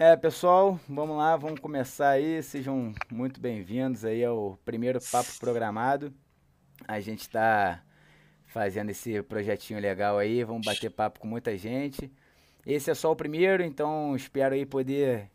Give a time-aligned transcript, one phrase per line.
[0.00, 2.40] É, pessoal, vamos lá, vamos começar aí.
[2.40, 6.14] Sejam muito bem-vindos aí ao primeiro papo programado.
[6.86, 7.82] A gente está
[8.46, 12.12] fazendo esse projetinho legal aí, vamos bater papo com muita gente.
[12.64, 15.28] Esse é só o primeiro, então espero aí poder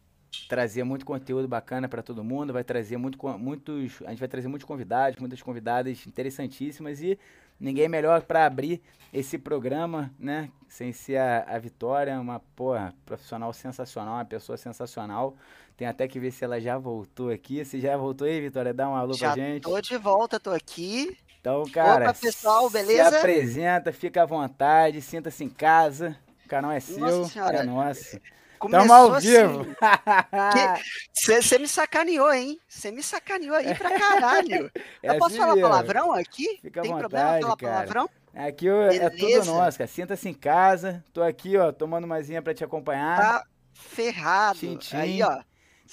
[0.48, 4.48] trazer muito conteúdo bacana para todo mundo, vai trazer muito, muitos, a gente vai trazer
[4.48, 7.18] muitos convidados, muitas convidadas interessantíssimas e
[7.60, 8.82] ninguém melhor para abrir
[9.14, 10.50] esse programa, né?
[10.68, 15.36] Sem ser a, a Vitória, uma porra, profissional sensacional, uma pessoa sensacional.
[15.78, 17.64] Tem até que ver se ela já voltou aqui.
[17.64, 18.74] Você já voltou aí, Vitória?
[18.74, 19.64] Dá um alô já pra gente.
[19.64, 21.18] Tô de volta, tô aqui.
[21.40, 23.10] Então, cara, Opa, pessoal, beleza?
[23.10, 26.16] se apresenta, fica à vontade, sinta-se em casa.
[26.46, 28.18] O canal é seu, Nossa é nosso.
[28.64, 29.28] Começou Tamo ao assim.
[29.28, 29.66] vivo.
[31.14, 32.58] Você me sacaneou, hein?
[32.68, 34.72] Você me sacaneou aí pra caralho.
[35.04, 35.70] É Eu posso assim falar mesmo.
[35.70, 36.60] palavrão aqui?
[36.62, 37.74] Fica Tem vontade, problema falar cara.
[37.74, 38.10] palavrão?
[38.34, 39.88] Aqui é tudo nosso, cara.
[39.88, 41.04] Sinta-se em casa.
[41.12, 43.18] Tô aqui, ó, tomando umazinha pra te acompanhar.
[43.20, 44.58] Tá ferrado.
[44.60, 44.96] Tchim, tchim.
[44.96, 45.42] Aí, ó.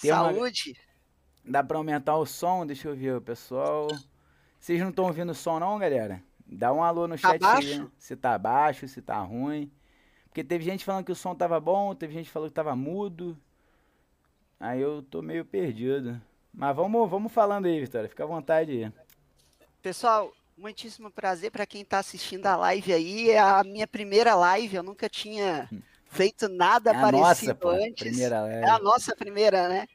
[0.00, 0.76] Tem uma- Saúde.
[1.44, 2.64] Dá pra aumentar o som?
[2.64, 3.88] Deixa eu ver, pessoal.
[4.60, 6.22] Vocês não estão ouvindo o som, não, galera?
[6.46, 7.82] Dá um alô no Tá chat aí, baixo?
[7.82, 7.88] né?
[7.98, 9.70] Se tá baixo, se tá ruim.
[10.30, 13.36] Porque teve gente falando que o som tava bom, teve gente falando que tava mudo.
[14.60, 16.20] Aí eu tô meio perdido.
[16.54, 18.08] Mas vamos, vamos falando aí, Vitória.
[18.08, 18.92] Fica à vontade aí.
[19.82, 23.30] Pessoal, muitíssimo prazer para quem tá assistindo a live aí.
[23.30, 24.76] É a minha primeira live.
[24.76, 25.68] Eu nunca tinha
[26.06, 27.68] feito nada É parecido nossa, pô.
[27.70, 28.08] antes.
[28.08, 29.86] Primeira É a nossa primeira, né?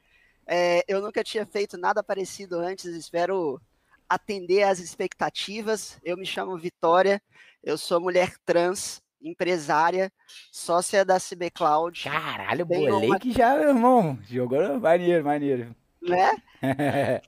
[0.48, 3.60] É, eu nunca tinha feito nada parecido antes, espero
[4.08, 5.98] atender às expectativas.
[6.04, 7.22] Eu me chamo Vitória,
[7.64, 10.12] eu sou mulher trans, empresária,
[10.52, 14.18] sócia da CB Cloud, Caralho, Tem bolei uma- que já, irmão.
[14.28, 15.76] Jogou maneiro, maneiro.
[16.02, 16.32] né?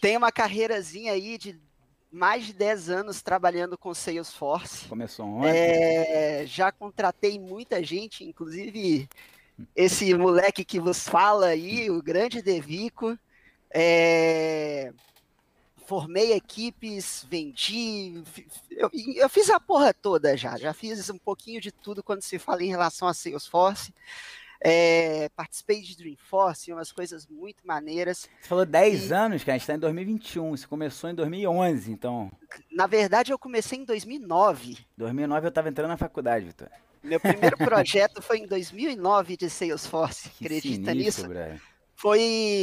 [0.00, 1.60] Tenho uma carreirazinha aí de
[2.12, 4.86] mais de 10 anos trabalhando com Salesforce.
[4.88, 5.50] Começou ontem.
[5.50, 9.08] É, já contratei muita gente, inclusive
[9.76, 13.16] esse moleque que vos fala aí, o grande Devico.
[13.72, 14.92] É,
[15.90, 18.22] formei equipes, vendi.
[18.70, 20.56] Eu, eu fiz a porra toda já.
[20.56, 23.92] Já fiz um pouquinho de tudo quando se fala em relação a Salesforce.
[24.62, 28.28] É, participei de Dreamforce, umas coisas muito maneiras.
[28.40, 29.56] Você falou 10 e- anos, cara.
[29.56, 30.56] A gente tá em 2021.
[30.56, 32.30] Você começou em 2011, então.
[32.70, 34.78] Na verdade, eu comecei em 2009.
[34.96, 36.74] 2009 eu tava entrando na faculdade, Vitória.
[37.02, 40.28] Meu primeiro projeto foi em 2009 de Salesforce.
[40.38, 41.28] Que Acredita sinistro, nisso?
[41.28, 41.60] brother.
[42.00, 42.18] Foi.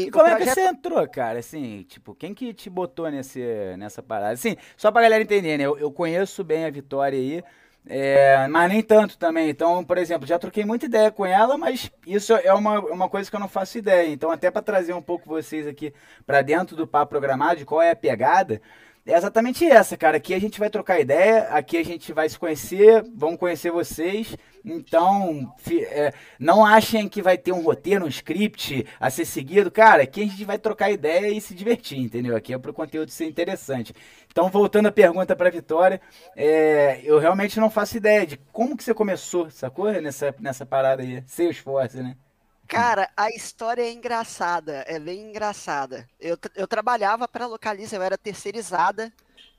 [0.07, 1.37] E como é que projeto- você entrou, cara?
[1.37, 3.39] Assim, tipo, quem que te botou nesse,
[3.77, 4.31] nessa parada?
[4.33, 5.63] Assim, só pra galera entender, né?
[5.65, 7.43] Eu, eu conheço bem a Vitória aí,
[7.87, 9.47] é, mas nem tanto também.
[9.47, 13.29] Então, por exemplo, já troquei muita ideia com ela, mas isso é uma, uma coisa
[13.29, 14.09] que eu não faço ideia.
[14.11, 15.93] Então, até pra trazer um pouco vocês aqui
[16.25, 18.59] pra dentro do papo programado, de qual é a pegada,
[19.07, 20.17] é exatamente essa, cara.
[20.17, 24.35] Aqui a gente vai trocar ideia, aqui a gente vai se conhecer, vão conhecer vocês.
[24.65, 29.71] Então, é, não achem que vai ter um roteiro, um script a ser seguido.
[29.71, 32.35] Cara, aqui a gente vai trocar ideia e se divertir, entendeu?
[32.35, 33.93] Aqui é pro conteúdo ser interessante.
[34.29, 36.01] Então, voltando à pergunta pra Vitória,
[36.35, 39.89] é, eu realmente não faço ideia de como que você começou, sacou?
[40.01, 42.17] Nessa, nessa parada aí, Salesforce, né?
[42.67, 46.07] Cara, a história é engraçada, é bem engraçada.
[46.19, 49.11] Eu, eu trabalhava para a Localiza, eu era terceirizada.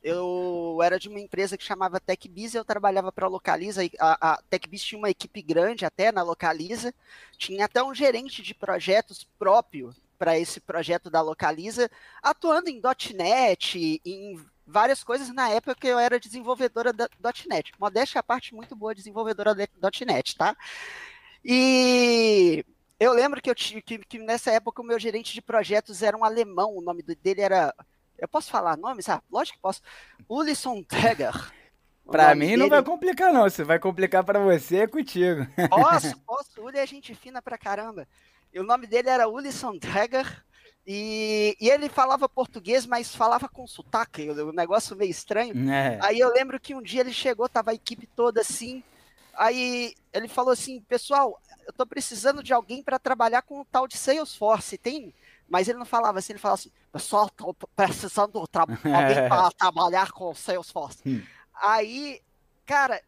[0.03, 3.83] Eu era de uma empresa que chamava TechBiz, eu trabalhava para a Localiza.
[3.99, 6.95] A, a TechBiz tinha uma equipe grande até na Localiza.
[7.37, 11.91] Tinha até um gerente de projetos próprio para esse projeto da Localiza,
[12.23, 12.81] atuando em
[13.15, 15.33] .NET, em várias coisas.
[15.33, 17.09] Na época que eu era desenvolvedora da
[17.49, 17.73] .NET.
[17.79, 19.69] Modéstia à parte, muito boa desenvolvedora de
[20.07, 20.57] .NET, tá?
[21.45, 22.65] E
[22.99, 26.17] eu lembro que, eu tive, que, que nessa época o meu gerente de projetos era
[26.17, 27.75] um alemão, o nome dele era.
[28.19, 29.09] Eu posso falar nomes?
[29.09, 29.81] Ah, lógico que posso.
[30.29, 31.53] Ulisson Tegger.
[32.11, 33.49] Pra mim não dele- vai complicar, não.
[33.49, 35.47] Se vai complicar pra você, é contigo.
[35.69, 36.63] Posso, posso.
[36.63, 38.09] Uli é gente fina pra caramba.
[38.53, 40.43] E o nome dele era Ulisson Dregger.
[40.87, 45.53] E, e ele falava português, mas falava com sotaque, um negócio meio estranho.
[45.71, 45.99] É.
[46.03, 48.83] Aí eu lembro que um dia ele chegou, tava a equipe toda assim.
[49.35, 53.87] Aí ele falou assim: Pessoal, eu tô precisando de alguém para trabalhar com o tal
[53.87, 54.79] de Salesforce.
[54.79, 55.15] Tem?
[55.47, 60.11] Mas ele não falava assim, ele falava assim: Pessoal, tô precisando de alguém para trabalhar
[60.11, 61.03] com o Salesforce.
[61.07, 61.23] Hum.
[61.55, 62.23] Aí,
[62.65, 63.03] cara,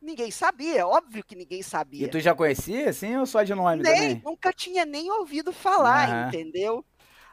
[0.00, 2.06] ninguém sabia, óbvio que ninguém sabia.
[2.06, 4.22] E tu já conhecia, assim, ou só de nome Nem, também?
[4.24, 6.28] nunca tinha nem ouvido falar, Aham.
[6.28, 6.84] entendeu?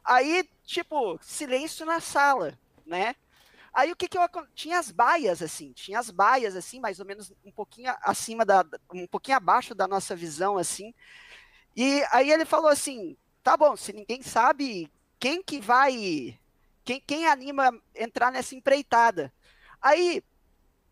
[0.04, 3.16] Aí, tipo, silêncio na sala, né?
[3.78, 7.06] Aí o que que eu tinha as baias assim, tinha as baias assim, mais ou
[7.06, 10.96] menos um pouquinho acima da um pouquinho abaixo da nossa visão assim.
[11.76, 16.40] E aí ele falou assim: "Tá bom, se ninguém sabe, quem que vai
[16.84, 19.32] quem, quem anima entrar nessa empreitada?"
[19.80, 20.24] Aí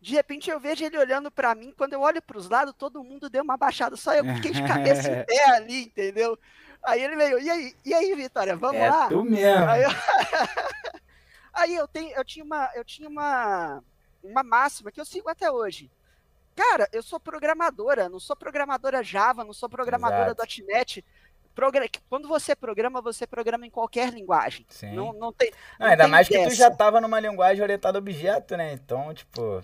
[0.00, 3.02] De repente eu vejo ele olhando para mim, quando eu olho para os lados, todo
[3.02, 6.38] mundo deu uma baixada, só eu fiquei de cabeça em pé ali, entendeu?
[6.84, 9.08] Aí ele veio, e aí, e aí Vitória, vamos é lá?
[9.08, 9.64] Tu mesmo.
[9.68, 9.90] Aí eu...
[11.56, 13.82] aí eu, tenho, eu tinha, uma, eu tinha uma,
[14.22, 15.90] uma máxima que eu sigo até hoje.
[16.54, 20.62] Cara, eu sou programadora, não sou programadora Java, não sou programadora Exato.
[20.66, 21.04] .NET.
[22.08, 24.66] Quando você programa, você programa em qualquer linguagem.
[24.68, 24.92] Sim.
[24.94, 25.50] Não, não tem.
[25.50, 26.44] Não, não ainda tem mais dessa.
[26.44, 28.74] que tu já tava numa linguagem orientada a objeto, né?
[28.74, 29.62] Então, tipo.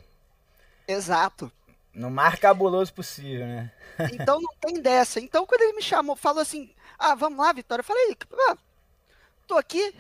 [0.89, 1.53] Exato.
[1.93, 3.71] No mais cabuloso possível, né?
[4.13, 5.21] então não tem dessa.
[5.21, 7.81] Então, quando ele me chamou, falou assim: ah, vamos lá, Vitória.
[7.81, 8.17] Eu falei:
[8.49, 8.57] ah,
[9.47, 9.95] tô aqui,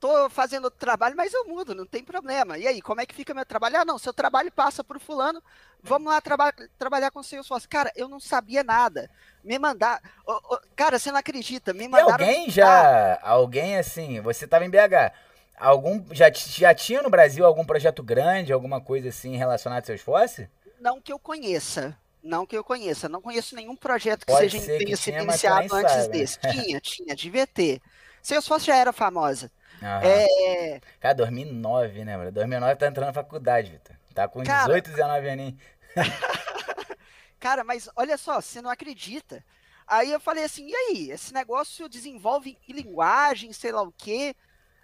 [0.00, 2.56] tô fazendo outro trabalho, mas eu mudo, não tem problema.
[2.56, 3.76] E aí, como é que fica meu trabalho?
[3.76, 5.42] Ah, não, seu trabalho passa por fulano,
[5.82, 7.68] vamos lá traba trabalhar com o Salesforce.
[7.68, 9.10] Cara, eu não sabia nada.
[9.44, 10.00] Me mandar.
[10.26, 12.24] Oh, oh, cara, você não acredita, me mandaram.
[12.24, 13.20] E alguém já.
[13.22, 15.12] Alguém assim, você tava em BH.
[15.58, 16.02] Algum.
[16.12, 20.48] Já, já tinha no Brasil algum projeto grande, alguma coisa assim relacionada ao Salesforce?
[20.80, 21.96] Não que eu conheça.
[22.22, 23.08] Não que eu conheça.
[23.08, 26.08] Não conheço nenhum projeto que Pode seja tenha sido iniciado antes sabe.
[26.08, 26.38] desse.
[26.40, 27.80] Tinha, tinha, devia ter.
[28.22, 29.50] Salesforce já era famosa.
[29.82, 30.80] É...
[31.00, 32.32] Cara, 2009, né, mano?
[32.32, 33.96] 2009 tá entrando na faculdade, Vitor.
[34.14, 34.66] Tá com Cara...
[34.66, 35.54] 18, 19 aninhos.
[37.40, 39.42] Cara, mas olha só, você não acredita.
[39.86, 44.36] Aí eu falei assim, e aí, esse negócio desenvolve em linguagem, sei lá o quê.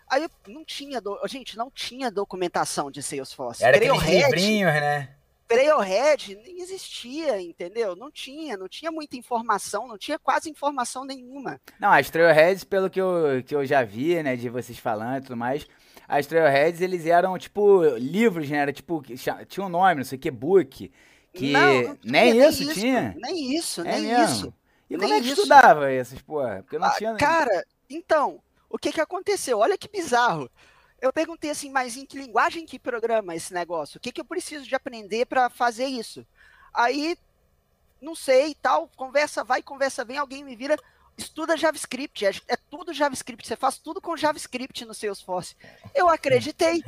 [0.09, 1.21] Aí não tinha, do...
[1.27, 3.63] gente, não tinha documentação de Salesforce.
[3.63, 5.11] Era aqueles livrinhos, né?
[5.47, 7.95] Trailhead nem existia, entendeu?
[7.95, 11.61] Não tinha, não tinha muita informação, não tinha quase informação nenhuma.
[11.79, 15.21] Não, as Trailheads, pelo que eu, que eu já vi, né, de vocês falando e
[15.23, 15.67] tudo mais,
[16.09, 19.03] as Trailheads, eles eram, tipo, livros, né, era tipo,
[19.49, 20.91] tinha um nome, não sei o que, book,
[21.33, 23.17] que não, não tinha, nem, nem, isso, tinha?
[23.17, 24.25] Nem isso, é nem mesmo.
[24.25, 24.55] isso.
[24.91, 25.41] E como é que isso.
[25.41, 26.63] estudava essas, porra?
[26.63, 27.15] Porque não ah, tinha...
[27.17, 29.59] Cara, então, o que que aconteceu?
[29.59, 30.51] Olha que bizarro
[31.07, 33.99] eu perguntei assim, mas em que linguagem que programa esse negócio?
[33.99, 36.27] O que, que eu preciso de aprender para fazer isso?
[36.73, 37.17] Aí,
[38.01, 40.77] não sei, tal, conversa vai, conversa vem, alguém me vira,
[41.17, 45.57] estuda JavaScript, é, é tudo JavaScript, você faz tudo com JavaScript no Salesforce.
[45.95, 46.83] Eu acreditei,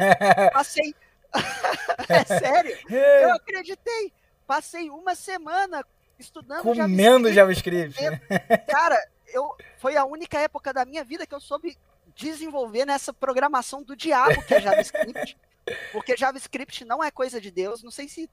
[0.52, 0.94] passei,
[2.08, 4.12] é sério, eu acreditei,
[4.46, 5.84] passei uma semana
[6.18, 8.00] estudando Comendo JavaScript.
[8.00, 8.66] JavaScript.
[8.66, 8.98] Cara,
[9.28, 11.78] eu, foi a única época da minha vida que eu soube
[12.18, 15.36] desenvolver nessa programação do diabo que é JavaScript.
[15.92, 17.82] porque JavaScript não é coisa de Deus.
[17.82, 18.28] Não sei se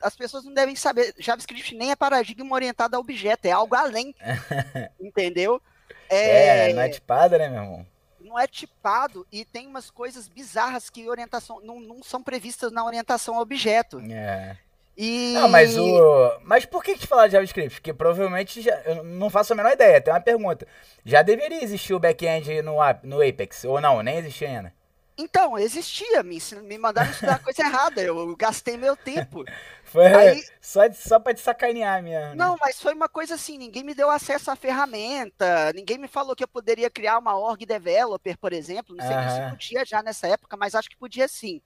[0.00, 1.14] as pessoas não devem saber.
[1.18, 4.14] JavaScript nem é paradigma orientado a objeto, é algo além.
[4.98, 5.60] entendeu?
[6.08, 7.86] É, é, não é tipado, né, meu irmão?
[8.20, 12.84] Não é tipado e tem umas coisas bizarras que orientação não, não são previstas na
[12.84, 14.00] orientação a objeto.
[14.00, 14.56] É.
[15.00, 15.32] E...
[15.34, 16.40] Não, mas o.
[16.42, 17.76] Mas por que te falar de JavaScript?
[17.76, 18.74] Porque provavelmente já...
[18.84, 20.00] eu não faço a menor ideia.
[20.00, 20.66] Tem uma pergunta.
[21.04, 22.74] Já deveria existir o back-end no,
[23.04, 23.64] no Apex?
[23.64, 24.02] Ou não?
[24.02, 24.74] Nem existia ainda?
[25.16, 26.24] Então, existia.
[26.24, 28.02] Me, me mandaram estudar coisa errada.
[28.02, 29.44] Eu gastei meu tempo.
[29.84, 30.44] Foi Aí...
[30.60, 32.30] só, só pra te sacanear mesmo.
[32.30, 32.34] Né?
[32.34, 35.72] Não, mas foi uma coisa assim: ninguém me deu acesso à ferramenta.
[35.74, 38.94] Ninguém me falou que eu poderia criar uma org developer, por exemplo.
[38.94, 41.62] Não sei se podia já nessa época, mas acho que podia sim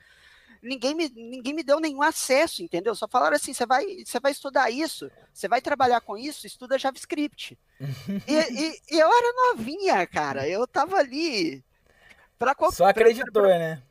[0.63, 2.95] ninguém me, ninguém me deu nenhum acesso, entendeu?
[2.95, 6.79] Só falaram assim: você vai, você vai estudar isso, você vai trabalhar com isso, estuda
[6.79, 7.59] JavaScript.
[7.81, 10.49] e, e, e, eu era novinha, cara.
[10.49, 11.63] Eu tava ali.
[12.39, 13.83] Pra, Só acreditou, pra, né?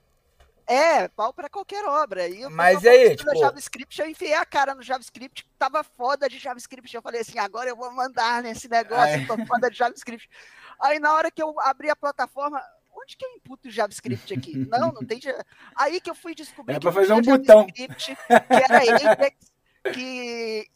[0.68, 2.28] É, pau para qualquer obra.
[2.28, 3.36] E Mas aí, tipo...
[3.36, 6.96] JavaScript, eu enfiei a cara no JavaScript, tava foda de JavaScript.
[6.96, 9.26] Eu falei assim, agora eu vou mandar nesse negócio, Ai.
[9.26, 10.30] tô foda de JavaScript.
[10.80, 12.62] Aí na hora que eu abri a plataforma,
[12.94, 14.58] onde que eu imputo o JavaScript aqui?
[14.70, 15.20] Não, não tem.
[15.76, 16.76] Aí que eu fui descobrir.
[16.76, 17.68] É para fazer um botão.
[17.68, 17.88] Que
[18.50, 19.52] era Apex,
[19.94, 20.68] que.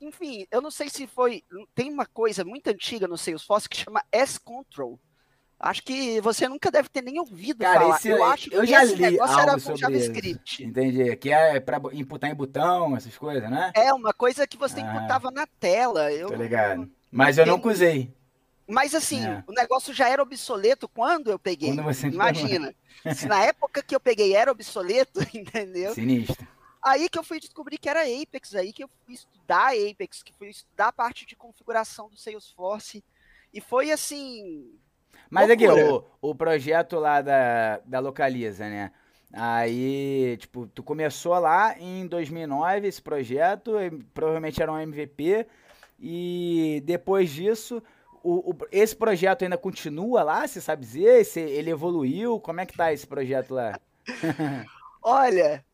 [0.00, 1.44] Enfim, eu não sei se foi.
[1.74, 4.98] Tem uma coisa muito antiga no Salesforce que chama S-Control.
[5.60, 7.96] Acho que você nunca deve ter nem ouvido Cara, falar.
[7.96, 10.62] Esse, eu acho eu que já esse li negócio era com JavaScript.
[10.62, 10.70] Isso.
[10.70, 11.16] Entendi.
[11.16, 13.72] Que é para imputar em botão, essas coisas, né?
[13.74, 16.12] É, uma coisa que você ah, imputava na tela.
[16.12, 16.88] Eu, tô ligado.
[17.10, 18.14] Mas eu, eu nunca usei.
[18.68, 19.42] Mas assim, é.
[19.46, 21.70] o negócio já era obsoleto quando eu peguei.
[21.70, 22.74] Quando você Imagina.
[23.14, 25.94] se na época que eu peguei era obsoleto, entendeu?
[25.94, 26.46] Sinistro.
[26.82, 30.34] Aí que eu fui descobrir que era Apex, aí que eu fui estudar Apex, que
[30.34, 33.02] fui estudar a parte de configuração do Salesforce.
[33.52, 34.70] E foi assim.
[35.30, 35.72] Mas loucura.
[35.72, 35.82] aqui,
[36.20, 38.92] o, o projeto lá da, da Localiza, né?
[39.32, 43.72] Aí, tipo, tu começou lá em 2009 esse projeto,
[44.14, 45.46] provavelmente era um MVP,
[45.98, 47.82] e depois disso
[48.28, 51.26] o, o, esse projeto ainda continua lá, você sabe dizer?
[51.36, 52.38] Ele evoluiu?
[52.38, 53.80] Como é que tá esse projeto lá?
[55.02, 55.64] Olha,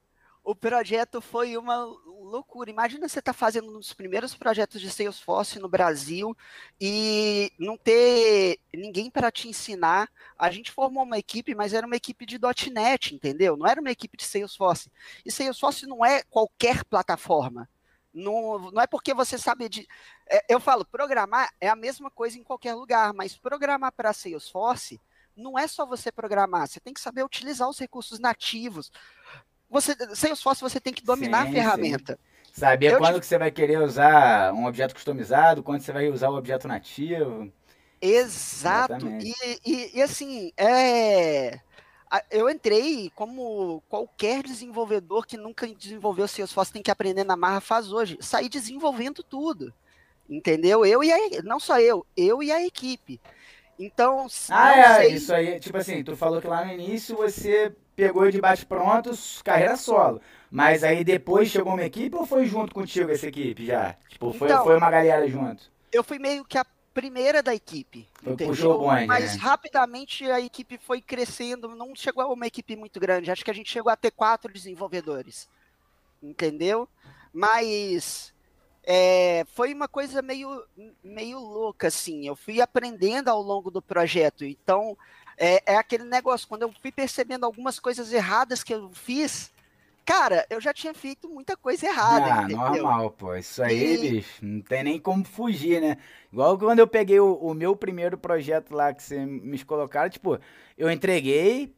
[0.44, 2.70] o projeto foi uma loucura.
[2.70, 6.36] Imagina você estar tá fazendo um dos primeiros projetos de Salesforce no Brasil
[6.80, 10.08] e não ter ninguém para te ensinar.
[10.38, 12.38] A gente formou uma equipe, mas era uma equipe de
[12.70, 13.56] .NET, entendeu?
[13.56, 14.92] Não era uma equipe de Salesforce.
[15.26, 17.68] E Salesforce não é qualquer plataforma.
[18.14, 19.88] Não, não é porque você sabe de.
[20.28, 25.00] É, eu falo, programar é a mesma coisa em qualquer lugar, mas programar para Salesforce
[25.36, 28.90] não é só você programar, você tem que saber utilizar os recursos nativos.
[29.68, 32.12] Você, Salesforce você tem que dominar sim, a ferramenta.
[32.12, 32.60] Sim.
[32.60, 33.20] Saber eu quando te...
[33.20, 37.52] que você vai querer usar um objeto customizado, quando você vai usar o objeto nativo.
[38.00, 39.08] Exato.
[39.08, 41.58] E, e, e, assim, é...
[42.30, 47.92] eu entrei como qualquer desenvolvedor que nunca desenvolveu Salesforce tem que aprender na marra faz
[47.92, 48.16] hoje.
[48.20, 49.74] Sair desenvolvendo tudo.
[50.28, 50.84] Entendeu?
[50.86, 53.20] Eu e a, não só eu, eu e a equipe.
[53.78, 55.12] Então, ah, é, sei...
[55.14, 59.42] isso aí, tipo assim, tu falou que lá no início você pegou de bate prontos,
[59.42, 60.20] carreira solo.
[60.50, 63.96] Mas aí depois chegou uma equipe ou foi junto contigo essa equipe já?
[64.08, 65.70] Tipo, foi, então, foi uma galera junto?
[65.92, 68.06] Eu fui meio que a primeira da equipe.
[68.22, 69.42] Foi, puxou o bonde, Mas né?
[69.42, 73.30] rapidamente a equipe foi crescendo, não chegou a uma equipe muito grande.
[73.30, 75.48] Acho que a gente chegou a ter quatro desenvolvedores.
[76.22, 76.88] Entendeu?
[77.32, 78.33] Mas
[78.86, 80.62] é, foi uma coisa meio,
[81.02, 82.26] meio louca, assim.
[82.26, 84.44] Eu fui aprendendo ao longo do projeto.
[84.44, 84.96] Então,
[85.38, 89.50] é, é, aquele negócio, quando eu fui percebendo algumas coisas erradas que eu fiz,
[90.04, 92.26] cara, eu já tinha feito muita coisa errada.
[92.26, 92.58] Ah, entendeu?
[92.58, 93.34] normal, pô.
[93.34, 94.10] Isso aí, e...
[94.10, 95.96] bicho, não tem nem como fugir, né?
[96.30, 100.38] Igual quando eu peguei o, o meu primeiro projeto lá que você me colocaram, tipo,
[100.76, 101.74] eu entreguei,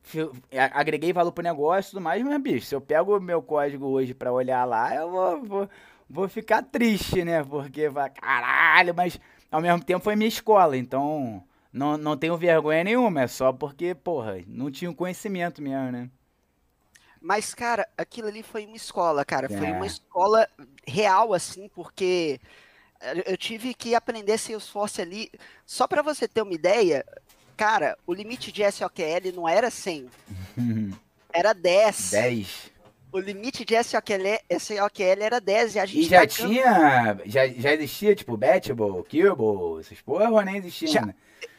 [0.73, 3.87] agreguei valor pro negócio e tudo mais, mas, bicho, se eu pego o meu código
[3.87, 5.69] hoje para olhar lá, eu vou, vou
[6.09, 7.43] vou ficar triste, né?
[7.45, 9.19] Porque vai, caralho, mas
[9.51, 13.95] ao mesmo tempo foi minha escola, então não, não tenho vergonha nenhuma, é só porque,
[13.95, 16.11] porra, não tinha conhecimento mesmo, né?
[17.21, 19.53] Mas, cara, aquilo ali foi uma escola, cara.
[19.53, 19.59] É.
[19.59, 20.49] Foi uma escola
[20.87, 22.41] real, assim, porque
[23.25, 25.33] eu tive que aprender Salesforce ali.
[25.65, 27.05] Só para você ter uma ideia,
[27.57, 30.09] cara, o limite de SOQL não era 100.
[31.33, 32.11] era 10.
[32.13, 32.76] 10
[33.17, 36.01] o limite de SOQL, SOQL era 10 e a gente.
[36.01, 37.19] E já tá tinha.
[37.25, 41.15] Já, já existia, tipo, Batable, Cubable, essas porra ou nem existia já,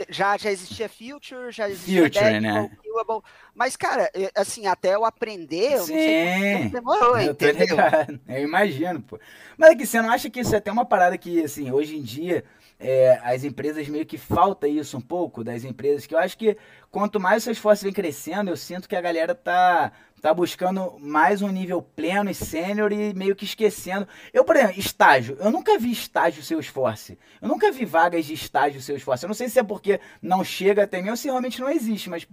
[0.07, 2.69] Já, já existia Future, já existia Future, né?
[2.83, 3.23] Cubable.
[3.55, 8.19] Mas, cara, assim, até eu aprender, eu Sim, não sei demorou, eu tô ligado.
[8.27, 9.19] Eu imagino, pô.
[9.57, 12.01] Mas aqui, você não acha que isso é até uma parada que, assim, hoje em
[12.01, 12.43] dia.
[12.79, 16.55] É, as empresas meio que falta isso um pouco das empresas, que eu acho que
[16.91, 20.97] quanto mais o seu esforço vem crescendo, eu sinto que a galera tá tá buscando
[21.00, 24.07] mais um nível pleno e sênior e meio que esquecendo.
[24.33, 25.38] Eu, por exemplo, estágio.
[25.39, 27.15] Eu nunca vi estágio seu esforço.
[27.41, 29.25] Eu nunca vi vagas de estágio seu esforço.
[29.25, 32.09] Eu não sei se é porque não chega até mim ou se realmente não existe,
[32.09, 32.27] mas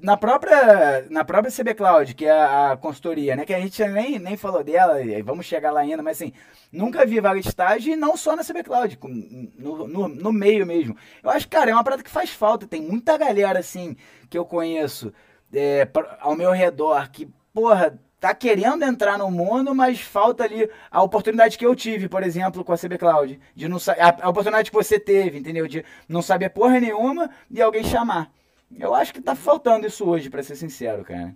[0.00, 3.44] na própria, na própria CB Cloud, que é a, a consultoria, né?
[3.44, 6.32] Que a gente nem, nem falou dela, vamos chegar lá ainda, mas assim,
[6.70, 8.98] nunca vi vaga de estágio e não só na CB Cloud,
[9.58, 10.96] no, no, no meio mesmo.
[11.22, 12.66] Eu acho, cara, é uma parada que faz falta.
[12.66, 13.96] Tem muita galera, assim,
[14.28, 15.12] que eu conheço
[15.52, 15.88] é,
[16.20, 21.58] ao meu redor que, porra, tá querendo entrar no mundo, mas falta ali a oportunidade
[21.58, 24.76] que eu tive, por exemplo, com a CB Cloud, de não a, a oportunidade que
[24.76, 25.66] você teve, entendeu?
[25.66, 28.32] De não saber porra nenhuma e alguém chamar.
[28.78, 31.34] Eu acho que tá faltando isso hoje, para ser sincero, cara.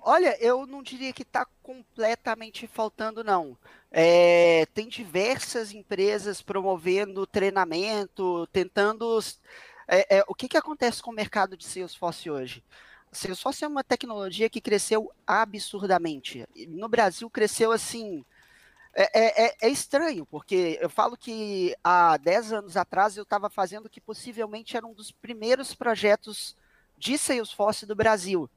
[0.00, 3.56] Olha, eu não diria que está completamente faltando, não.
[3.90, 9.18] É, tem diversas empresas promovendo treinamento, tentando.
[9.88, 12.62] É, é, o que, que acontece com o mercado de Salesforce hoje?
[13.16, 16.46] Salesforce é uma tecnologia que cresceu absurdamente.
[16.68, 18.24] No Brasil cresceu assim.
[18.94, 23.50] É, é, é, é estranho, porque eu falo que há 10 anos atrás eu estava
[23.50, 26.56] fazendo que possivelmente era um dos primeiros projetos
[26.96, 28.48] de Salesforce do Brasil.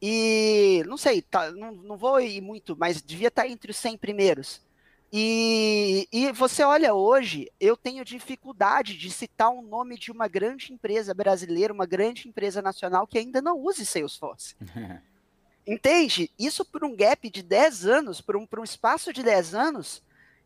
[0.00, 3.98] E não sei, tá, não, não vou ir muito, mas devia estar entre os 100
[3.98, 4.62] primeiros.
[5.10, 10.72] E, e você olha hoje, eu tenho dificuldade de citar um nome de uma grande
[10.72, 14.54] empresa brasileira, uma grande empresa nacional que ainda não use Salesforce.
[15.66, 16.30] Entende?
[16.38, 20.02] Isso por um gap de 10 anos, por um, por um espaço de 10 anos,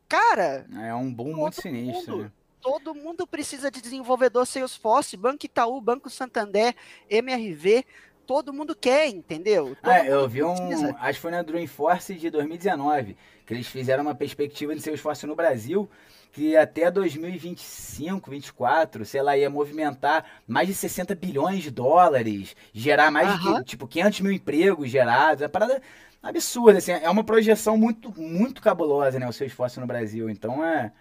[0.09, 0.67] cara.
[0.81, 2.17] É um boom muito sinistro.
[2.17, 2.33] Mundo, né?
[2.61, 6.75] Todo mundo precisa de desenvolvedor Salesforce, Banco Itaú, Banco Santander,
[7.11, 7.85] MRV
[8.27, 9.77] todo mundo quer, entendeu?
[9.81, 10.55] Todo ah, eu vi um.
[10.55, 10.97] Precisa.
[10.99, 15.27] Acho que foi na Dreamforce de 2019, que eles fizeram uma perspectiva de seu esforço
[15.27, 15.89] no Brasil,
[16.33, 23.11] que até 2025, 2024, sei lá, ia movimentar mais de 60 bilhões de dólares, gerar
[23.11, 25.43] mais de tipo 500 mil empregos gerados.
[25.43, 25.83] É uma parada
[26.23, 29.29] absurda, assim, é uma projeção muito, muito cabulosa, né?
[29.29, 30.31] O seu esforço no Brasil.
[30.31, 30.93] Então é.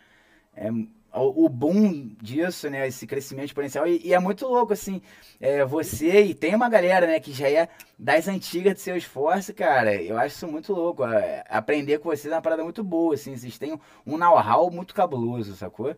[0.53, 0.69] É,
[1.13, 2.87] o, boom disso, né?
[2.87, 3.85] Esse crescimento exponencial.
[3.85, 5.01] E, e é muito louco, assim.
[5.39, 7.67] É, você e tem uma galera, né, que já é
[7.99, 9.93] das antigas de seu esforço, cara.
[10.01, 11.03] Eu acho isso muito louco.
[11.05, 13.35] É, aprender com vocês é uma parada muito boa, assim.
[13.35, 15.95] Vocês têm um know-how muito cabuloso, sacou?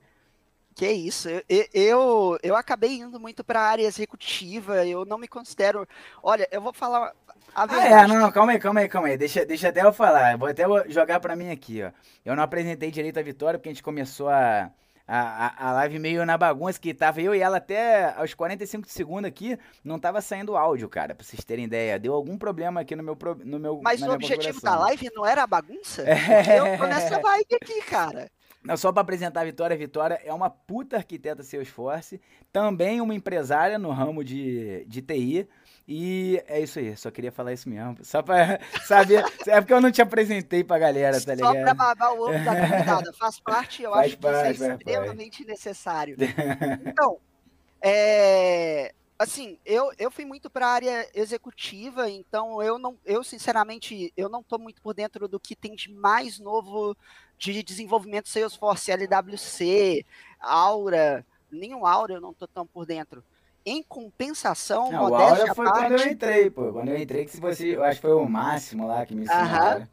[0.76, 5.28] Que isso, eu, eu, eu acabei indo muito para a área executiva, eu não me
[5.28, 5.88] considero.
[6.24, 7.14] Olha, eu vou falar
[7.54, 7.94] a verdade.
[7.94, 9.18] Ah, é, não, calma aí, calma aí, calma aí.
[9.18, 10.36] Deixa, deixa até eu falar.
[10.36, 11.92] Vou até jogar para mim aqui, ó.
[12.26, 14.72] Eu não apresentei direito a vitória porque a gente começou a,
[15.08, 18.94] a, a live meio na bagunça, que tava eu e ela até aos 45 de
[18.94, 22.00] segundo aqui, não tava saindo áudio, cara, pra vocês terem ideia.
[22.00, 23.18] Deu algum problema aqui no meu.
[23.44, 26.04] No meu Mas o objetivo da live não era a bagunça?
[26.08, 26.60] É...
[26.60, 28.30] Eu tô nessa vibe aqui, cara.
[28.64, 33.14] Não, só para apresentar a Vitória, a Vitória é uma puta arquiteta Salesforce, também uma
[33.14, 35.48] empresária no ramo de, de TI.
[35.88, 37.98] E é isso aí, só queria falar isso mesmo.
[38.04, 39.24] Só pra saber.
[39.48, 41.54] é porque eu não te apresentei pra galera, tá ligado?
[41.54, 43.14] Só pra babar o ovo da convidada.
[43.14, 46.16] Faz parte, eu faz acho parte, que isso é extremamente necessário.
[46.86, 47.18] Então,
[47.82, 54.14] é, assim, eu, eu fui muito para a área executiva, então eu não, eu sinceramente,
[54.16, 56.96] eu não estou muito por dentro do que tem de mais novo
[57.38, 60.06] de desenvolvimento Salesforce, LWC,
[60.40, 63.24] Aura, nenhum Aura eu não estou tão por dentro.
[63.66, 65.80] Em compensação, não, modéstia o Aura foi parte...
[65.80, 66.74] quando eu entrei, pô.
[66.74, 69.24] Quando eu entrei, que se você, eu acho que foi o máximo lá que me
[69.24, 69.88] ensinou.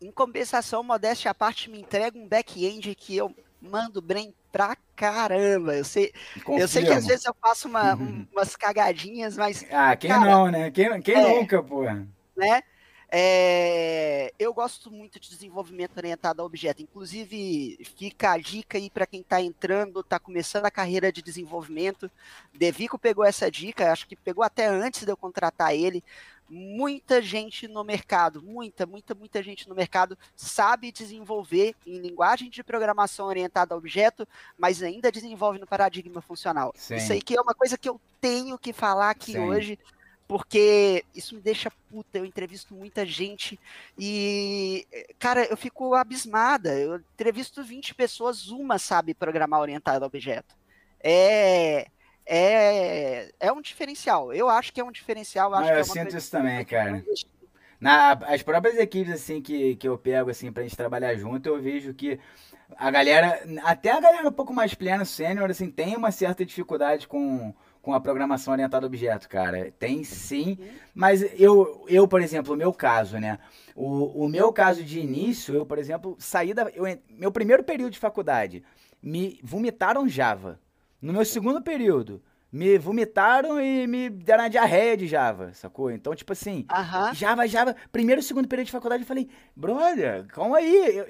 [0.00, 5.74] Em compensação, modéstia à parte, me entrega um back-end que eu mando bem pra caramba.
[5.74, 6.12] Eu sei,
[6.46, 9.66] eu sei que às vezes eu faço uma, um, umas cagadinhas, mas.
[9.70, 10.70] Ah, quem cara, não, né?
[10.70, 11.82] Quem, quem é, nunca, pô?
[12.36, 12.62] Né?
[13.10, 16.82] É, eu gosto muito de desenvolvimento orientado a objeto.
[16.82, 22.10] Inclusive, fica a dica aí para quem está entrando, está começando a carreira de desenvolvimento.
[22.52, 26.04] Devico pegou essa dica, acho que pegou até antes de eu contratar ele.
[26.50, 32.62] Muita gente no mercado, muita, muita, muita gente no mercado sabe desenvolver em linguagem de
[32.62, 36.72] programação orientada a objeto, mas ainda desenvolve no paradigma funcional.
[36.74, 36.96] Sim.
[36.96, 39.40] Isso aí que é uma coisa que eu tenho que falar aqui Sim.
[39.40, 39.78] hoje
[40.28, 42.18] porque isso me deixa puta.
[42.18, 43.58] Eu entrevisto muita gente
[43.98, 44.86] e,
[45.18, 46.78] cara, eu fico abismada.
[46.78, 50.54] Eu entrevisto 20 pessoas, uma sabe programar orientado a objeto.
[51.00, 51.86] É.
[52.30, 54.34] É, é um diferencial.
[54.34, 55.54] Eu acho que é um diferencial.
[55.54, 57.02] Acho eu, é sinto isso também, cara.
[57.80, 61.58] Na, as próprias equipes assim que, que eu pego assim pra gente trabalhar junto, eu
[61.62, 62.20] vejo que
[62.76, 67.08] a galera, até a galera um pouco mais plena, sênior, assim, tem uma certa dificuldade
[67.08, 67.54] com,
[67.88, 69.72] com a programação orientada a objeto, cara.
[69.78, 70.58] Tem sim,
[70.94, 73.38] mas eu, eu por exemplo, o meu caso, né?
[73.74, 76.68] O, o meu caso de início, eu, por exemplo, saí da.
[76.74, 78.62] Eu, meu primeiro período de faculdade,
[79.02, 80.60] me vomitaram Java.
[81.00, 82.22] No meu segundo período,
[82.52, 85.90] me vomitaram e me deram uma diarreia de Java, sacou?
[85.90, 87.14] Então, tipo assim, uh -huh.
[87.14, 91.06] Java, Java, primeiro e segundo período de faculdade, eu falei, brother, calma aí, eu,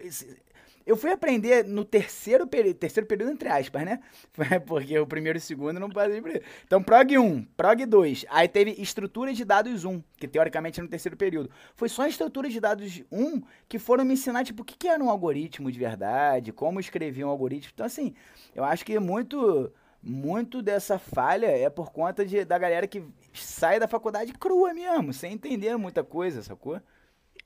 [0.89, 4.01] eu fui aprender no terceiro período, terceiro período entre aspas, né?
[4.67, 6.31] Porque o primeiro e o segundo não passei por
[6.65, 10.89] Então, prog 1, prog 2, aí teve estrutura de dados 1, que teoricamente é no
[10.89, 11.51] terceiro período.
[11.77, 14.89] Foi só a estrutura de dados 1 que foram me ensinar, tipo, o que, que
[14.89, 17.71] era um algoritmo de verdade, como escrever um algoritmo.
[17.75, 18.15] Então, assim,
[18.55, 19.71] eu acho que muito
[20.03, 23.03] muito dessa falha é por conta de, da galera que
[23.35, 26.81] sai da faculdade crua mesmo, sem entender muita coisa, sacou?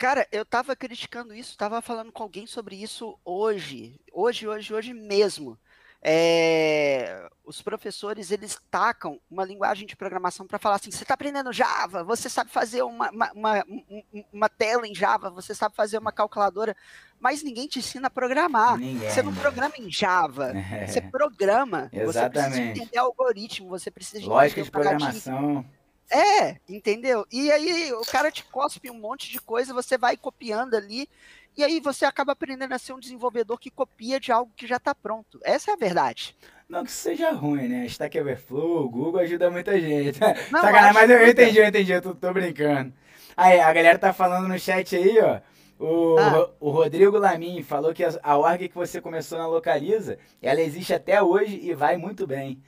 [0.03, 4.01] Cara, eu tava criticando isso, tava falando com alguém sobre isso hoje.
[4.13, 5.57] Hoje, hoje, hoje mesmo.
[6.03, 11.53] É, os professores eles tacam uma linguagem de programação para falar assim: você está aprendendo
[11.53, 13.65] Java, você sabe fazer uma, uma, uma,
[14.33, 16.77] uma, tela em Java, você sabe fazer uma calculadora,
[17.21, 18.79] mas ninguém te ensina a programar.
[18.79, 20.89] Ninguém, você não programa em Java, é.
[20.91, 21.89] você programa.
[21.93, 22.03] Exatamente.
[22.03, 25.65] Você precisa entender algoritmo, você precisa de lógica de programação.
[26.13, 27.27] É, entendeu?
[27.33, 31.09] E aí o cara te cospe um monte de coisa, você vai copiando ali,
[31.57, 34.77] e aí você acaba aprendendo a ser um desenvolvedor que copia de algo que já
[34.77, 35.41] está pronto.
[35.43, 36.37] Essa é a verdade.
[36.69, 37.87] Não que isso seja ruim, né?
[37.87, 40.21] Stack Overflow, Google ajuda muita gente.
[40.53, 42.93] Não, Sacanagem, mas eu entendi, eu entendi, eu tô, tô, brincando.
[43.35, 45.41] Aí, a galera tá falando no chat aí, ó.
[45.79, 46.51] O, ah.
[46.61, 50.95] o Rodrigo Lamin falou que a, a org que você começou na Localiza, ela existe
[50.95, 52.63] até hoje e vai muito bem.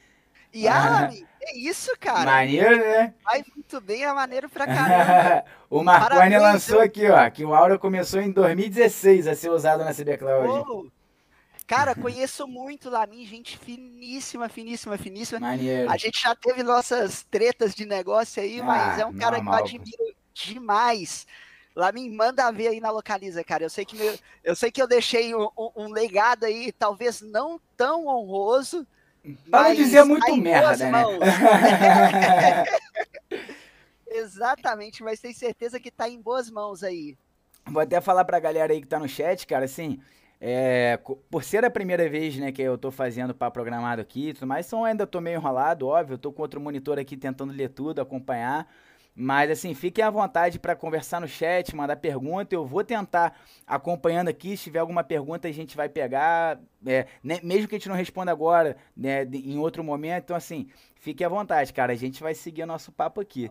[0.55, 1.11] E ah,
[1.43, 2.31] é isso, cara.
[2.31, 3.13] Maneiro, né?
[3.25, 5.45] Vai muito bem, é maneiro pra caramba.
[5.69, 6.83] o Marconi Parabéns, lançou eu...
[6.83, 10.71] aqui, ó, que o Aura começou em 2016 a ser usado na CB Cloud.
[10.71, 10.87] Oh,
[11.67, 15.41] cara, conheço muito Lamin, gente finíssima, finíssima, finíssima.
[15.41, 15.91] Maneiro.
[15.91, 19.65] A gente já teve nossas tretas de negócio aí, ah, mas é um cara normal,
[19.65, 21.27] que eu admiro demais.
[21.75, 23.65] Lamin, manda ver aí na Localiza, cara.
[23.65, 27.61] Eu sei que, meu, eu, sei que eu deixei um, um legado aí, talvez não
[27.77, 28.87] tão honroso,
[29.51, 31.03] para não dizer muito merda, né?
[34.07, 37.17] Exatamente, mas tem certeza que tá em boas mãos aí.
[37.67, 40.01] Vou até falar pra galera aí que tá no chat, cara, assim,
[40.41, 40.99] É,
[41.31, 44.47] por ser a primeira vez né, que eu tô fazendo para programado aqui e tudo
[44.47, 46.19] mais, então ainda tô meio enrolado, óbvio.
[46.19, 48.69] Tô com outro monitor aqui tentando ler tudo, acompanhar.
[49.17, 52.55] Mas assim, fiquem à vontade para conversar no chat, mandar pergunta.
[52.55, 54.57] Eu vou tentar acompanhando aqui.
[54.57, 56.59] Se tiver alguma pergunta, a gente vai pegar.
[56.85, 60.25] É, né, mesmo que a gente não responda agora, né, em outro momento.
[60.25, 61.93] Então, assim, fique à vontade, cara.
[61.93, 63.51] A gente vai seguir o nosso papo aqui.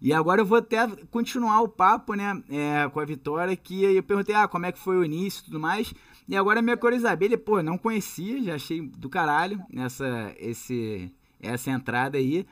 [0.00, 4.02] E agora eu vou até continuar o papo, né, é, com a Vitória, que eu
[4.02, 5.94] perguntei, ah, como é que foi o início e tudo mais.
[6.28, 11.10] E agora a minha cor Isabelle, pô, não conhecia, já achei do caralho essa, esse,
[11.40, 12.46] essa entrada aí.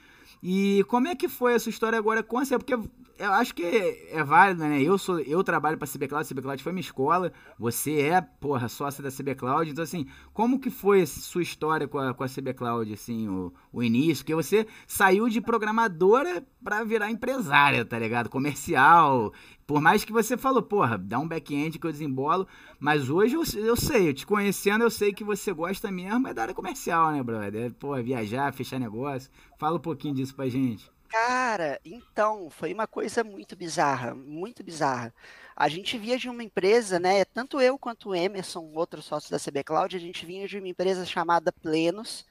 [0.46, 2.59] E como é que foi essa história agora com você?
[2.59, 4.83] Porque eu acho que é, válida, né?
[4.83, 8.00] Eu sou, eu trabalho para a CB Cloud, a CB Cloud foi minha escola, você
[8.02, 12.12] é, porra, sócia da CB Cloud, então assim, como que foi sua história com a,
[12.12, 14.22] com a CB Cloud, assim, o, o início?
[14.22, 18.28] Porque você saiu de programadora para virar empresária, tá ligado?
[18.28, 19.33] Comercial.
[19.66, 22.46] Por mais que você falou, porra, dá um back-end que eu desembolo,
[22.79, 26.35] mas hoje eu, eu sei, eu te conhecendo, eu sei que você gosta mesmo é
[26.35, 27.66] da área comercial, né, brother?
[27.66, 29.31] É, porra, viajar, fechar negócio.
[29.59, 30.92] Fala um pouquinho disso pra gente.
[31.09, 35.14] Cara, então, foi uma coisa muito bizarra, muito bizarra.
[35.57, 37.24] A gente via de uma empresa, né?
[37.24, 40.68] Tanto eu quanto o Emerson, outro sócio da CB Cloud, a gente vinha de uma
[40.68, 42.27] empresa chamada Plenos.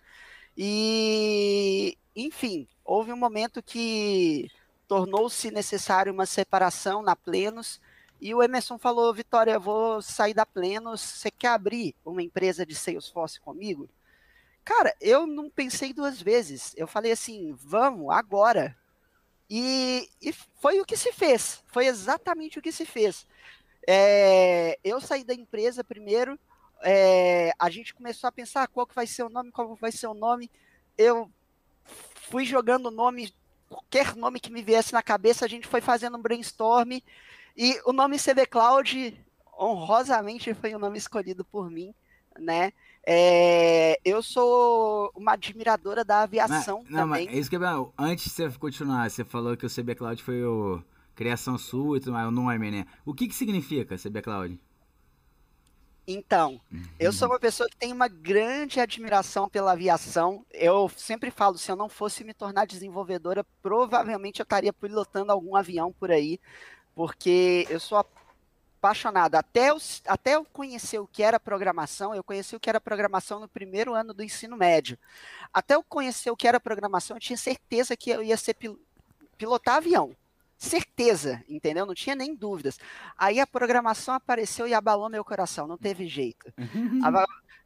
[0.57, 4.51] E, enfim, houve um momento que
[4.93, 7.81] tornou-se necessário uma separação na Plenos.
[8.21, 11.01] E o Emerson falou: Vitória, eu vou sair da Plenos.
[11.01, 13.89] Você quer abrir uma empresa de Salesforce comigo?
[14.63, 16.73] Cara, eu não pensei duas vezes.
[16.77, 18.77] Eu falei assim, vamos, agora.
[19.49, 21.63] E, e foi o que se fez.
[21.67, 23.25] Foi exatamente o que se fez.
[23.87, 26.39] É, eu saí da empresa primeiro.
[26.83, 30.07] É, a gente começou a pensar qual que vai ser o nome, qual vai ser
[30.07, 30.51] o nome.
[30.97, 31.29] Eu
[32.29, 33.33] fui jogando nome,
[33.73, 36.99] qualquer nome que me viesse na cabeça, a gente foi fazendo um brainstorm.
[37.57, 39.17] E o nome CB Cloud,
[39.59, 41.93] honrosamente, foi o nome escolhido por mim,
[42.39, 42.71] né?
[43.05, 47.25] É, eu sou uma admiradora da aviação não, também.
[47.27, 47.59] Mas, isso que é
[47.97, 50.81] Antes de você continuar, você falou que o CB Cloud foi o
[51.15, 52.85] criação sua e tudo mais, o nome, né?
[53.05, 54.59] O que que significa CB Cloud?
[56.05, 56.83] Então, uhum.
[56.99, 60.45] eu sou uma pessoa que tem uma grande admiração pela aviação.
[60.51, 65.55] Eu sempre falo, se eu não fosse me tornar desenvolvedora, provavelmente eu estaria pilotando algum
[65.55, 66.39] avião por aí,
[66.93, 67.97] porque eu sou
[68.83, 69.35] apaixonado.
[69.35, 73.39] Até eu, até eu conhecer o que era programação, eu conheci o que era programação
[73.39, 74.99] no primeiro ano do ensino médio.
[75.53, 78.77] Até eu conhecer o que era programação, eu tinha certeza que eu ia ser pil
[79.37, 80.15] pilotar avião.
[80.63, 81.85] Certeza, entendeu?
[81.85, 82.79] Não tinha nem dúvidas.
[83.17, 86.53] Aí a programação apareceu e abalou meu coração, não teve jeito.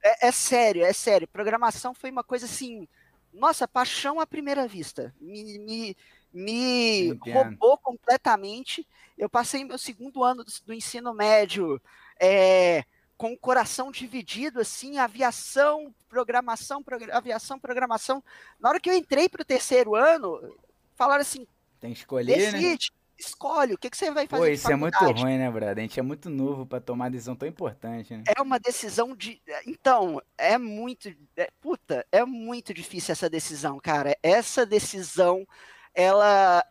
[0.04, 1.28] é, é sério, é sério.
[1.28, 2.88] Programação foi uma coisa assim,
[3.32, 5.14] nossa, paixão à primeira vista.
[5.22, 5.98] Me, me,
[6.34, 8.86] me roubou completamente.
[9.16, 11.80] Eu passei meu segundo ano do, do ensino médio
[12.20, 12.84] é,
[13.16, 18.24] com o coração dividido, assim, aviação, programação, aviação, programação.
[18.60, 20.58] Na hora que eu entrei para o terceiro ano,
[20.96, 21.46] falaram assim:
[21.80, 22.52] tem que escolher, né?
[22.52, 22.98] decide, né?
[23.18, 24.44] escolhe, o que, que você vai fazer?
[24.44, 25.78] Pô, isso é muito ruim, né, Brad?
[25.78, 28.24] A gente é muito novo para tomar uma decisão tão importante, né?
[28.36, 29.42] É uma decisão de.
[29.66, 31.10] Então, é muito.
[31.36, 34.18] É, puta, é muito difícil essa decisão, cara.
[34.22, 35.48] Essa decisão,
[35.94, 36.64] ela.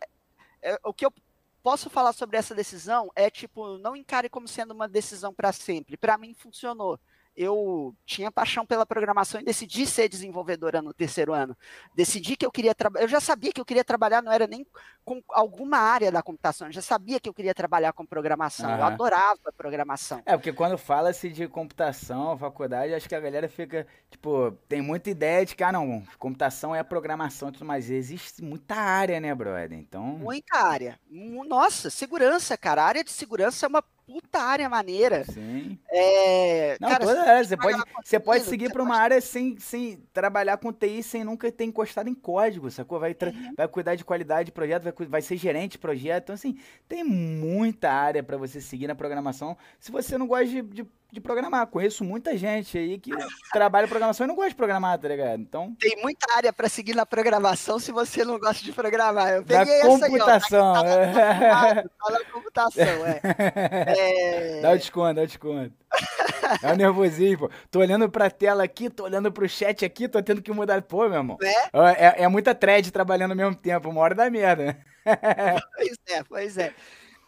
[0.61, 1.13] É, o que eu
[1.61, 5.97] posso falar sobre essa decisão é tipo, não encare como sendo uma decisão para sempre.
[5.97, 6.99] Para mim funcionou
[7.37, 11.55] eu tinha paixão pela programação e decidi ser desenvolvedora no terceiro ano.
[11.95, 13.05] Decidi que eu queria trabalhar.
[13.05, 14.65] Eu já sabia que eu queria trabalhar, não era nem
[15.05, 18.69] com alguma área da computação, eu já sabia que eu queria trabalhar com programação.
[18.69, 18.77] Uhum.
[18.77, 20.21] Eu adorava programação.
[20.25, 25.09] É, porque quando fala-se de computação, faculdade, acho que a galera fica, tipo, tem muita
[25.11, 27.89] ideia de que, ah, não, computação é programação tudo mais.
[27.89, 29.77] Existe muita área, né, brother?
[29.77, 30.03] Então.
[30.03, 30.99] Muita área.
[31.09, 32.81] Nossa, segurança, cara.
[32.81, 35.25] A área de segurança é uma puta área maneira.
[35.25, 35.77] Sim.
[35.91, 37.43] É, não, cara, toda área.
[37.43, 39.03] Você pode, você pode seguir para uma pode...
[39.03, 42.99] área sem, sem trabalhar com TI, sem nunca ter encostado em código, sacou?
[42.99, 43.53] Vai, uhum.
[43.55, 46.23] vai cuidar de qualidade de projeto, vai, vai ser gerente de projeto.
[46.23, 49.57] Então, assim, tem muita área para você seguir na programação.
[49.77, 51.67] Se você não gosta de, de de programar.
[51.67, 53.11] Conheço muita gente aí que
[53.51, 55.39] trabalha programação e não gosta de programar, tá ligado?
[55.39, 55.75] Então.
[55.79, 59.29] Tem muita área para seguir na programação se você não gosta de programar.
[59.29, 60.75] Eu peguei da computação.
[60.75, 61.85] Aí, ó, é.
[61.99, 63.21] Fala computação, é.
[63.97, 64.61] é.
[64.61, 65.73] Dá o desconto, dá o desconto.
[66.63, 67.53] É o nervosismo, pô.
[67.69, 70.81] Tô olhando pra tela aqui, tô olhando pro chat aqui, tô tendo que mudar.
[70.81, 71.37] Pô, meu irmão.
[71.41, 74.77] É, é, é muita thread trabalhando ao mesmo tempo, uma hora da merda.
[75.75, 76.73] pois é, pois é.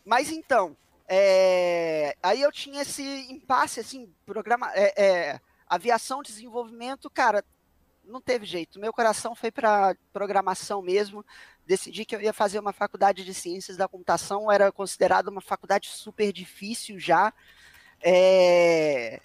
[0.06, 0.74] Mas então,
[1.06, 7.44] é, aí eu tinha esse impasse, assim, programa, é, é, aviação, desenvolvimento, cara,
[8.04, 8.80] não teve jeito.
[8.80, 11.26] Meu coração foi para programação mesmo.
[11.70, 15.88] Decidi que eu ia fazer uma faculdade de ciências da computação, era considerada uma faculdade
[15.88, 17.32] super difícil já.
[18.02, 19.22] É,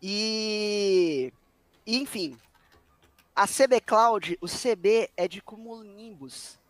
[0.00, 1.32] E,
[1.84, 2.38] enfim,
[3.34, 6.60] a CB Cloud, o CB é de cumulonimbus.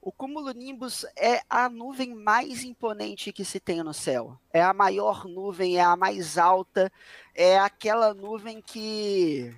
[0.00, 4.38] O cumulonimbus é a nuvem mais imponente que se tem no céu.
[4.50, 6.90] É a maior nuvem, é a mais alta,
[7.34, 9.54] é aquela nuvem que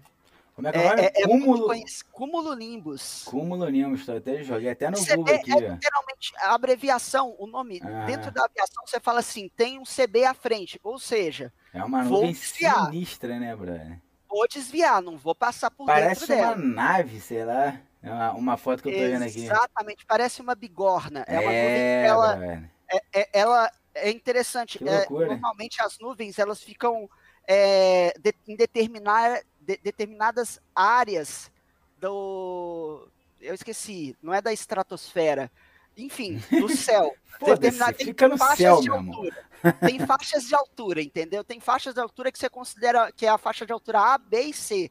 [0.56, 1.68] como é que é, é, é Cúmulo...
[2.10, 3.24] Cumulonimbus.
[3.24, 5.52] Cumulonimbus, até joguei até no CB Google aqui.
[5.52, 7.78] É literalmente a abreviação, o nome.
[7.84, 8.06] Ah.
[8.06, 11.52] Dentro da aviação você fala assim, tem um CB à frente, ou seja...
[11.74, 12.86] É uma nuvem desviar.
[12.86, 14.00] sinistra, né, brother?
[14.26, 16.46] Vou desviar, não vou passar por parece dentro dela.
[16.46, 17.78] Parece uma nave, sei lá.
[18.02, 19.44] É uma, uma, foto que eu tô Exatamente, vendo aqui.
[19.44, 21.22] Exatamente, parece uma bigorna.
[21.28, 22.44] É, uma nuvem que ela...
[22.90, 24.82] É, é, ela é interessante.
[24.82, 27.10] É, normalmente as nuvens, elas ficam...
[27.46, 31.50] É, de, em determinar, de, determinadas áreas
[31.98, 33.08] do.
[33.40, 35.50] Eu esqueci, não é da estratosfera.
[35.96, 37.14] Enfim, do céu.
[37.44, 39.46] Determinado, tem fica no faixas céu, de altura.
[39.80, 41.44] Tem faixas de altura, entendeu?
[41.44, 44.40] Tem faixas de altura que você considera que é a faixa de altura A, B
[44.40, 44.90] e C.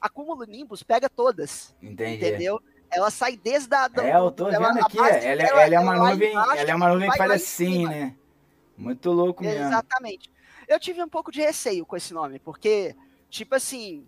[0.00, 0.10] A
[0.48, 1.74] Nimbus pega todas.
[1.82, 2.16] Entendi.
[2.16, 2.60] Entendeu?
[2.90, 3.90] Ela sai desde a.
[4.02, 4.98] é, eu tô vendo aqui.
[4.98, 6.32] Ela, ela, ela, é uma nuvem.
[6.32, 8.16] Embaixo, ela é uma nuvem que faz assim, né?
[8.76, 9.66] Muito louco mesmo.
[9.66, 10.30] Exatamente.
[10.68, 12.94] Eu tive um pouco de receio com esse nome, porque,
[13.30, 14.06] tipo assim,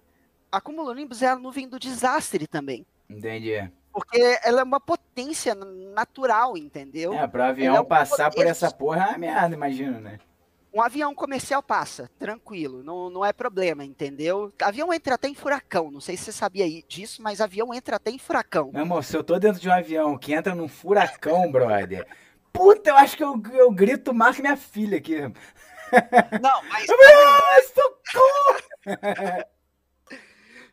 [0.55, 2.87] a Cumulonimbus é a nuvem do desastre também.
[3.11, 3.71] Entendi.
[3.93, 7.13] Porque ela é uma potência natural, entendeu?
[7.13, 10.19] É, para avião é passar por essa porra é uma merda, imagino, né?
[10.73, 14.53] Um avião comercial passa, tranquilo, não, não é problema, entendeu?
[14.61, 18.11] Avião entra até em furacão, não sei se você sabia disso, mas avião entra até
[18.11, 18.73] em furacão.
[18.73, 22.05] Meu amor, se eu tô dentro de um avião que entra num furacão, brother,
[22.53, 25.21] puta, eu acho que eu, eu grito mais que minha filha aqui.
[25.21, 26.87] Não, mas.
[26.91, 29.45] Ah, socorro!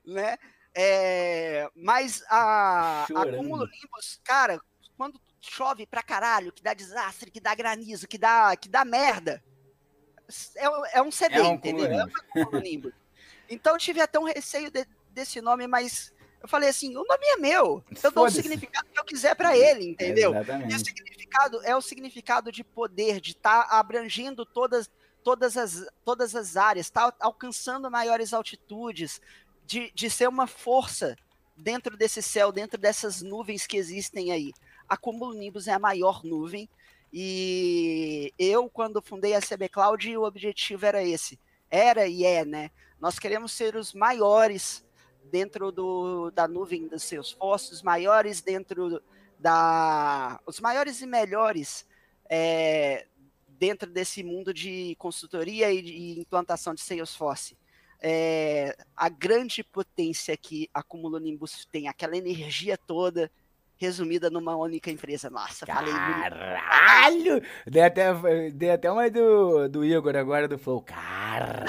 [0.06, 0.38] né?
[0.74, 4.60] É, mas a, a cumulonimbus, cara,
[4.98, 9.44] quando chove pra caralho, que dá desastre, que dá granizo, que dá, que dá merda,
[10.56, 11.86] é, é um CD, é um entendeu?
[11.86, 12.94] É um cumulonimbus.
[13.50, 17.26] então eu tive até um receio de, desse nome, mas eu falei assim, o nome
[17.26, 20.32] é meu, eu dou o significado que eu quiser para ele, entendeu?
[20.32, 20.72] Exatamente.
[20.72, 24.90] E o significado é o significado de poder, de estar tá abrangendo todas
[25.24, 29.22] todas as, todas as áreas, está alcançando maiores altitudes,
[29.72, 31.16] de, de ser uma força
[31.56, 34.52] dentro desse céu, dentro dessas nuvens que existem aí.
[34.88, 36.70] A Cumulonimbus é a maior nuvem
[37.14, 41.40] e eu, quando fundei a CB Cloud, o objetivo era esse.
[41.70, 42.70] Era e é, né?
[43.00, 44.86] Nós queremos ser os maiores
[45.32, 49.02] dentro do, da nuvem dos seus postos, maiores dentro
[49.40, 50.38] da.
[50.46, 51.88] os maiores e melhores
[52.30, 53.08] é,
[53.48, 57.56] dentro desse mundo de consultoria e de implantação de Salesforce
[58.02, 63.32] é, a grande potência que a Cumulonimbus tem, aquela energia toda
[63.82, 65.30] resumida numa única empresa.
[65.30, 65.92] Nossa, Caralho!
[65.92, 67.44] falei.
[67.66, 68.14] Dei até,
[68.52, 70.82] dei até uma do, do Igor agora do Flow.
[70.82, 71.66] Caralho!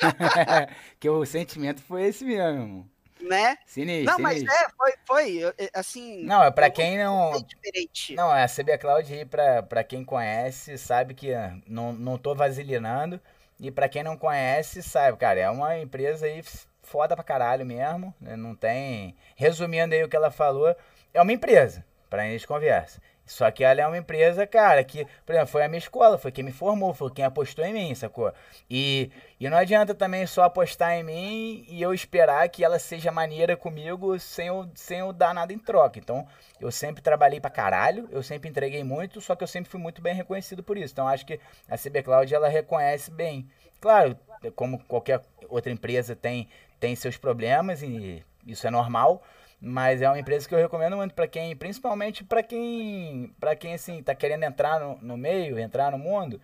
[0.98, 2.90] que o sentimento foi esse mesmo.
[3.20, 3.56] Né?
[3.64, 4.12] Sinistro.
[4.12, 6.24] Não, mas é, foi, foi assim.
[6.24, 7.32] Não, é pra quem não.
[7.42, 8.14] Diferente.
[8.14, 11.30] Não, é a CB Cloud pra, pra quem conhece, sabe que
[11.66, 13.20] não, não tô vaselinando.
[13.60, 16.42] E para quem não conhece, sabe, cara, é uma empresa aí
[16.82, 18.14] foda pra caralho mesmo.
[18.20, 18.36] Né?
[18.36, 19.16] Não tem.
[19.36, 20.74] Resumindo aí o que ela falou,
[21.12, 23.00] é uma empresa, pra gente conversa.
[23.26, 26.30] Só que ela é uma empresa, cara, que, por exemplo, foi a minha escola, foi
[26.30, 28.32] quem me formou, foi quem apostou em mim, sacou?
[28.68, 29.10] E,
[29.40, 33.56] e não adianta também só apostar em mim e eu esperar que ela seja maneira
[33.56, 35.98] comigo sem eu, sem eu dar nada em troca.
[35.98, 36.26] Então,
[36.60, 40.02] eu sempre trabalhei pra caralho, eu sempre entreguei muito, só que eu sempre fui muito
[40.02, 40.92] bem reconhecido por isso.
[40.92, 43.48] Então, acho que a CB Cloud, ela reconhece bem.
[43.80, 44.18] Claro,
[44.54, 49.22] como qualquer outra empresa tem, tem seus problemas e isso é normal,
[49.60, 53.74] mas é uma empresa que eu recomendo muito para quem, principalmente para quem, para quem
[53.74, 56.40] assim tá querendo entrar no, no meio, entrar no mundo.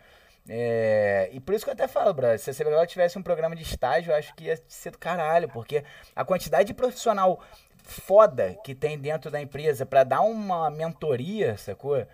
[0.48, 3.62] É, e por isso que eu até falo, brother, se a tivesse um programa de
[3.62, 5.84] estágio, eu acho que ia ser do caralho, porque
[6.16, 7.40] a quantidade de profissional
[7.84, 11.96] foda que tem dentro da empresa para dar uma mentoria, sacou?
[11.96, 12.06] É,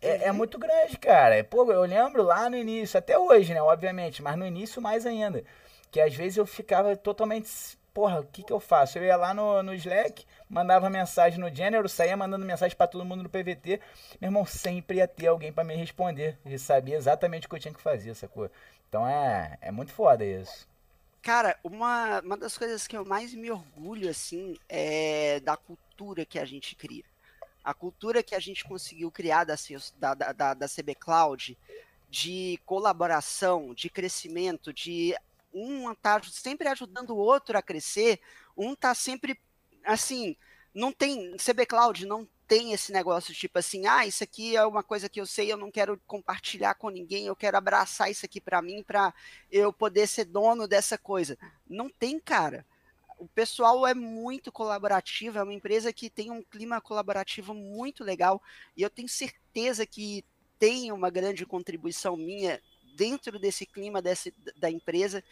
[0.00, 0.36] é, uhum.
[0.36, 1.42] muito grande, cara.
[1.44, 5.44] Pô, eu lembro lá no início, até hoje, né, obviamente, mas no início mais ainda,
[5.90, 7.48] que às vezes eu ficava totalmente
[7.92, 8.98] porra, o que que eu faço?
[8.98, 13.04] Eu ia lá no, no Slack, mandava mensagem no General, saía mandando mensagem para todo
[13.04, 13.80] mundo no PVT.
[14.20, 16.38] Meu irmão, sempre ia ter alguém para me responder.
[16.44, 18.50] E sabia exatamente o que eu tinha que fazer, sacou?
[18.88, 20.68] Então é, é muito foda isso.
[21.22, 26.38] Cara, uma, uma das coisas que eu mais me orgulho, assim, é da cultura que
[26.38, 27.04] a gente cria.
[27.62, 29.54] A cultura que a gente conseguiu criar da,
[29.96, 31.56] da, da, da CB Cloud,
[32.10, 35.14] de colaboração, de crescimento, de
[35.52, 38.20] um tá sempre ajudando o outro a crescer,
[38.56, 39.38] um tá sempre
[39.84, 40.36] assim,
[40.74, 44.82] não tem CB Cloud não tem esse negócio tipo assim, ah, isso aqui é uma
[44.82, 48.42] coisa que eu sei, eu não quero compartilhar com ninguém, eu quero abraçar isso aqui
[48.42, 49.14] para mim, para
[49.50, 51.38] eu poder ser dono dessa coisa.
[51.66, 52.66] Não tem, cara.
[53.18, 58.42] O pessoal é muito colaborativo, é uma empresa que tem um clima colaborativo muito legal
[58.76, 60.22] e eu tenho certeza que
[60.58, 62.60] tem uma grande contribuição minha
[62.94, 65.22] dentro desse clima desse, da empresa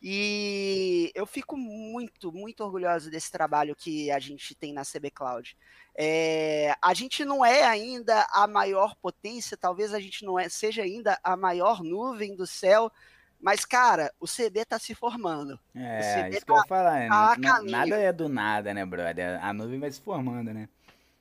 [0.00, 5.56] e eu fico muito, muito orgulhoso desse trabalho que a gente tem na CB Cloud.
[5.96, 10.82] É, a gente não é ainda a maior potência, talvez a gente não é, seja
[10.82, 12.92] ainda a maior nuvem do céu,
[13.40, 15.58] mas, cara, o CB tá se formando.
[15.74, 17.08] É, isso tá, que eu ia falar, né?
[17.08, 19.44] Tá nada é do nada, né, brother?
[19.44, 20.68] A nuvem vai se formando, né?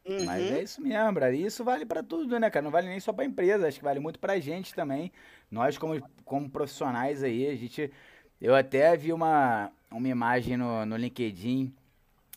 [0.06, 0.26] Uhum.
[0.26, 1.40] Mas é isso mesmo, brother.
[1.40, 2.64] E isso vale para tudo, né, cara?
[2.64, 5.12] Não vale nem só pra empresa, acho que vale muito pra gente também.
[5.50, 7.92] Nós, como, como profissionais aí, a gente
[8.40, 11.74] eu até vi uma, uma imagem no, no LinkedIn.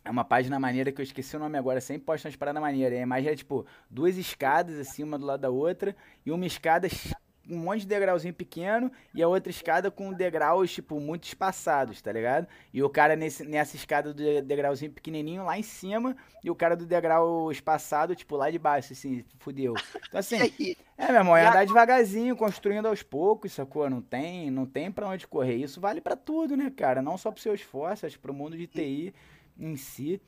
[0.02, 2.98] É uma página maneira que eu esqueci o nome agora, sempre posto umas paradas maneiras.
[2.98, 5.94] A imagem é tipo duas escadas assim, uma do lado da outra,
[6.24, 6.88] e uma escada
[7.50, 12.12] um monte de degrauzinho pequeno e a outra escada com degraus, tipo, muito espaçados, tá
[12.12, 12.46] ligado?
[12.72, 16.76] E o cara nesse, nessa escada do degrauzinho pequenininho lá em cima e o cara
[16.76, 19.74] do degrau espaçado, tipo, lá de baixo, assim, fudeu.
[20.08, 20.36] Então, assim,
[20.96, 23.90] é, meu irmão, é andar devagarzinho, construindo aos poucos, sacou?
[23.90, 25.56] Não tem, não tem pra onde correr.
[25.56, 27.02] Isso vale para tudo, né, cara?
[27.02, 29.12] Não só pro seu esforço, acho pro mundo de TI
[29.58, 30.20] em si.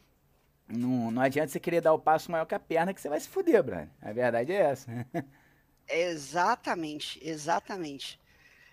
[0.69, 3.21] Não, não adianta você querer dar o passo maior que a perna que você vai
[3.21, 3.89] se fuder, brother.
[4.01, 4.91] A verdade é essa.
[5.93, 8.19] Exatamente, exatamente.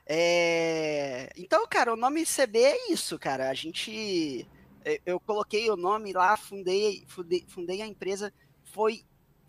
[0.06, 1.30] É...
[1.38, 3.50] Então, cara, o nome CB é isso, cara.
[3.50, 4.48] A gente.
[5.06, 8.34] Eu coloquei o nome lá, fundei, fundei, fundei a empresa.
[8.64, 9.04] Foi,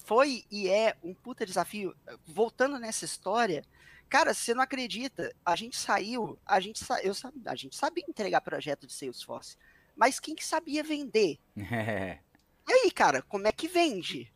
[0.04, 1.94] foi e é um puta desafio.
[2.26, 3.64] Voltando nessa história,
[4.08, 5.32] cara, você não acredita.
[5.46, 7.00] A gente saiu, a gente, sa...
[7.02, 7.14] eu,
[7.46, 9.56] a gente sabia entregar projeto de Salesforce.
[9.96, 11.38] Mas quem que sabia vender?
[11.56, 14.30] e aí, cara, como é que vende?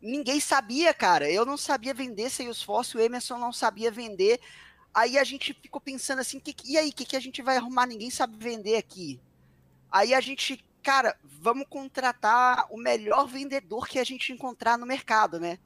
[0.00, 1.30] Ninguém sabia, cara.
[1.30, 4.40] Eu não sabia vender Salesforce, o Emerson não sabia vender.
[4.94, 7.56] Aí a gente ficou pensando assim, que, e aí, o que, que a gente vai
[7.56, 7.86] arrumar?
[7.86, 9.20] Ninguém sabe vender aqui.
[9.90, 15.38] Aí a gente, cara, vamos contratar o melhor vendedor que a gente encontrar no mercado,
[15.38, 15.58] né?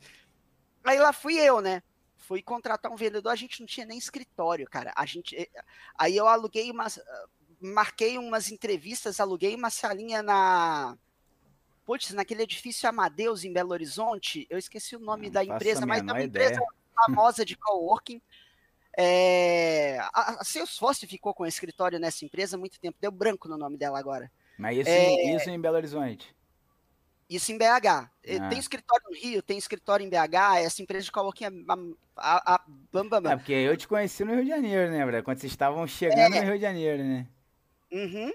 [0.85, 1.83] Aí lá fui eu, né?
[2.17, 4.93] Fui contratar um vendedor, a gente não tinha nem escritório, cara.
[4.97, 5.49] A gente, eh,
[5.97, 6.99] aí eu aluguei umas,
[7.61, 10.97] marquei umas entrevistas, aluguei uma salinha na
[11.91, 15.99] putz, naquele edifício Amadeus em Belo Horizonte, eu esqueci o nome não da empresa, mas
[15.99, 16.47] é uma ideia.
[16.47, 16.63] empresa
[16.95, 18.23] famosa de coworking.
[18.97, 23.59] É, a, a Salesforce ficou com escritório nessa empresa há muito tempo, deu branco no
[23.59, 24.31] nome dela agora.
[24.57, 26.33] Mas isso, é, isso em Belo Horizonte?
[27.29, 27.89] Isso em BH.
[27.89, 28.09] Ah.
[28.49, 31.51] Tem escritório no Rio, tem escritório em BH, essa empresa de coworking é
[32.17, 33.33] a, a, bam, bam, bam.
[33.33, 36.41] É porque eu te conheci no Rio de Janeiro, né, Quando vocês estavam chegando é.
[36.41, 37.27] no Rio de Janeiro, né?
[37.91, 38.31] Uhum.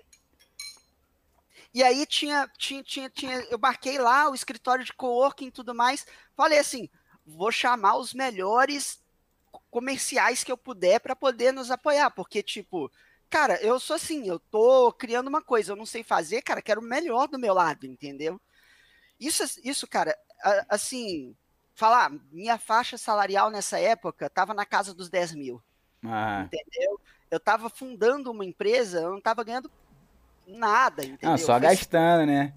[1.75, 5.75] E aí tinha, tinha, tinha, tinha, eu marquei lá o escritório de coworking e tudo
[5.75, 6.07] mais.
[6.33, 6.89] Falei assim,
[7.25, 9.03] vou chamar os melhores
[9.69, 12.89] comerciais que eu puder para poder nos apoiar, porque tipo,
[13.29, 16.79] cara, eu sou assim, eu tô criando uma coisa, eu não sei fazer, cara, quero
[16.79, 18.39] o melhor do meu lado, entendeu?
[19.19, 20.17] Isso, isso, cara,
[20.69, 21.35] assim,
[21.73, 25.61] falar, minha faixa salarial nessa época tava na casa dos 10 mil,
[26.05, 26.45] ah.
[26.45, 27.01] entendeu?
[27.29, 29.69] Eu tava fundando uma empresa, eu não tava ganhando
[30.47, 31.35] nada, ah, entendeu?
[31.35, 32.53] Ah, só gastando, né?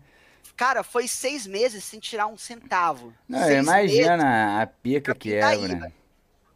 [0.56, 3.14] Cara, foi seis meses sem tirar um centavo.
[3.28, 5.92] Não, seis imagina meses, a pica que é, né?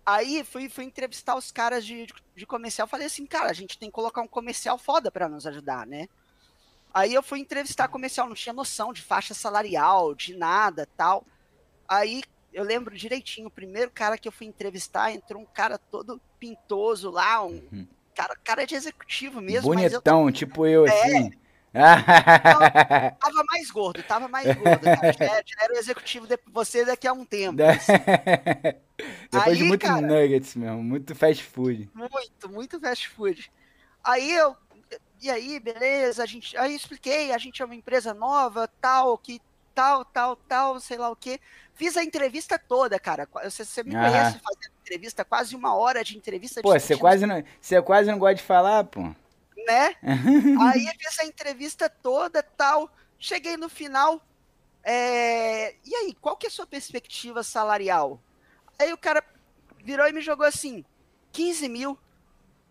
[0.04, 2.88] Aí fui, fui entrevistar os caras de, de, de comercial.
[2.88, 6.08] Falei assim, cara, a gente tem que colocar um comercial foda para nos ajudar, né?
[6.92, 11.24] Aí eu fui entrevistar comercial, não tinha noção de faixa salarial, de nada tal.
[11.88, 16.20] Aí eu lembro direitinho, o primeiro cara que eu fui entrevistar entrou um cara todo
[16.38, 19.68] pintoso lá, um, uhum cara, cara de executivo mesmo.
[19.68, 21.30] Bonitão, eu, tipo eu, é, assim.
[21.72, 22.70] tava,
[23.18, 24.82] tava, mais gordo, tava mais gordo.
[24.82, 25.12] Cara.
[25.18, 27.62] Já, já era o executivo de você daqui a um tempo.
[27.62, 27.92] Assim.
[29.30, 31.90] Depois Aí, de muito cara, nuggets mesmo, muito fast food.
[31.94, 33.50] Muito, muito fast food.
[34.04, 34.56] Aí eu.
[35.20, 36.56] E aí, beleza, a gente.
[36.56, 39.40] Aí eu expliquei, a gente é uma empresa nova, tal, que
[39.74, 41.40] tal, tal, tal, sei lá o quê.
[41.74, 43.28] Fiz a entrevista toda, cara.
[43.44, 46.60] Você, você me conhece fazendo entrevista, quase uma hora de entrevista.
[46.62, 49.02] Pô, você quase, não, você quase não gosta de falar, pô.
[49.66, 49.96] Né?
[50.72, 52.90] Aí fiz a entrevista toda, tal.
[53.18, 54.20] Cheguei no final.
[54.84, 55.74] É...
[55.84, 58.20] E aí, qual que é a sua perspectiva salarial?
[58.78, 59.22] Aí o cara
[59.84, 60.84] virou e me jogou assim:
[61.32, 61.98] 15 mil.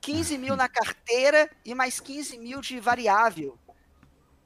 [0.01, 3.57] 15 mil na carteira e mais 15 mil de variável.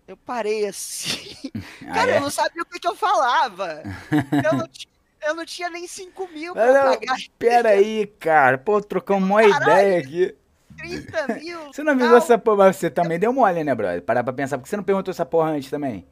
[0.07, 1.35] Eu parei assim.
[1.87, 2.17] Ah, cara, é?
[2.17, 3.83] eu não sabia o que, que eu falava.
[4.11, 4.67] Eu não,
[5.27, 7.15] eu não, tinha nem 5 mil pra não, pagar.
[7.37, 8.57] Pera aí, cara.
[8.57, 10.35] Pô, trocamos uma Caralho, ideia aqui.
[10.75, 11.59] 30 mil.
[11.67, 14.01] Você não avisou essa porra, mas você também deu mole, né, brother?
[14.01, 14.57] Parar pra pensar.
[14.57, 16.07] Por que você não perguntou essa porra antes também?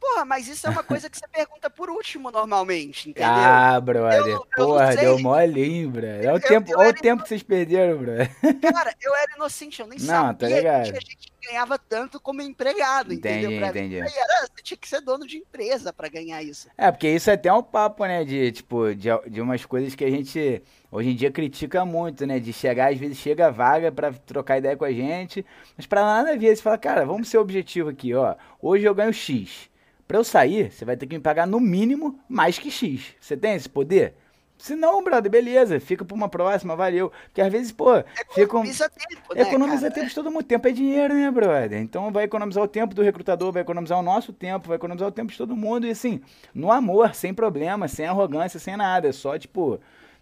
[0.00, 3.30] Porra, mas isso é uma coisa que você pergunta por último normalmente, entendeu?
[3.30, 4.26] Ah, brother.
[4.26, 6.28] Eu, Porra, deu mole, hein, brother.
[6.28, 8.30] Olha o, tempo, olha o tempo que vocês perderam, brother.
[8.72, 10.92] Cara, eu era inocente, eu nem Não, sabia tá ligado.
[10.92, 13.58] que a gente ganhava tanto como empregado, entendi, entendeu?
[13.60, 14.02] Pra entendi.
[14.02, 16.68] Mim, era, você tinha que ser dono de empresa para ganhar isso.
[16.76, 20.04] É, porque isso é até um papo, né, de, tipo, de, de umas coisas que
[20.04, 23.92] a gente hoje em dia critica muito, né, de chegar, às vezes chega a vaga
[23.92, 25.44] para trocar ideia com a gente,
[25.76, 29.12] mas para nada ver, você fala, cara, vamos ser objetivo aqui, ó, hoje eu ganho
[29.12, 29.68] X.
[30.06, 33.14] Para eu sair, você vai ter que me pagar no mínimo mais que X.
[33.20, 34.14] Você tem esse poder?
[34.58, 37.12] Se não, brother, beleza, fica pra uma próxima, valeu.
[37.24, 37.90] Porque às vezes, pô,
[38.36, 40.44] economiza fica tempo, né, Economiza tempo de todo mundo.
[40.44, 41.78] Tempo é dinheiro, né, brother?
[41.80, 45.12] Então vai economizar o tempo do recrutador, vai economizar o nosso tempo, vai economizar o
[45.12, 45.86] tempo de todo mundo.
[45.86, 46.22] E assim,
[46.54, 49.08] no amor, sem problema, sem arrogância, sem nada.
[49.08, 49.78] É só, tipo,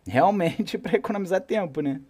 [0.07, 2.01] realmente para economizar tempo, né?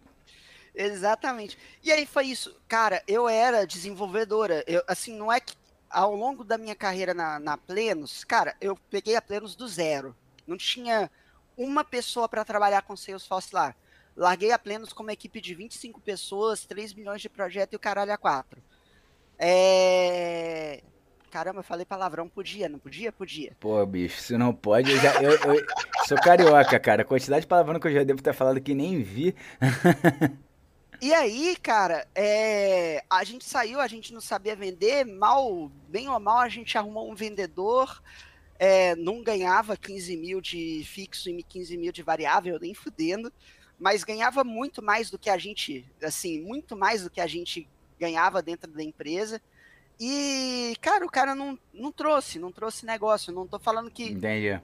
[0.74, 1.58] Exatamente.
[1.82, 2.56] E aí foi isso.
[2.66, 4.64] Cara, eu era desenvolvedora.
[4.66, 5.54] Eu, assim, não é que
[5.94, 10.14] ao longo da minha carreira na, na Plenos, cara, eu peguei a Plenos do zero.
[10.46, 11.08] Não tinha
[11.56, 13.74] uma pessoa para trabalhar com Salesforce lá.
[14.16, 17.80] Larguei a Plenos com uma equipe de 25 pessoas, 3 milhões de projeto e o
[17.80, 18.60] caralho a 4.
[19.38, 20.82] É...
[21.30, 23.10] Caramba, eu falei palavrão, podia, não podia?
[23.10, 23.56] Podia.
[23.58, 25.20] Pô, bicho, se não pode, eu já.
[25.20, 25.66] Eu, eu
[26.06, 27.02] sou carioca, cara.
[27.02, 29.34] A quantidade de palavrão que eu já devo ter falado que nem vi.
[31.04, 36.18] E aí, cara, é, a gente saiu, a gente não sabia vender, mal, bem ou
[36.18, 38.02] mal, a gente arrumou um vendedor,
[38.58, 43.30] é, não ganhava 15 mil de fixo e 15 mil de variável, nem fudendo,
[43.78, 47.68] mas ganhava muito mais do que a gente, assim, muito mais do que a gente
[48.00, 49.42] ganhava dentro da empresa.
[50.00, 53.30] E, cara, o cara não, não trouxe, não trouxe negócio.
[53.30, 54.04] Não tô falando que.
[54.04, 54.58] Entendi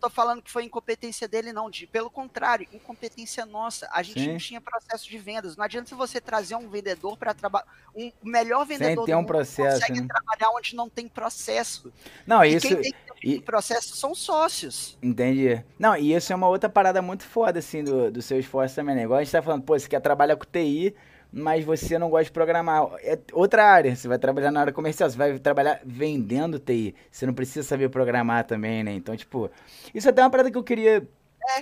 [0.00, 1.68] não tô falando que foi incompetência dele, não.
[1.68, 3.88] De, pelo contrário, incompetência nossa.
[3.92, 4.32] A gente Sim.
[4.32, 5.56] não tinha processo de vendas.
[5.56, 7.66] Não adianta você trazer um vendedor para trabalhar.
[7.94, 10.06] Um melhor vendedor Sem ter um processo, consegue né?
[10.06, 11.92] trabalhar onde não tem processo.
[12.24, 12.68] Não, e isso.
[12.68, 13.40] Quem tem e...
[13.40, 14.96] processo são sócios.
[15.02, 15.62] Entendi.
[15.78, 18.94] Não, e isso é uma outra parada muito foda, assim, do, do seu esforço também,
[18.94, 19.02] né?
[19.02, 20.94] Igual a gente tá falando, pô, você quer trabalhar com TI
[21.32, 22.88] mas você não gosta de programar.
[23.02, 23.94] É outra área.
[23.94, 26.94] Você vai trabalhar na área comercial, você vai trabalhar vendendo TI.
[27.10, 28.92] Você não precisa saber programar também, né?
[28.92, 29.50] Então, tipo,
[29.94, 31.06] isso é até uma parada que eu queria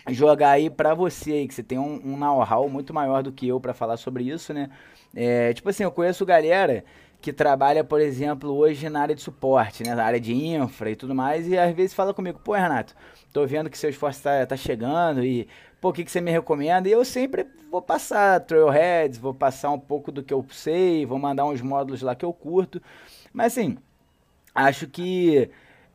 [0.06, 0.12] é.
[0.12, 3.48] jogar aí pra você aí, que você tem um, um know-how muito maior do que
[3.48, 4.70] eu para falar sobre isso, né?
[5.14, 6.84] É, tipo assim, eu conheço galera
[7.20, 9.94] que trabalha, por exemplo, hoje na área de suporte, né?
[9.94, 12.94] Na área de infra e tudo mais, e às vezes fala comigo, pô, Renato,
[13.32, 15.48] tô vendo que seu esforço tá, tá chegando e
[15.80, 16.88] pô, o que, que você me recomenda?
[16.88, 21.18] E eu sempre vou passar trailheads, vou passar um pouco do que eu sei, vou
[21.18, 22.80] mandar uns módulos lá que eu curto.
[23.32, 23.76] Mas assim,
[24.54, 25.50] acho que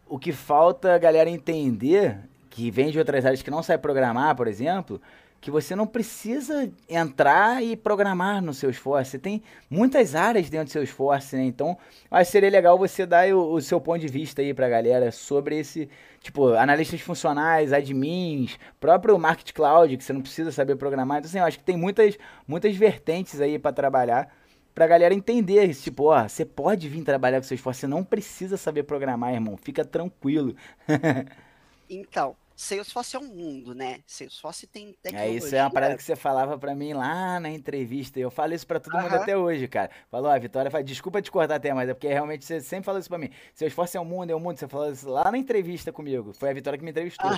[0.07, 2.17] o que falta a galera entender,
[2.49, 5.01] que vem de outras áreas que não sabe programar, por exemplo,
[5.41, 9.11] que você não precisa entrar e programar no seu esforço.
[9.11, 11.43] Você tem muitas áreas dentro do seu esforço, né?
[11.43, 11.75] Então,
[12.11, 15.11] acho que seria legal você dar o, o seu ponto de vista aí pra galera
[15.11, 15.89] sobre esse,
[16.21, 21.17] tipo, analistas funcionais, admins, próprio Market Cloud, que você não precisa saber programar.
[21.17, 22.15] Então, assim, eu acho que tem muitas,
[22.47, 24.31] muitas vertentes aí para trabalhar
[24.75, 28.55] pra galera entender, tipo, ó, você pode vir trabalhar com seu esforço, você não precisa
[28.57, 30.55] saber programar, irmão, fica tranquilo.
[31.89, 34.01] então, Salesforce é um mundo, né?
[34.05, 35.34] Salesforce tem tecnologia.
[35.34, 38.20] É, isso é uma parada que você falava para mim lá na entrevista.
[38.20, 39.89] Eu falo isso para todo mundo até hoje, cara.
[40.12, 42.99] Falou, a Vitória fala, desculpa te cortar até, mas é porque realmente você sempre falou
[42.99, 43.32] isso para mim.
[43.55, 44.59] Salesforce é um mundo, é um mundo.
[44.59, 46.34] Você falou isso lá na entrevista comigo.
[46.34, 47.32] Foi a Vitória que me entrevistou.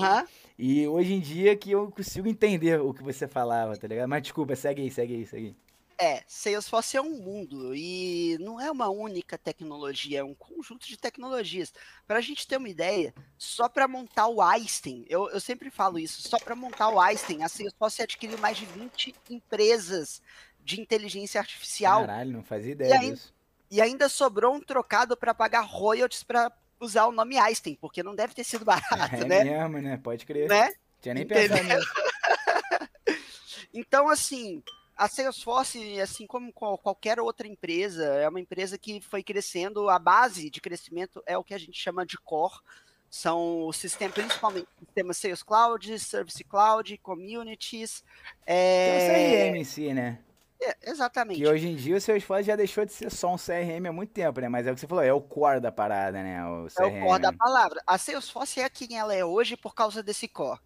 [0.60, 4.10] E hoje em dia que eu consigo entender o que você falava, tá ligado?
[4.10, 5.73] Mas desculpa, segue aí, segue aí, segue aí.
[6.00, 10.98] É, Salesforce é um mundo e não é uma única tecnologia, é um conjunto de
[10.98, 11.74] tecnologias.
[12.08, 16.00] Para a gente ter uma ideia, só para montar o Einstein, eu, eu sempre falo
[16.00, 20.22] isso, só para montar o Einstein, a Salesforce adquiriu mais de 20 empresas
[20.64, 22.02] de inteligência artificial.
[22.02, 23.34] Caralho, não fazia ideia e disso.
[23.70, 28.16] e ainda sobrou um trocado para pagar royalties para usar o nome Einstein, porque não
[28.16, 29.40] deve ter sido barato, é né?
[29.40, 29.98] É mesmo, né?
[29.98, 30.50] Pode crer.
[30.50, 30.74] Né?
[31.02, 31.94] Tinha nem pensado nisso.
[33.74, 34.64] então, assim,
[34.96, 40.50] a Salesforce, assim como qualquer outra empresa, é uma empresa que foi crescendo, a base
[40.50, 42.60] de crescimento é o que a gente chama de core,
[43.10, 48.04] são os sistemas, principalmente sistemas Sales Cloud, Service Cloud, Communities.
[48.46, 48.98] É...
[48.98, 50.20] Tem o CRM em si, né?
[50.60, 51.40] É, exatamente.
[51.40, 54.12] Que hoje em dia o Salesforce já deixou de ser só um CRM há muito
[54.14, 54.50] tempo, né?
[54.50, 56.44] Mas é o que você falou, é o core da parada, né?
[56.46, 56.84] O CRM.
[56.84, 57.84] É o core da palavra.
[57.86, 60.60] A Salesforce é quem ela é hoje por causa desse core.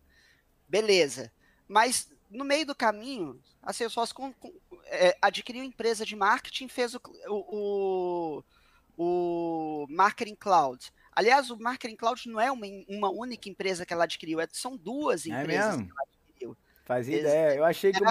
[0.70, 1.32] Beleza.
[1.68, 4.54] Mas no meio do caminho, a Salesforce com, com,
[4.86, 8.44] é, adquiriu empresa de marketing, fez o, o,
[8.98, 10.92] o, Marketing Cloud.
[11.12, 14.78] Aliás, o Marketing Cloud não é uma, uma única empresa que ela adquiriu, é, são
[14.78, 16.58] duas é empresas é que ela adquiriu.
[16.86, 17.56] Fazia ideia.
[17.56, 18.02] Eu, achei que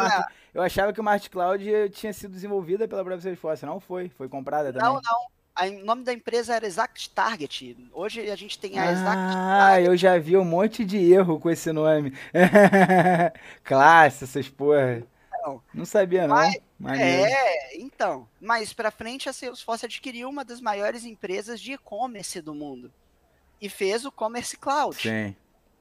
[0.53, 3.65] eu achava que o Marketing Cloud tinha sido desenvolvida pela própria Salesforce.
[3.65, 4.11] Não foi.
[4.11, 4.87] Foi comprada também.
[4.87, 5.36] Não, não.
[5.65, 7.77] O nome da empresa era Exact Target.
[7.93, 9.87] Hoje a gente tem a Exact Ah, Target.
[9.89, 12.13] eu já vi um monte de erro com esse nome.
[13.65, 15.03] Classe, essas porra.
[15.39, 16.35] Então, Não sabia, não.
[16.79, 17.01] Mas-.
[17.01, 18.29] É, então.
[18.41, 22.93] Mais pra frente, a Salesforce adquiriu uma das maiores empresas de e-commerce do mundo.
[23.61, 25.35] E fez o Commerce Cloud, Sim.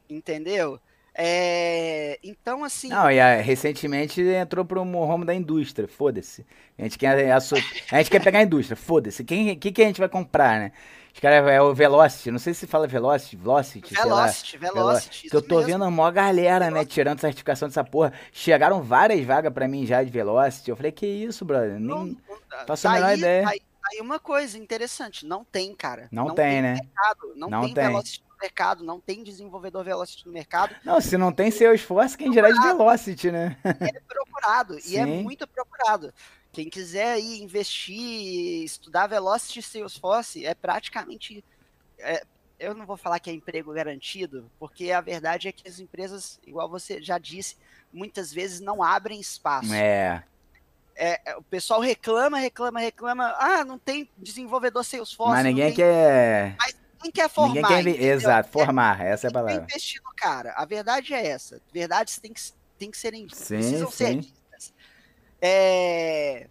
[0.10, 0.80] entendeu?
[1.18, 6.46] É, então, assim, Não, e a- recentemente entrou pro ramo da indústria, foda-se.
[6.78, 7.56] A gente quer, asso-
[7.92, 9.22] a gente quer pegar a indústria, foda-se.
[9.22, 10.72] O que, que, a gente vai comprar, né?
[11.14, 14.24] Os caras, é o Velocity, não sei se fala Velocity, Velocity, sei lá.
[14.24, 15.30] Velocity, Velocity.
[15.30, 15.72] Que eu tô mesmo.
[15.72, 18.12] vendo a maior galera, né, tirando certificação dessa porra.
[18.34, 20.70] Chegaram várias vagas pra mim já de Velocity.
[20.70, 21.80] Eu falei, que isso, brother?
[21.80, 22.18] Não, Nem...
[22.28, 23.48] não- faço a menor ideia.
[23.48, 23.62] Aí,
[23.94, 26.10] aí uma coisa interessante, não tem, cara.
[26.12, 26.74] Não, tem, né?
[26.74, 27.86] mercado, não, Não tem, tem.
[27.86, 32.50] Velocity mercado, não tem desenvolvedor Velocity no mercado, Não, se não tem Salesforce, quem dirá
[32.52, 33.58] de Velocity, né?
[33.64, 35.24] é procurado, e é Sim.
[35.24, 36.14] muito procurado.
[36.52, 41.44] Quem quiser aí investir, estudar Velocity e Salesforce, é praticamente.
[42.00, 42.24] é,
[42.58, 46.40] eu não vou falar que é emprego garantido, porque a verdade é que as empresas,
[46.48, 47.58] igual você já disse,
[47.92, 49.74] muitas vezes não abrem espaço.
[49.74, 50.24] É.
[50.98, 53.36] É, o pessoal reclama, reclama, reclama.
[53.38, 55.34] Ah, não tem desenvolvedor Salesforce.
[55.34, 56.56] Mas ninguém tem- quer.
[56.98, 57.54] Ninguém quer formar.
[57.54, 57.90] Ninguém quer.
[57.90, 58.14] entendeu?
[58.16, 59.64] Exato, É- formar, essa é a tem palavra.
[59.64, 60.54] investir no cara.
[60.56, 61.62] A verdade é essa.
[61.74, 62.42] Verdades têm que,
[62.78, 64.20] têm que serem Sim, precisam ser sim.
[64.20, 64.74] ditas.
[65.42, 66.48] É...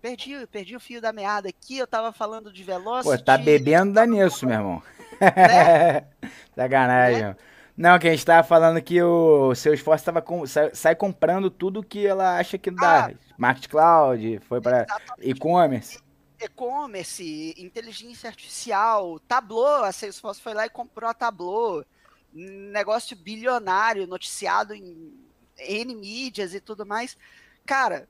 [0.00, 3.16] Perdi, perdi o fio da meada aqui, eu tava falando de Velocity.
[3.16, 4.82] Pô, tá bebendo dá nisso, meu irmão.
[5.20, 6.06] Né?
[6.54, 7.22] Sacanagem.
[7.22, 7.36] Né?
[7.76, 11.50] Não, que a gente tava falando que o seu esforço tava com, sai, sai comprando
[11.50, 13.06] tudo que ela acha que dá.
[13.06, 13.10] Ah.
[13.36, 15.30] Market Cloud, foi pra Exatamente.
[15.30, 15.98] e-commerce.
[16.40, 21.84] E-commerce, inteligência artificial, Tableau, a Salesforce foi lá e comprou a Tableau.
[22.32, 25.14] Negócio bilionário, noticiado em
[25.56, 27.16] N mídias e tudo mais.
[27.64, 28.08] Cara,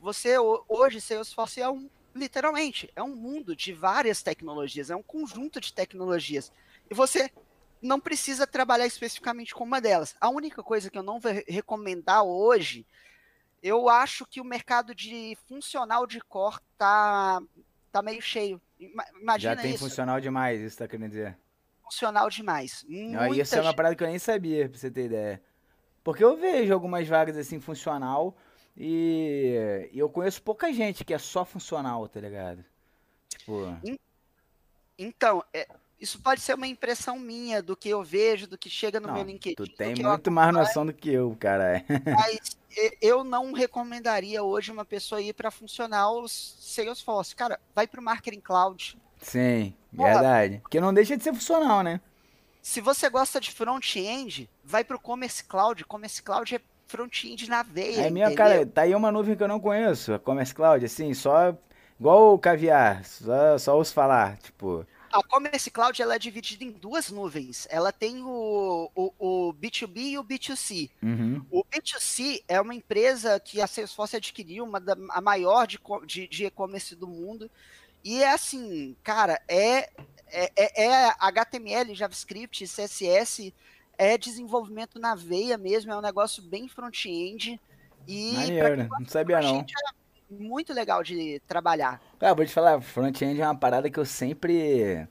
[0.00, 5.02] você ho- hoje, Salesforce é um, literalmente, é um mundo de várias tecnologias, é um
[5.02, 6.52] conjunto de tecnologias.
[6.90, 7.30] E você
[7.80, 10.14] não precisa trabalhar especificamente com uma delas.
[10.20, 12.86] A única coisa que eu não vou re- recomendar hoje,
[13.64, 17.40] eu acho que o mercado de funcional de core tá,
[17.90, 18.60] tá meio cheio.
[18.78, 21.36] Ima- Imagina Já tem isso, funcional demais, isso tá querendo dizer.
[21.82, 22.84] funcional demais.
[22.88, 25.42] Não, Muita isso é uma gente- parada que eu nem sabia, pra você ter ideia.
[26.02, 28.36] Porque eu vejo algumas vagas assim, funcional,
[28.76, 32.62] e, e eu conheço pouca gente que é só funcional, tá ligado?
[33.28, 33.76] Tipo,
[34.98, 35.66] Então, é,
[36.04, 39.14] isso pode ser uma impressão minha do que eu vejo, do que chega no não,
[39.14, 39.54] meu LinkedIn.
[39.56, 41.82] tu tem muito mais noção do que eu, cara.
[42.06, 47.34] Mas e- eu não recomendaria hoje uma pessoa ir para funcional Salesforce.
[47.34, 48.96] Cara, vai para o Marketing Cloud.
[49.18, 50.12] Sim, Porra.
[50.14, 50.58] verdade.
[50.60, 52.00] Porque não deixa de ser funcional, né?
[52.62, 55.84] Se você gosta de front-end, vai para o Commerce Cloud.
[55.84, 59.48] Commerce Cloud é front-end na veia, É minha, cara, tá aí uma nuvem que eu
[59.48, 61.56] não conheço, a Commerce Cloud, assim, só
[61.98, 66.72] igual o caviar, só, só ouço falar, tipo, A Commerce Cloud ela é dividida em
[66.72, 67.68] duas nuvens.
[67.70, 69.12] Ela tem o, o,
[69.48, 70.90] o B2B e o B2C.
[71.00, 75.78] uhum, O B2C é uma empresa que a Salesforce adquiriu, uma da, a maior de
[76.04, 77.48] de de e-commerce do mundo.
[78.02, 79.88] E é assim, cara, é,
[80.26, 83.54] é, é- é HTML, JavaScript, CSS,
[83.96, 87.58] é desenvolvimento na veia mesmo, é um negócio bem front-end.
[88.06, 89.60] E maneiro, não sabia não.
[89.60, 89.64] é
[90.38, 92.00] muito legal de trabalhar.
[92.18, 95.06] Cara, vou te falar, front-end é uma parada que eu sempre,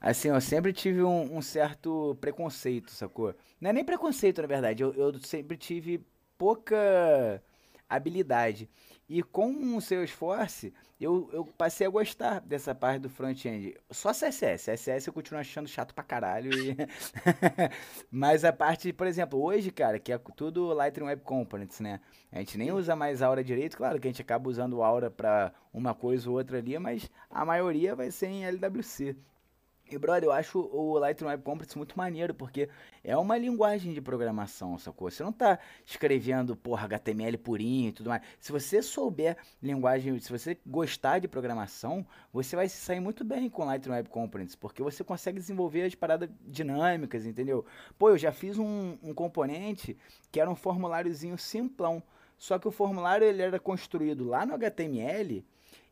[0.00, 3.34] assim, eu sempre tive um, um certo preconceito, sacou?
[3.60, 6.04] Não é nem preconceito, na verdade, eu, eu sempre tive
[6.38, 7.42] pouca
[7.88, 8.68] habilidade.
[9.08, 10.72] E com o Salesforce,
[11.04, 13.76] eu, eu passei a gostar dessa parte do front-end.
[13.90, 14.64] Só CSS.
[14.70, 16.50] CSS eu continuo achando chato pra caralho.
[16.52, 16.76] e-
[18.10, 22.00] Mas a parte, por exemplo, hoje, cara, que é tudo Lightroom Web Components, né?
[22.32, 23.76] A gente nem usa mais Aura direito.
[23.76, 27.44] Claro que a gente acaba usando Aura pra uma coisa ou outra ali, mas a
[27.44, 29.16] maioria vai ser em LWC.
[29.90, 32.68] E, brother, eu acho o Lightroom Web Components muito maneiro, porque
[33.02, 35.10] é uma linguagem de programação, sacou?
[35.10, 38.22] Você não tá escrevendo, porra, HTML purinho e tudo mais.
[38.38, 43.50] Se você souber linguagem, se você gostar de programação, você vai se sair muito bem
[43.50, 47.64] com Lightroom Web Components, porque você consegue desenvolver as paradas dinâmicas, entendeu?
[47.98, 49.96] Pô, eu já fiz um, um componente
[50.30, 52.00] que era um formuláriozinho simplão,
[52.38, 55.44] só que o formulário ele era construído lá no HTML,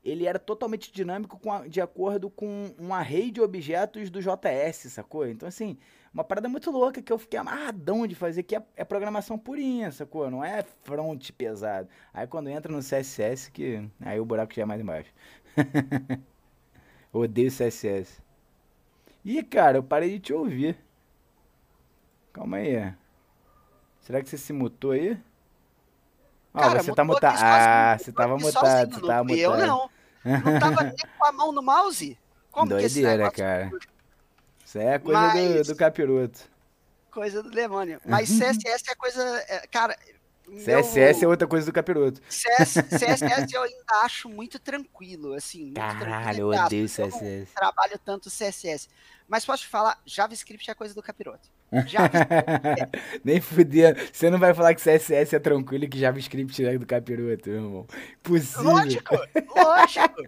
[0.04, 5.26] ele era totalmente dinâmico a- de acordo com um array de objetos do JS, sacou?
[5.26, 5.76] Então, assim,
[6.12, 9.90] uma parada muito louca que eu fiquei amarradão de fazer, que é, é programação purinha,
[9.92, 10.30] sacou?
[10.30, 11.88] Não é front pesado.
[12.12, 15.12] Aí quando entra no CSS, que aí o buraco já é mais embaixo.
[17.12, 18.22] Odeio CSS.
[19.24, 20.76] Ih, cara, eu parei de te ouvir.
[22.32, 22.94] Calma aí.
[24.00, 25.16] Será que você se mutou aí?
[26.54, 27.38] Cara, você tá mutado.
[27.40, 29.66] Ah, você tava mutado, você tava não fui Eu mutado.
[29.66, 29.90] não.
[30.24, 32.18] Não tava nem com a mão no mouse.
[32.50, 33.70] Como Doideira, que cara.
[34.64, 36.40] Isso é coisa Mas- do, do capiroto.
[37.10, 38.00] Coisa do demônio.
[38.06, 39.22] Mas CSS é coisa.
[39.48, 39.96] é, cara.
[40.64, 42.20] CSS é meu- outra coisa do capiroto.
[42.28, 45.64] CS, CSS eu ainda acho muito tranquilo, assim.
[45.64, 46.98] Muito Caralho, eu odeio aspas.
[46.98, 47.54] Eu não CSS.
[47.54, 48.88] trabalho tanto CSS.
[49.28, 51.48] Mas posso te falar, JavaScript é coisa do capiroto.
[51.86, 54.10] JavaScript Nem fuder.
[54.12, 57.56] Você não vai falar que CSS é tranquilo e que JavaScript é do capiroto, meu
[57.64, 57.86] irmão.
[58.22, 58.64] Possível.
[58.72, 59.14] Lógico,
[59.54, 60.22] lógico.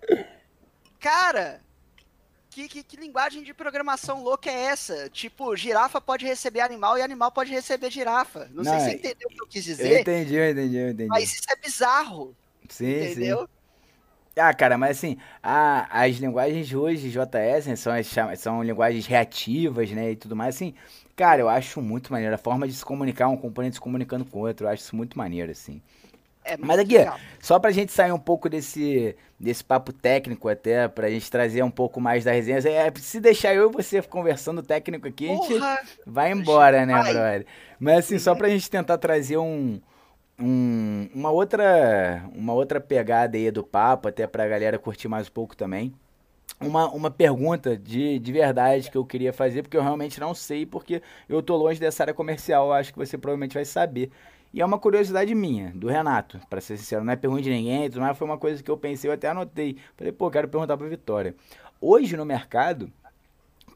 [0.98, 1.60] Cara,
[2.50, 5.08] que, que, que linguagem de programação louca é essa?
[5.08, 8.50] Tipo, girafa pode receber animal e animal pode receber girafa.
[8.52, 10.50] Não, sei Não, se você é- entendeu o que eu quis Eu dizer, entendi, eu
[10.50, 11.08] entendi, eu entendi.
[11.08, 12.36] mas isso é bizarro,
[12.68, 13.38] sim, entendeu?
[13.40, 13.46] sim.
[14.36, 19.90] Ah, cara, mas assim, a- as linguagens hoje, JS, né, são, as são linguagens reativas,
[19.90, 20.74] né, e tudo mais, assim,
[21.20, 22.34] cara, eu acho muito maneiro.
[22.34, 24.96] A forma de se comunicar, um componente se comunicando com o outro, eu acho isso
[24.96, 25.80] muito maneiro, assim.
[26.44, 27.18] É Mas aqui, legal.
[27.40, 31.70] Só pra gente sair um pouco desse, desse papo técnico até, pra gente trazer um
[31.70, 32.58] pouco mais da resenha.
[32.68, 36.94] É, se deixar eu e você conversando técnico aqui, a gente Porra, vai embora, né,
[36.94, 37.12] vai.
[37.12, 37.46] brother?
[37.78, 39.80] Mas assim, só pra gente tentar trazer um,
[40.38, 45.32] um- uma outra uma outra pegada aí do papo, até pra galera curtir mais um
[45.32, 45.94] pouco também.
[46.58, 50.66] Uma, uma pergunta de, de verdade que eu queria fazer, porque eu realmente não sei,
[50.66, 54.10] porque eu tô longe dessa área comercial, eu acho que você provavelmente vai saber.
[54.52, 57.88] E é uma curiosidade minha, do Renato, pra ser sincero, não é pergunta de ninguém,
[57.96, 59.78] mais, foi uma coisa que eu pensei, eu até anotei.
[59.96, 61.34] Falei, pô, quero perguntar pra Vitória.
[61.80, 62.92] Hoje no mercado,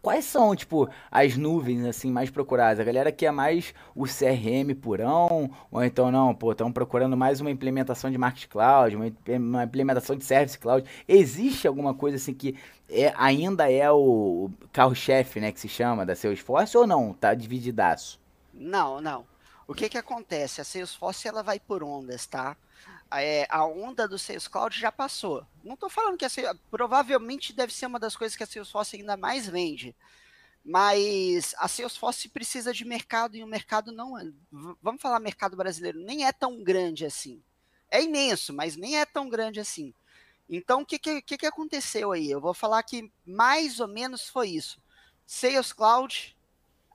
[0.04, 2.78] Quais são, tipo, as nuvens, assim, mais procuradas?
[2.78, 5.50] A galera quer mais o CRM purão?
[5.70, 10.22] Ou então, não, pô, estão procurando mais uma implementação de Market Cloud, uma implementação de
[10.22, 10.86] Service Cloud.
[11.08, 12.54] Existe alguma coisa, assim, que
[12.90, 17.14] é, ainda é o carro-chefe, né, que se chama, da Salesforce, ou não?
[17.14, 18.20] Tá divididaço?
[18.52, 19.24] Não, não.
[19.66, 20.60] O que que acontece?
[20.60, 22.54] A Salesforce ela vai por ondas, tá?
[23.10, 25.46] É, a onda do Sales Cloud já passou.
[25.62, 29.16] Não estou falando que a provavelmente deve ser uma das coisas que a Salesforce ainda
[29.16, 29.94] mais vende.
[30.64, 34.26] Mas a Salesforce precisa de mercado e o mercado não é.
[34.82, 37.42] Vamos falar mercado brasileiro, nem é tão grande assim.
[37.90, 39.94] É imenso, mas nem é tão grande assim.
[40.48, 42.30] Então, o que, que que aconteceu aí?
[42.30, 44.82] Eu vou falar que mais ou menos foi isso.
[45.26, 46.36] Sales Cloud,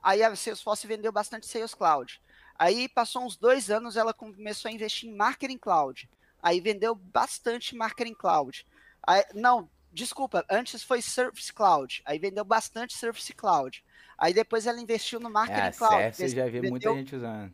[0.02, 2.20] aí a Salesforce vendeu bastante Sales Cloud.
[2.60, 6.06] Aí passou uns dois anos, ela começou a investir em Marketing Cloud.
[6.42, 8.66] Aí vendeu bastante Marketing Cloud.
[9.06, 12.02] Aí- não, desculpa, antes foi Service Cloud.
[12.04, 13.82] Aí vendeu bastante Service Cloud.
[14.18, 15.94] Aí depois ela investiu no É, Marketing a Cloud.
[15.94, 17.50] Service eu já vi muita gente usando.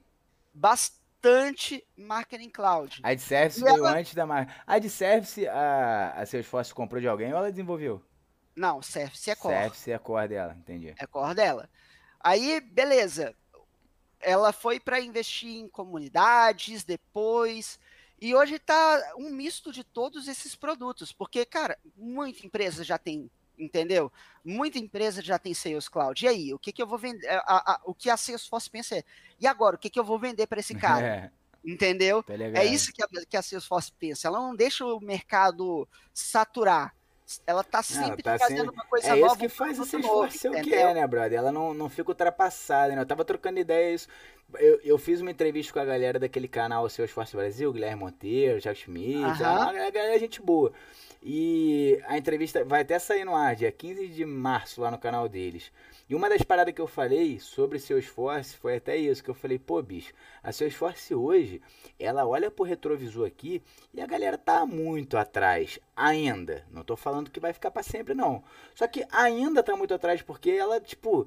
[0.53, 2.99] Bastante Marketing Cloud.
[3.05, 4.53] A de Service veio ela- antes da marca.
[4.67, 8.03] A de Service, a, a Salesforce comprou de alguém ou ela desenvolveu?
[8.57, 9.55] Não, Service é core.
[9.55, 10.95] Service é core dela, entendi.
[10.99, 11.69] É core dela.
[12.19, 13.37] Aí, beleza.
[14.21, 17.79] Ela foi para investir em comunidades depois.
[18.21, 21.12] E hoje tá um misto de todos esses produtos.
[21.12, 24.11] Porque, cara, muita empresa já tem, entendeu?
[24.45, 26.25] Muita empresa já tem Sales Cloud.
[26.25, 27.29] E aí, o que, que eu vou vender?
[27.29, 29.05] A- a- o que a Salesforce pensa é,
[29.39, 31.07] e agora, o que, que eu vou vender para esse cara?
[31.07, 31.31] É,
[31.62, 32.23] Entendeu?
[32.53, 32.61] tá.
[32.61, 34.29] É isso que a, que a Salesforce pensa.
[34.29, 36.95] Ela não deixa o mercado saturar.
[37.47, 39.27] Ela tá sempre tá trazendo sempre- uma coisa É nova.
[39.27, 41.39] isso que faz Salesforce ser novo, o que é, né, brother?
[41.39, 43.03] Ela não, não fica ultrapassada, né?
[43.03, 44.07] Eu tava trocando ideia isso.
[44.55, 48.78] Eu, eu fiz uma entrevista com a galera daquele canal Salesforce Brasil, Guilherme Monteiro, Thiago
[48.78, 49.68] Schmidt, Aham.
[49.70, 50.72] a galera é gente boa.
[51.22, 55.28] E a entrevista vai até sair no ar, dia 15 de março, lá no canal
[55.28, 55.72] deles.
[56.09, 59.59] E uma das paradas que eu falei sobre Salesforce foi até isso, que eu falei,
[59.59, 61.61] pô, bicho, a Salesforce hoje,
[61.99, 63.61] ela olha pro retrovisor aqui
[63.92, 66.64] e a galera tá muito atrás, ainda.
[66.70, 68.44] Não tô falando que vai ficar para sempre, não.
[68.72, 71.26] Só que ainda tá muito atrás porque ela, tipo,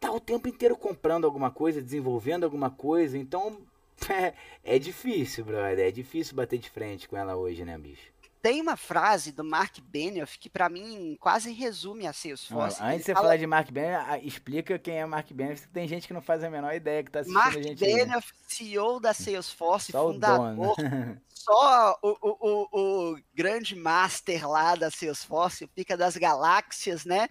[0.00, 3.60] tá o tempo inteiro comprando alguma coisa, desenvolvendo alguma coisa, então
[4.10, 4.32] é,
[4.64, 8.16] é difícil, brother, é difícil bater de frente com ela hoje, né, bicho?
[8.40, 12.80] Tem uma frase do Mark Benioff que para mim quase resume a Ó, Salesforce.
[12.80, 15.88] antes de você fala- falar de Mark Benioff, explica quem é Mark Benioff, que tem
[15.88, 17.94] gente que não faz a menor ideia que tá assistindo Mark a gente aí.
[17.94, 18.04] né?
[18.04, 20.74] Benioff, CEO da Salesforce, Só fundador, dono.
[21.28, 27.28] só o, o, o, o grande master lá da Salesforce, o pica das galáxias, né?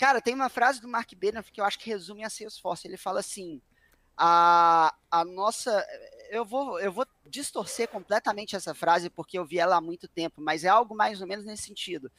[0.00, 2.88] Cara, tem uma frase do Mark Benioff que eu acho que resume a Salesforce.
[2.88, 3.60] Ele fala assim:
[4.16, 5.86] a, a nossa.
[6.30, 10.40] Eu vou, eu vou distorcer completamente essa frase porque eu vi ela há muito tempo,
[10.40, 12.10] mas é algo mais ou menos nesse sentido.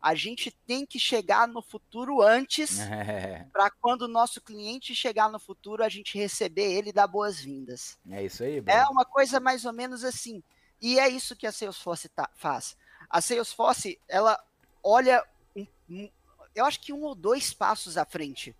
[0.00, 5.28] A gente tem que chegar no futuro antes É, para quando o nosso cliente chegar
[5.30, 7.98] no futuro a gente receber ele e dar boas-vindas.
[8.10, 8.90] é isso aí, É brother.
[8.90, 10.42] uma coisa mais ou menos assim.
[10.80, 12.76] E é isso que a Salesforce tá- faz.
[13.10, 14.40] A Salesforce, ela
[14.82, 15.24] olha,
[15.56, 16.10] um- um-
[16.54, 18.54] eu acho que um ou dois passos à frente.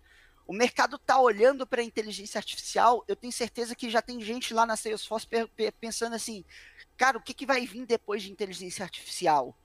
[0.47, 3.03] O mercado está olhando para a inteligência artificial.
[3.07, 6.43] Eu tenho certeza que já tem gente lá na Salesforce pe- pe- pensando assim,
[6.97, 9.55] cara, o que, que vai vir depois de inteligência artificial?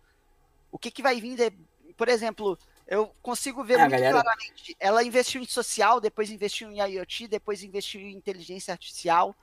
[0.70, 1.50] O que, que vai vir, de,
[1.96, 4.12] por exemplo, eu consigo ver é, muito galera...
[4.12, 4.76] claramente.
[4.78, 9.34] Ela investiu em social, depois investiu em IoT, depois investiu em inteligência artificial,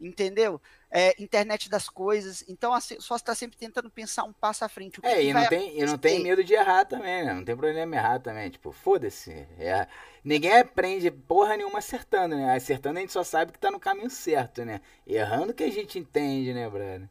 [0.00, 0.60] entendeu?
[0.90, 2.44] É, internet das coisas.
[2.48, 5.00] Então a só está sempre tentando pensar um passo à frente.
[5.02, 7.34] é, e não, tem, e não tem medo de errar também, né?
[7.34, 8.48] Não tem problema errar também.
[8.50, 9.30] Tipo, foda-se.
[9.58, 9.86] É,
[10.24, 12.54] ninguém aprende porra nenhuma acertando, né?
[12.54, 14.80] Acertando a gente só sabe que tá no caminho certo, né?
[15.06, 17.08] Errando que a gente entende, né, brother?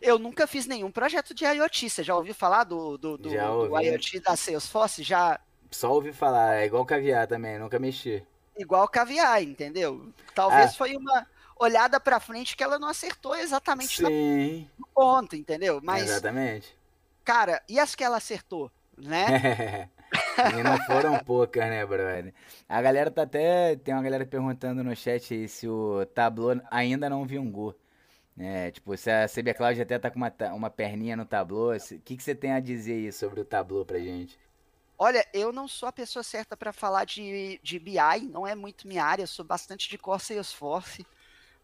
[0.00, 1.90] Eu nunca fiz nenhum projeto de IoT.
[1.90, 5.02] Você já ouviu falar do, do, do, do IoT da Salesforce?
[5.02, 5.40] Já.
[5.70, 8.22] Só ouvi falar, é igual caviar também, nunca mexi.
[8.56, 10.12] Igual caviar, entendeu?
[10.34, 10.74] Talvez ah.
[10.74, 11.26] foi uma
[11.58, 14.68] olhada para frente que ela não acertou exatamente Sim.
[14.78, 15.80] no ponto, entendeu?
[15.82, 16.76] Mas, exatamente.
[17.24, 19.88] Cara, e as que ela acertou, né?
[20.58, 22.34] e não foram poucas, né, brother?
[22.68, 23.76] A galera tá até.
[23.76, 27.78] Tem uma galera perguntando no chat aí se o Tableau ainda não vingou.
[28.36, 31.78] É, tipo, se a CB Cloud até tá com uma, uma perninha no Tableau, o
[32.00, 34.38] que, que você tem a dizer aí sobre o Tableau pra gente?
[34.98, 38.86] Olha, eu não sou a pessoa certa para falar de, de BI, não é muito
[38.86, 41.06] minha área, eu sou bastante de Core Salesforce,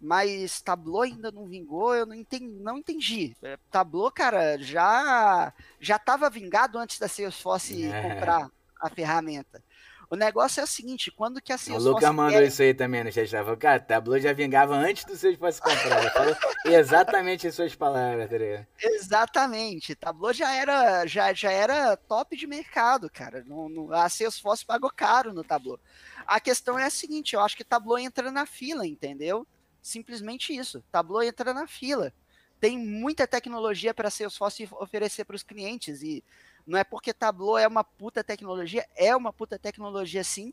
[0.01, 2.59] mas Tableau ainda não vingou, eu não entendi.
[2.61, 3.37] Não entendi.
[3.43, 8.03] É, Tableau, cara, já já estava vingado antes da Salesforce é.
[8.03, 9.63] comprar a ferramenta.
[10.11, 11.87] O negócio é o seguinte, quando que a Salesforce...
[11.89, 12.49] O Lucas mandou quer...
[12.49, 13.31] isso aí também no chat.
[13.31, 16.11] Falou, cara, Tableau já vingava antes do Salesforce comprar.
[16.11, 18.67] Falou exatamente as suas palavras, tá ligado?
[18.83, 19.95] Exatamente.
[19.95, 23.45] Tableau já era, já, já era top de mercado, cara.
[23.47, 25.79] No, no, a Salesforce pagou caro no Tableau.
[26.27, 29.47] A questão é a seguinte, eu acho que Tableau entra na fila, entendeu?
[29.83, 30.83] Simplesmente isso.
[30.91, 32.12] Tableau entra na fila.
[32.61, 36.22] Tem muita tecnologia para Salesforce oferecer para os clientes e
[36.66, 40.53] não é porque Tableau é uma puta tecnologia, é uma puta tecnologia sim,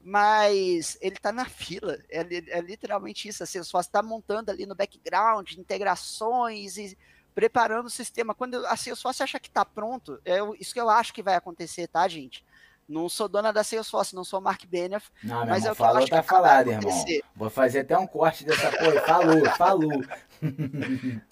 [0.00, 1.98] mas ele está na fila.
[2.08, 3.42] É, é, literalmente isso.
[3.42, 6.96] A Salesforce está montando ali no background integrações e
[7.34, 8.34] preparando o sistema.
[8.34, 11.88] Quando a Salesforce acha que está pronto, é isso que eu acho que vai acontecer,
[11.88, 12.44] tá, gente?
[12.88, 15.10] Não sou dona da Salesforce, não sou Mark Benioff.
[15.22, 17.04] Não, mas irmão, é o que falou, eu acho tá que falado, irmão.
[17.36, 19.00] Vou fazer até um corte dessa porra.
[19.02, 20.02] Falou, falou.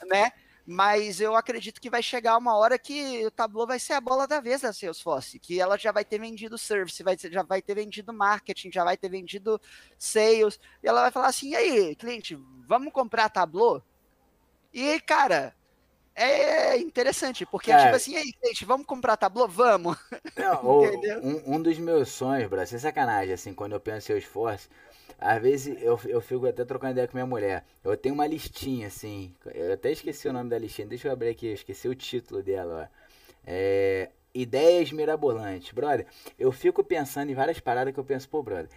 [0.06, 0.32] né?
[0.66, 4.26] mas eu acredito que vai chegar uma hora que o Tableau vai ser a bola
[4.26, 7.76] da vez da Salesforce, que ela já vai ter vendido service, vai, já vai ter
[7.76, 9.60] vendido marketing, já vai ter vendido
[9.96, 12.36] sales, e ela vai falar assim, e aí, cliente,
[12.66, 13.80] vamos comprar Tableau?
[14.74, 15.54] E, cara,
[16.16, 19.46] é interessante, porque é, tipo assim, aí, cliente, vamos comprar Tableau?
[19.48, 19.96] Vamos!
[20.36, 20.80] Não,
[21.22, 24.68] um, um, dos meus sonhos, bro, sem sacanagem, assim, quando eu penso em Salesforce,
[25.18, 27.64] às vezes eu, eu fico até trocando ideia com minha mulher.
[27.82, 29.34] Eu tenho uma listinha, assim.
[29.54, 30.86] Eu até esqueci o nome da listinha.
[30.86, 32.96] Deixa eu abrir aqui, eu esqueci o título dela, ó.
[33.46, 35.72] É, ideias mirabolantes.
[35.72, 36.06] Brother,
[36.38, 38.68] eu fico pensando em várias paradas que eu penso, pô, brother.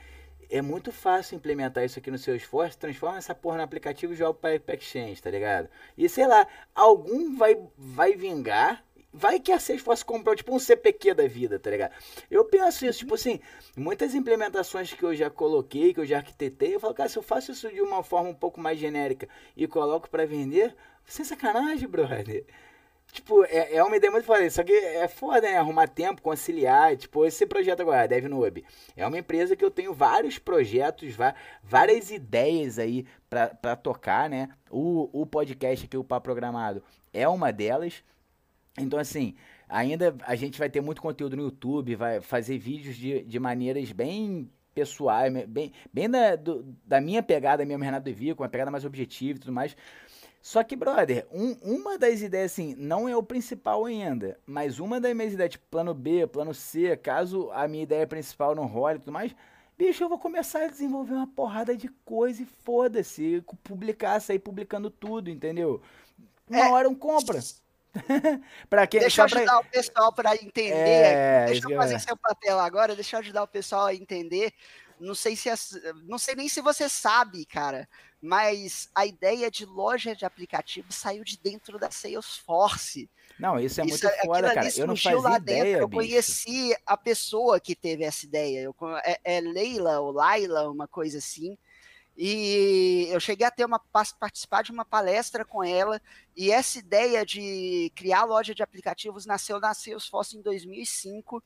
[0.50, 4.16] É muito fácil implementar isso aqui no seu esforço, transforma essa porra no aplicativo e
[4.16, 5.70] joga para Exchange, tá ligado?
[5.98, 11.16] E sei lá, algum vai, vai vingar Vai que a Salesforce comprou tipo um CPQ
[11.16, 11.94] da vida, tá ligado?
[12.30, 13.40] Eu penso isso, tipo assim,
[13.76, 17.24] muitas implementações que eu já coloquei, que eu já arquitetei, eu falo, cara, se eu
[17.24, 19.28] faço isso de uma forma um pouco mais genérica
[19.58, 20.76] e coloco para vender,
[21.06, 22.46] sem sacanagem, brother.
[23.12, 24.50] Tipo, é, é uma ideia muito foda.
[24.50, 25.58] Só que é foda, né?
[25.58, 26.96] Arrumar tempo, conciliar.
[26.96, 28.64] Tipo, esse projeto agora, DevNob,
[28.96, 31.16] é uma empresa que eu tenho vários projetos,
[31.64, 34.50] várias ideias aí para tocar, né?
[34.70, 36.84] O, o podcast aqui, o Papo Programado,
[37.14, 38.04] é uma delas.
[38.78, 39.36] Então, assim,
[39.68, 43.92] ainda a gente vai ter muito conteúdo no YouTube, vai fazer vídeos de, de maneiras
[43.92, 48.72] bem pessoais, bem, bem da, do, da minha pegada mesmo, Renato Devia, com uma pegada
[48.72, 49.76] mais objetiva e tudo mais.
[50.42, 55.00] Só que, brother, um, uma das ideias, assim, não é o principal ainda, mas uma
[55.00, 58.96] das minhas ideias, tipo, plano B, plano C, caso a minha ideia principal não role
[58.96, 59.36] e tudo mais,
[59.78, 64.90] bicho, eu vou começar a desenvolver uma porrada de coisa e foda-se, publicar, sair publicando
[64.90, 65.82] tudo, entendeu?
[66.50, 67.40] Uma é, hora um compra.
[68.70, 69.60] para quem Deixa eu ajudar pra...
[69.60, 70.74] o pessoal para entender.
[70.74, 72.00] É, deixa eu fazer é.
[72.00, 74.54] seu papel agora, deixa eu ajudar o pessoal a entender.
[75.00, 75.80] Não sei se as...
[76.04, 77.88] não sei nem se você sabe, cara,
[78.22, 83.10] mas a ideia de loja de aplicativos saiu de dentro da Salesforce.
[83.40, 84.70] Não, isso é muito é, foda, cara.
[84.76, 85.82] Eu não fazia ideia, dentro.
[85.82, 88.62] Eu conheci a pessoa que teve essa ideia.
[88.62, 91.58] Eu, é, é Leila ou Laila, uma coisa assim.
[92.22, 96.02] E eu cheguei a ter uma participar de uma palestra com ela,
[96.36, 101.42] e essa ideia de criar loja de aplicativos nasceu na Salesforce em 2005.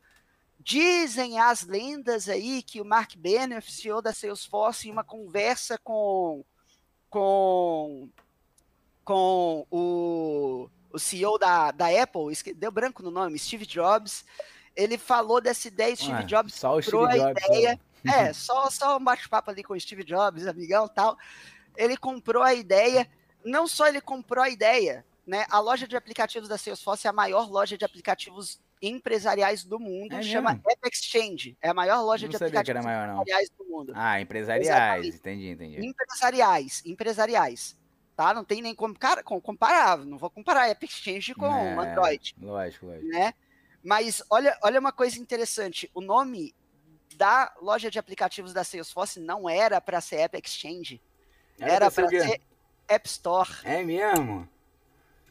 [0.64, 6.46] Dizem as lendas aí que o Mark Benioff, CEO da Salesforce, em uma conversa com,
[7.10, 8.10] com,
[9.04, 14.24] com o, o CEO da, da Apple, deu branco no nome, Steve Jobs,
[14.74, 17.80] ele falou dessa ideia, Steve Ué, Jobs só o Steve a Jobs, ideia.
[18.02, 18.30] Né?
[18.30, 21.18] É, só, só um bate-papo ali com o Steve Jobs, amigão tal.
[21.76, 23.10] Ele comprou a ideia.
[23.44, 25.46] Não só ele comprou a ideia, né?
[25.50, 30.14] A loja de aplicativos da Salesforce é a maior loja de aplicativos empresariais do mundo,
[30.14, 31.58] é chama App Exchange.
[31.62, 33.94] É a maior loja não de aplicativos maior, empresariais do mundo.
[33.96, 35.16] Ah, empresariais, Exatamente.
[35.16, 35.86] entendi, entendi.
[35.86, 37.80] Empresariais, empresariais.
[38.16, 38.34] Tá?
[38.34, 42.36] Não tem nem como cara, comparar, não vou comparar App Exchange com é, Android.
[42.40, 43.08] Lógico, lógico.
[43.08, 43.34] Né?
[43.82, 46.54] Mas olha, olha uma coisa interessante, o nome
[47.16, 51.02] da loja de aplicativos da Salesforce não era para ser App Exchange.
[51.58, 52.42] Era, para ser
[52.88, 53.50] App Store.
[53.64, 54.48] É mesmo?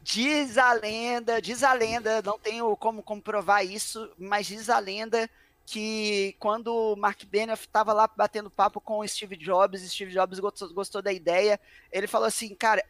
[0.03, 5.29] Diz a lenda, diz a lenda, não tenho como comprovar isso, mas diz a lenda
[5.65, 10.39] que quando o Mark Benioff estava lá batendo papo com o Steve Jobs, Steve Jobs
[10.39, 11.57] gostou, gostou da ideia,
[11.89, 12.83] ele falou assim, cara,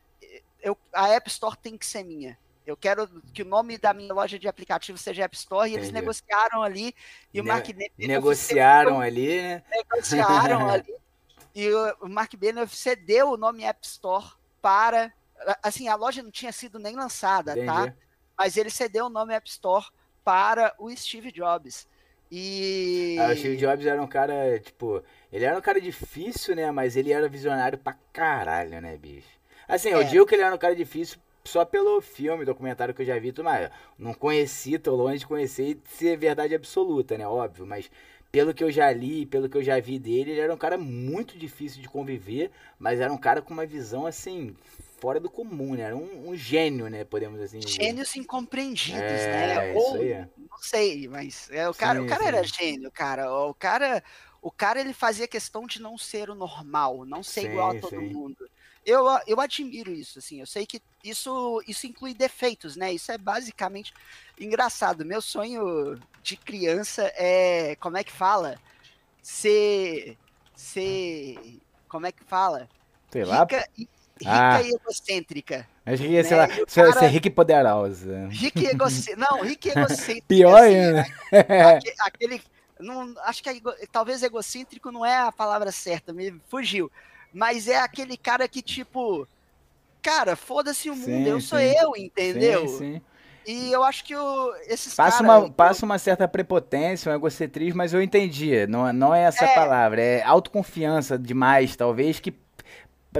[0.59, 2.35] eu, a App Store tem que ser minha.
[2.65, 5.91] Eu quero que o nome da minha loja de aplicativos seja App Store, e eles
[5.91, 6.95] negociaram ali,
[7.31, 8.07] e o ne Mark Benioff...
[8.07, 9.63] Negociaram ali, né?
[9.69, 10.95] Negociaram ali,
[11.53, 14.25] e o, o Mark Benioff cedeu o nome App Store
[14.59, 15.13] para
[15.61, 17.61] assim, a loja não tinha sido nem lançada, tá?
[17.61, 17.91] Entendi.
[17.91, 17.93] tá?
[18.37, 19.85] Mas ele cedeu o nome App Store
[20.23, 21.87] para o Steve Jobs.
[22.31, 23.15] E.
[23.19, 26.71] Ah, o Steve Jobs era um cara, tipo, ele era um cara difícil, né?
[26.71, 29.27] Mas ele era visionário pra caralho, né, bicho?
[29.67, 30.03] Assim, eu é.
[30.03, 33.33] digo que ele era um cara difícil só pelo filme, documentário que eu já vi,
[33.43, 37.27] mas não conheci, tô longe de conhecer e ser verdade absoluta, né?
[37.27, 37.91] Óbvio, mas
[38.31, 40.77] pelo que eu já li, pelo que eu já vi dele, ele era um cara
[40.77, 44.55] muito difícil de conviver, mas era um cara com uma visão assim
[45.03, 45.83] fora do comum, né?
[45.83, 47.03] Era um, um gênio, né?
[47.03, 47.59] Podemos assim.
[47.59, 47.83] Dizer.
[47.83, 49.73] Gênios incompreendidos, é, né?
[49.73, 49.97] Ou
[50.49, 53.29] não sei, mas é, o cara, sim, o cara era gênio, cara.
[53.29, 54.01] O cara,
[54.41, 57.79] o cara ele fazia questão de não ser o normal, não ser sim, igual a
[57.81, 58.49] todo mundo.
[58.85, 60.39] Eu, eu admiro isso, assim.
[60.39, 62.93] Eu sei que isso, isso inclui defeitos, né?
[62.93, 63.93] Isso é basicamente
[64.39, 65.03] engraçado.
[65.03, 67.75] Meu sonho de criança é.
[67.75, 68.57] Como é que fala?
[69.21, 70.17] Ser.
[70.55, 71.59] Ser.
[71.89, 72.69] Como é que fala?
[73.11, 73.41] Sei lá.
[73.41, 73.67] Rica,
[74.23, 74.61] rica ah.
[74.61, 75.67] e egocêntrica.
[75.85, 76.23] Acho que, né?
[76.23, 76.93] sei lá, cara...
[76.93, 78.27] ser rica e poderosa.
[78.29, 79.17] Rica e egocêntrica.
[79.17, 80.27] Não, rica e egocêntrica.
[80.27, 81.05] Pior assim, ainda.
[81.77, 82.41] Aquele, aquele,
[82.79, 83.55] não, acho que é,
[83.91, 86.91] talvez egocêntrico não é a palavra certa, me fugiu.
[87.33, 89.27] Mas é aquele cara que, tipo,
[90.01, 91.47] cara, foda-se o mundo, sim, eu sim.
[91.47, 92.67] sou eu, entendeu?
[92.67, 93.01] Sim, sim.
[93.45, 97.77] E eu acho que o, esses passa cara, uma Passa uma certa prepotência, um egocentrismo,
[97.77, 98.65] mas eu entendi.
[98.67, 99.55] Não, não é essa é...
[99.55, 100.01] palavra.
[100.01, 102.33] É autoconfiança demais, talvez, que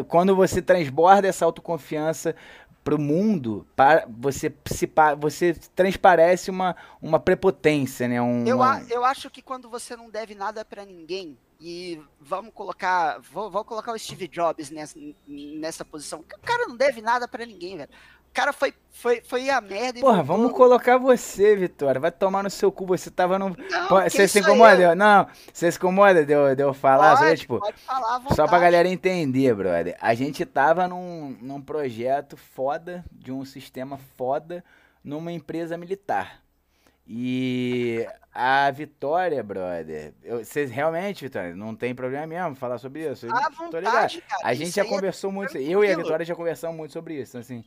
[0.08, 2.36] quando você transborda essa autoconfiança
[2.84, 8.22] para o mundo, para, você, se, você transparece uma, uma prepotência, né?
[8.22, 13.20] Um, eu, eu acho que quando você não deve nada para ninguém, e vamos colocar,
[13.20, 16.20] vou, vou, colocar o Steve Jobs nessa, nessa posição.
[16.20, 17.90] O cara não deve nada para ninguém, velho
[18.34, 20.00] cara foi, foi, foi a merda.
[20.00, 22.02] Porra, vamos colocar você, Vitória.
[22.02, 22.86] Vai tomar no seu cu.
[22.88, 23.50] Você tava no.
[23.50, 24.82] Não, você se incomoda?
[24.82, 24.96] Eu?
[24.96, 27.18] Não, você se incomoda de eu, de eu falar?
[27.18, 29.96] Pode, tipo, pode falar Só pra galera entender, brother.
[30.02, 34.64] A gente tava num, num projeto foda, de um sistema foda,
[35.04, 36.42] numa empresa militar.
[37.06, 43.28] E a Vitória, brother, vocês realmente, Vitória, não tem problema mesmo falar sobre isso.
[43.30, 46.34] À vontade, cara, a gente já é conversou é muito, eu e a Vitória já
[46.34, 47.64] conversamos muito sobre isso, então, assim.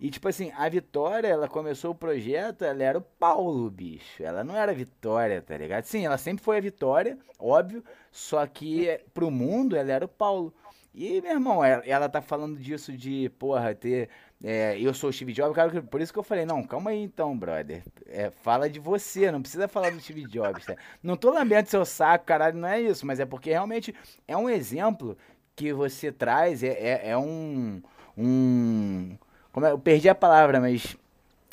[0.00, 4.22] E, tipo assim, a Vitória, ela começou o projeto, ela era o Paulo, bicho.
[4.22, 5.84] Ela não era a Vitória, tá ligado?
[5.84, 7.84] Sim, ela sempre foi a Vitória, óbvio.
[8.10, 10.54] Só que pro mundo, ela era o Paulo.
[10.94, 14.08] E, meu irmão, ela, ela tá falando disso de, porra, ter.
[14.42, 17.02] É, eu sou o Steve Jobs, cara, por isso que eu falei, não, calma aí
[17.02, 17.82] então, brother.
[18.06, 20.76] É, fala de você, não precisa falar do Steve Jobs, tá?
[21.02, 23.94] Não tô lambendo seu saco, caralho, não é isso, mas é porque realmente
[24.26, 25.16] é um exemplo
[25.54, 27.82] que você traz, é, é, é um.
[28.16, 29.18] um
[29.52, 30.96] como é, eu perdi a palavra, mas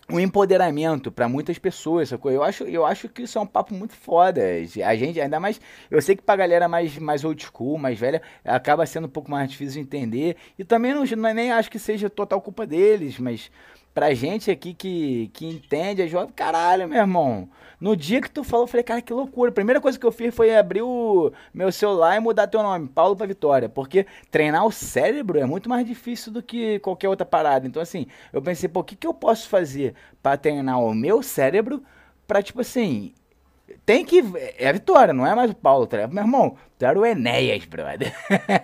[0.10, 2.32] um empoderamento para muitas pessoas, sacou?
[2.32, 4.42] Eu acho, eu acho que isso é um papo muito foda.
[4.86, 5.60] A gente, ainda mais,
[5.92, 9.30] eu sei que pra galera mais, mais old school, mais velha, acaba sendo um pouco
[9.30, 10.38] mais difícil de entender.
[10.58, 13.52] E também não, não nem acho que seja total culpa deles, mas
[13.98, 17.50] pra gente aqui que, que entende, é jovem, caralho, meu irmão.
[17.82, 19.50] No dia que tu falou, eu falei, cara, que loucura.
[19.50, 22.88] A primeira coisa que eu fiz foi abrir o meu celular e mudar teu nome,
[22.88, 23.68] Paulo pra Vitória.
[23.68, 27.66] Porque treinar o cérebro é muito mais difícil do que qualquer outra parada.
[27.66, 31.24] Então, assim, eu pensei, pô, o que, que eu posso fazer para treinar o meu
[31.24, 31.82] cérebro
[32.28, 33.16] pra, tipo assim,
[33.88, 34.22] tem que.
[34.58, 35.88] É a vitória, não é mais o Paulo.
[35.88, 36.06] Tá?
[36.08, 38.14] Meu irmão, tu era o Enéas, brother.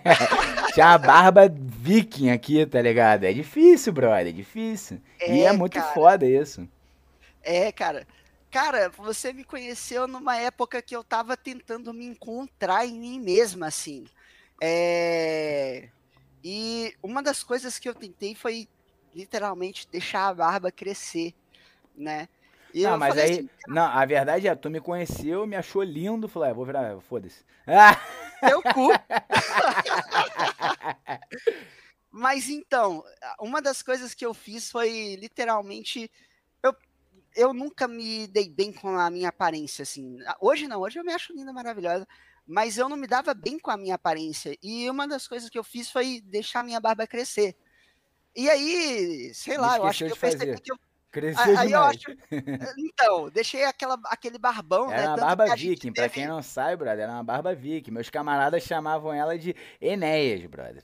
[0.75, 3.23] Tinha a barba viking aqui, tá ligado?
[3.23, 4.99] É difícil, brother, é difícil.
[5.21, 5.93] É, e é muito cara.
[5.93, 6.67] foda isso.
[7.41, 8.05] É, cara.
[8.51, 13.67] Cara, você me conheceu numa época que eu tava tentando me encontrar em mim mesma,
[13.67, 14.03] assim.
[14.61, 15.87] É...
[16.43, 18.67] E uma das coisas que eu tentei foi
[19.15, 21.33] literalmente deixar a barba crescer,
[21.95, 22.27] né?
[22.73, 23.31] E não, mas aí.
[23.31, 26.99] Assim, não, a verdade é, tu me conheceu, me achou lindo, falou, é, vou virar,
[27.01, 27.43] foda-se.
[27.67, 27.99] Ah!
[28.39, 28.89] Teu cu!
[32.09, 33.03] mas então,
[33.39, 36.09] uma das coisas que eu fiz foi literalmente
[37.35, 40.17] eu nunca me dei bem com a minha aparência, assim.
[40.39, 42.07] Hoje não, hoje eu me acho linda, maravilhosa.
[42.45, 44.57] Mas eu não me dava bem com a minha aparência.
[44.61, 47.55] E uma das coisas que eu fiz foi deixar a minha barba crescer.
[48.35, 50.77] E aí, sei lá, eu acho que eu percebi que eu
[51.13, 51.71] Cresceu aí demais.
[51.71, 52.17] eu acho.
[52.75, 55.07] Então, deixei aquela, aquele barbão, era né?
[55.09, 57.91] Uma barba viking, pra quem não sabe, brother, era uma barba viking.
[57.91, 60.81] Meus camaradas chamavam ela de Enéas, brother.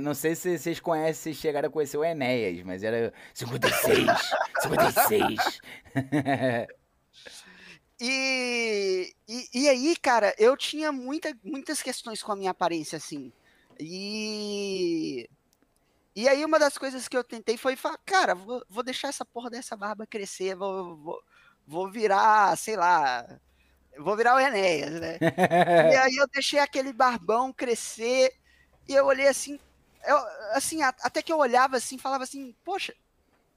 [0.00, 4.06] Não sei se vocês conhecem, se chegaram a conhecer o Enéas, mas era 56,
[4.62, 5.60] 56.
[8.00, 13.32] e, e, e aí, cara, eu tinha muita, muitas questões com a minha aparência, assim.
[13.78, 15.30] E
[16.18, 19.24] e aí uma das coisas que eu tentei foi falar, cara, vou, vou deixar essa
[19.24, 21.22] porra dessa barba crescer, vou, vou,
[21.64, 23.24] vou virar, sei lá,
[23.96, 25.16] vou virar o Enéas, né?
[25.20, 25.22] e
[25.96, 28.34] aí eu deixei aquele barbão crescer
[28.88, 29.60] e eu olhei assim,
[30.04, 30.16] eu,
[30.54, 32.92] assim, até que eu olhava assim, falava assim, poxa,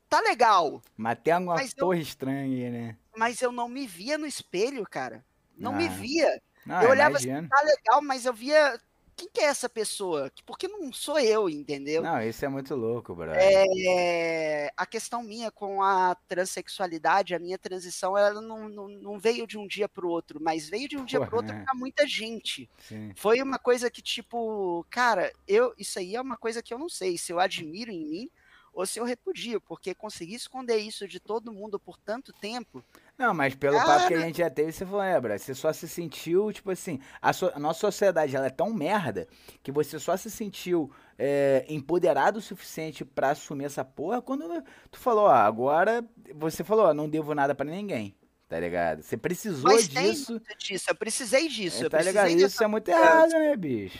[0.08, 0.84] tá legal.
[0.96, 2.96] Mas tem alguma mas torre eu, estranha aí, né?
[3.18, 5.26] Mas eu não me via no espelho, cara.
[5.58, 5.78] Não ah.
[5.78, 6.40] me via.
[6.84, 7.50] eu olhava assim, imagino.
[7.52, 8.80] assim, tá legal, mas eu via
[9.16, 10.32] quem que é essa pessoa?
[10.46, 12.02] Porque não sou eu, entendeu?
[12.02, 13.38] Não, isso é muito louco, brother.
[13.40, 19.46] É, a questão minha com a transexualidade, a minha transição, ela não, não, não veio
[19.46, 21.64] de um dia para o outro, mas veio de um dia para o outro é.
[21.64, 22.70] para muita gente.
[22.80, 23.12] Sim.
[23.16, 26.90] Foi uma coisa que, tipo, cara, eu isso aí é uma coisa que eu não
[26.90, 28.30] sei se eu admiro em mim
[28.74, 32.84] ou se eu repudio, porque conseguir esconder isso de todo mundo por tanto tempo.
[33.18, 33.88] Não, mas pelo cara...
[33.88, 36.72] papo que a gente já teve, você falou, é, Bra, você só se sentiu, tipo
[36.72, 39.28] assim, a, so, a, nossa sociedade ela é tão merda
[39.62, 44.98] que você só se sentiu é, empoderado o suficiente para assumir essa porra quando tu
[44.98, 46.04] falou, ó, agora
[46.34, 48.16] você falou, ó, não devo nada para ninguém.
[48.50, 49.02] Tá ligado?
[49.02, 50.38] Você precisou mas disso.
[50.40, 51.86] Tem disso, eu precisei disso.
[51.86, 52.30] É, tá ligado?
[52.32, 53.98] Isso é muito errado, né, bicho?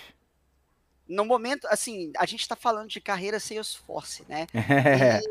[1.12, 4.48] no momento, assim, a gente tá falando de carreira Salesforce, né?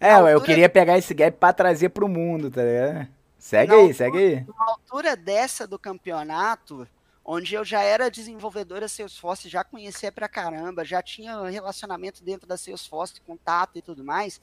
[0.00, 0.32] E, é, altura...
[0.32, 3.08] eu queria pegar esse gap para trazer pro mundo, tá ligado?
[3.40, 4.46] Segue aí, altura, segue aí.
[4.46, 6.86] Na altura dessa do campeonato,
[7.24, 12.58] onde eu já era desenvolvedora Salesforce, já conhecia pra caramba, já tinha relacionamento dentro da
[12.58, 14.40] Salesforce, contato e tudo mais,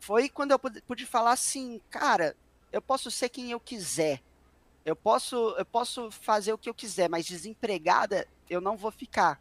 [0.00, 2.36] foi quando eu pude falar assim, cara,
[2.72, 4.20] eu posso ser quem eu quiser.
[4.84, 9.40] Eu posso, eu posso fazer o que eu quiser, mas desempregada eu não vou ficar.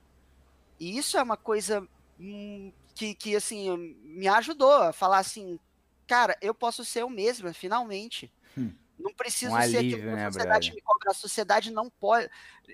[0.79, 1.87] E isso é uma coisa
[2.19, 5.59] hum, que, que, assim, me ajudou a falar assim,
[6.05, 8.31] cara, eu posso ser eu mesma, finalmente.
[8.55, 8.71] Hum.
[9.01, 11.11] Não preciso um ser alívio, aquilo que a né, sociedade né, me cobra.
[11.11, 12.29] A sociedade não pode.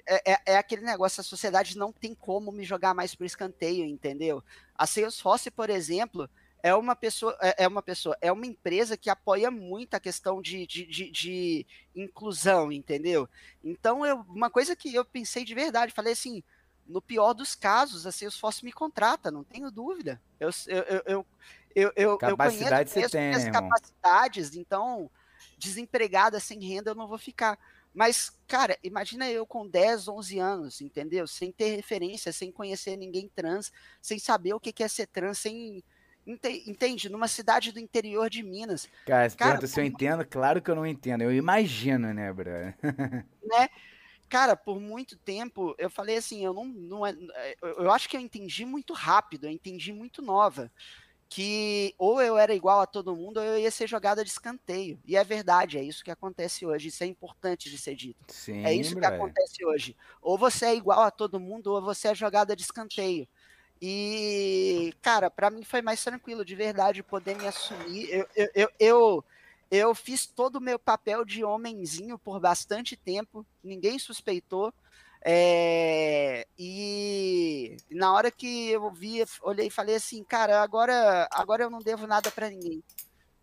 [0.06, 3.86] É, é, é, aquele negócio, a sociedade não tem como me jogar mais por escanteio,
[3.86, 4.44] entendeu?
[4.76, 6.30] A Salesforce, por exemplo,
[6.62, 10.42] é uma pessoa, é, é uma pessoa, é uma empresa que apoia muito a questão
[10.42, 11.66] de, de, de, de
[11.96, 13.30] inclusão, entendeu?
[13.64, 16.44] Então, eu, uma coisa que eu pensei de verdade, falei assim,
[16.86, 20.22] no pior dos casos, a Salesforce me contrata, não tenho dúvida.
[20.40, 21.26] Eu, eu, eu,
[21.76, 25.12] eu, eu, Capacidade eu conheço, você tem, minhas capacidades, então
[25.58, 27.58] desempregada, sem renda, eu não vou ficar.
[27.94, 31.26] Mas, cara, imagina eu com 10, 11 anos, entendeu?
[31.26, 35.84] Sem ter referência, sem conhecer ninguém trans, sem saber o que é ser trans, sem.
[36.68, 37.08] Entende?
[37.08, 38.90] Numa cidade do interior de Minas.
[39.06, 41.22] Cara, cara pergunta se eu entendo, claro que eu não entendo.
[41.22, 42.52] Eu imagino, né, bro?
[43.42, 43.70] né?
[44.28, 47.16] cara, por muito tempo eu falei assim, eu não, não é,
[47.62, 50.70] eu acho que eu entendi muito rápido, eu entendi muito nova
[51.30, 55.00] que ou eu era igual a todo mundo ou eu ia ser jogada de escanteio.
[55.06, 58.20] E é verdade, é isso que acontece hoje, isso é importante de ser dito.
[58.28, 59.96] Sim, é isso que acontece hoje.
[60.22, 63.28] Ou você é igual a todo mundo ou você é jogada de escanteio.
[63.82, 68.10] E, cara, para mim foi mais tranquilo, de verdade, poder me assumir.
[68.10, 69.26] Eu, eu, eu, eu
[69.70, 74.74] eu fiz todo o meu papel de homenzinho por bastante tempo, ninguém suspeitou.
[75.30, 81.70] É, e na hora que eu vi, olhei e falei assim, cara, agora, agora eu
[81.70, 82.82] não devo nada para ninguém.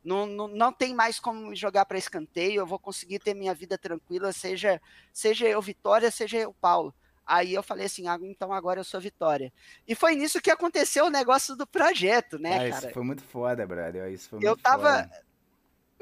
[0.02, 3.52] Não, não, não tem mais como me jogar para escanteio, eu vou conseguir ter minha
[3.52, 4.80] vida tranquila, seja,
[5.12, 6.94] seja eu Vitória, seja eu Paulo.
[7.26, 9.52] Aí eu falei assim, ah, então agora eu sou Vitória.
[9.86, 12.86] E foi nisso que aconteceu o negócio do projeto, né, ah, cara?
[12.86, 14.10] Isso foi muito foda, brother.
[14.10, 15.23] Isso foi muito eu tava, foda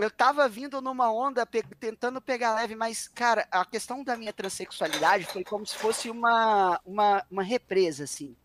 [0.03, 4.32] eu tava vindo numa onda pe tentando pegar leve, mas, cara, a questão da minha
[4.32, 8.36] transexualidade foi como se fosse uma, uma, uma represa, assim.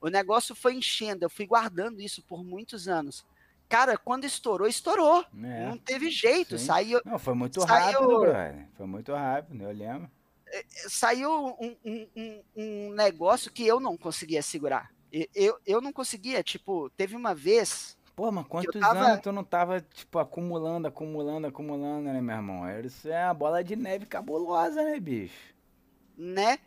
[0.00, 3.24] O negócio foi enchendo, eu fui guardando isso por muitos anos.
[3.68, 5.24] Cara, quando estourou, estourou.
[5.42, 6.66] É, não teve jeito, sim.
[6.66, 7.00] saiu.
[7.04, 8.68] Não, foi muito saiu, rápido, brother.
[8.76, 10.10] Foi muito rápido, eu lembro.
[10.46, 11.30] É, é, saiu
[11.60, 14.90] um, um, um, negócio que eu não conseguia segurar.
[15.34, 18.98] Eu, eu não conseguia, tipo, teve uma vez Pô, mas quantos tava...
[18.98, 22.80] anos tu não tava, tipo, acumulando, acumulando, acumulando, né, meu irmão?
[22.80, 25.54] Isso é uma bola de neve cabulosa, né, bicho?
[26.16, 26.58] Né?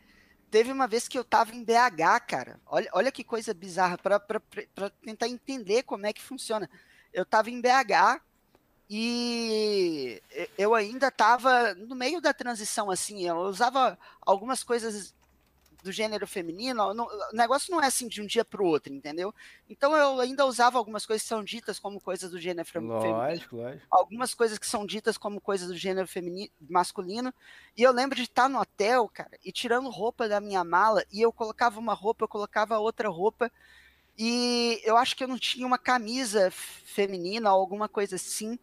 [0.50, 2.58] Teve uma vez que eu tava em BH, cara.
[2.64, 4.40] Olha, olha que coisa bizarra, pra, pra,
[4.74, 6.70] pra tentar entender como é que funciona.
[7.12, 8.22] Eu tava em BH
[8.88, 10.22] E
[10.56, 15.14] eu ainda estava no meio da transição, assim, eu usava algumas coisas
[15.82, 18.92] do gênero feminino, não, o negócio não é assim de um dia para o outro,
[18.92, 19.34] entendeu?
[19.68, 23.18] Então eu ainda usava algumas coisas que são ditas como coisas do gênero lógico, feminino.
[23.18, 23.86] Lógico, lógico.
[23.90, 27.34] Algumas coisas que são ditas como coisas do gênero feminino, masculino.
[27.76, 31.20] E eu lembro de estar no hotel, cara, e tirando roupa da minha mala, e
[31.20, 33.50] eu colocava uma roupa, eu colocava outra roupa,
[34.16, 38.58] e eu acho que eu não tinha uma camisa feminina ou alguma coisa assim.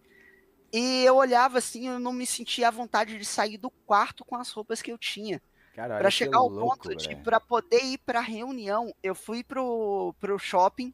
[0.71, 4.35] E eu olhava assim, eu não me sentia à vontade de sair do quarto com
[4.35, 5.41] as roupas que eu tinha.
[5.73, 10.93] Para chegar ao ponto de para poder ir para reunião, eu fui pro, pro shopping,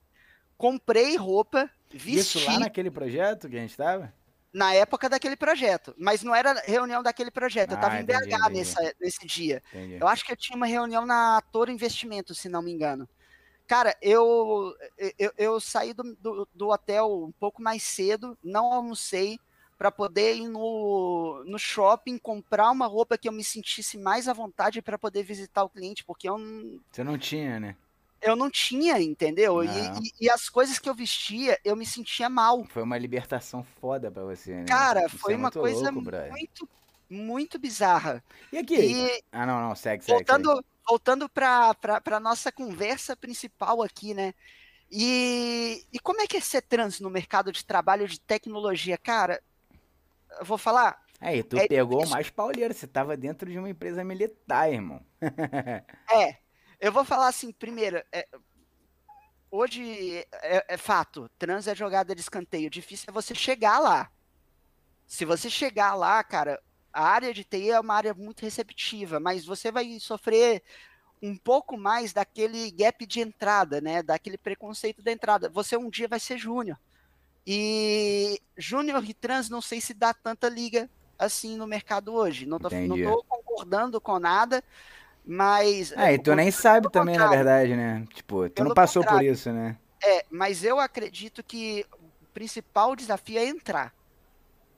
[0.57, 2.37] comprei roupa, vesti.
[2.37, 4.13] Isso lá naquele projeto que a gente estava?
[4.53, 8.13] Na época daquele projeto, mas não era reunião daquele projeto, eu estava ah, em BH
[8.13, 8.53] entendi.
[8.53, 9.61] Nessa, nesse dia.
[9.73, 9.97] Entendi.
[9.99, 13.07] Eu acho que eu tinha uma reunião na Toro Investimento, se não me engano.
[13.67, 14.73] Cara, eu,
[15.17, 19.39] eu, eu saí do, do, do hotel um pouco mais cedo, não almocei,
[19.77, 24.33] para poder ir no, no shopping comprar uma roupa que eu me sentisse mais à
[24.33, 26.79] vontade para poder visitar o cliente, porque eu não.
[26.91, 27.75] Você não tinha, né?
[28.21, 29.63] Eu não tinha, entendeu?
[29.63, 32.63] E, e, e, as coisas que eu vestia, eu me sentia mal.
[32.65, 34.65] Foi uma libertação foda para você, né?
[34.65, 36.69] Cara, Isso foi é uma coisa louco, muito,
[37.07, 38.23] muito bizarra.
[38.51, 38.75] E aqui?
[38.77, 40.17] E, ah, não, não, segue, segue.
[40.17, 40.65] Voltando, segue.
[40.87, 44.33] voltando para a nossa conversa principal aqui, né?
[44.91, 48.97] E, e como é que é ser trans no mercado de trabalho de tecnologia?
[48.97, 49.41] Cara,
[50.41, 51.03] vou falar.
[51.19, 55.03] Aí, tu é, pegou o mais pauleiro, você tava dentro de uma empresa militar, irmão.
[56.11, 56.37] é,
[56.79, 58.27] eu vou falar assim, primeiro, é,
[59.49, 64.11] hoje é, é, fato, trans é jogada de escanteio, difícil é você chegar lá.
[65.07, 66.61] Se você chegar lá, cara,
[66.91, 70.63] a área de TI é uma área muito receptiva, mas você vai sofrer
[71.21, 74.03] um pouco mais daquele gap de entrada, né?
[74.03, 75.49] Daquele preconceito da entrada.
[75.49, 76.77] Você um dia vai ser júnior.
[77.45, 82.45] E Júnior e Trans não sei se dá tanta liga assim no mercado hoje.
[82.45, 84.63] Não tô, não tô concordando com nada,
[85.25, 85.91] mas.
[85.93, 88.05] É, e tu nem sabe também, na verdade, né?
[88.13, 89.77] Tipo, tu não passou por isso, né?
[90.03, 93.93] É, mas eu acredito que o principal desafio é entrar.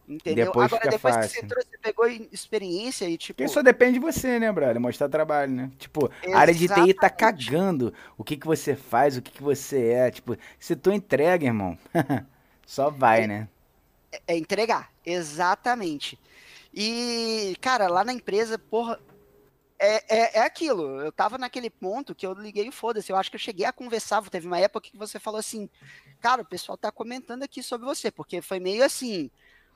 [0.07, 0.45] Entendeu?
[0.45, 1.30] Depois Agora, depois fácil.
[1.30, 3.38] que você entrou, você pegou experiência e tipo.
[3.38, 4.80] Porque só depende de você, né, brother?
[4.80, 5.72] Mostrar trabalho, né?
[5.78, 9.43] Tipo, a área de TI tá cagando o que, que você faz, o que, que
[9.43, 10.11] você é.
[10.11, 11.78] Tipo, se tu entrega, irmão.
[12.68, 13.49] Só vai, é, né?
[14.11, 16.20] É, é entregar, exatamente.
[16.74, 18.99] E, cara, lá na empresa, porra,
[19.80, 21.01] é, é, é, aquilo.
[21.01, 23.11] Eu tava naquele ponto que eu liguei o foda-se.
[23.11, 24.22] Eu acho que eu cheguei a conversar.
[24.30, 25.70] Teve uma época que você falou assim,
[26.20, 29.32] cara, o pessoal tá comentando aqui sobre você, porque foi meio assim.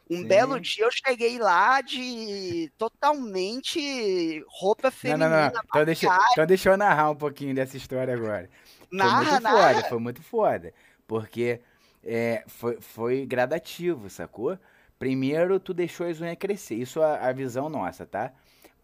[0.09, 0.27] Um Sim.
[0.27, 5.29] belo dia eu cheguei lá de totalmente roupa feminina.
[5.29, 5.61] Não, não, não.
[5.65, 8.49] Então deixa, então deixa eu narrar um pouquinho dessa história agora.
[8.91, 9.73] Narra, foi muito narra.
[9.73, 10.73] foda, foi muito foda.
[11.07, 11.61] Porque
[12.03, 14.57] é, foi, foi gradativo, sacou?
[14.97, 16.75] Primeiro, tu deixou as unhas crescer.
[16.75, 18.31] Isso é a visão nossa, tá?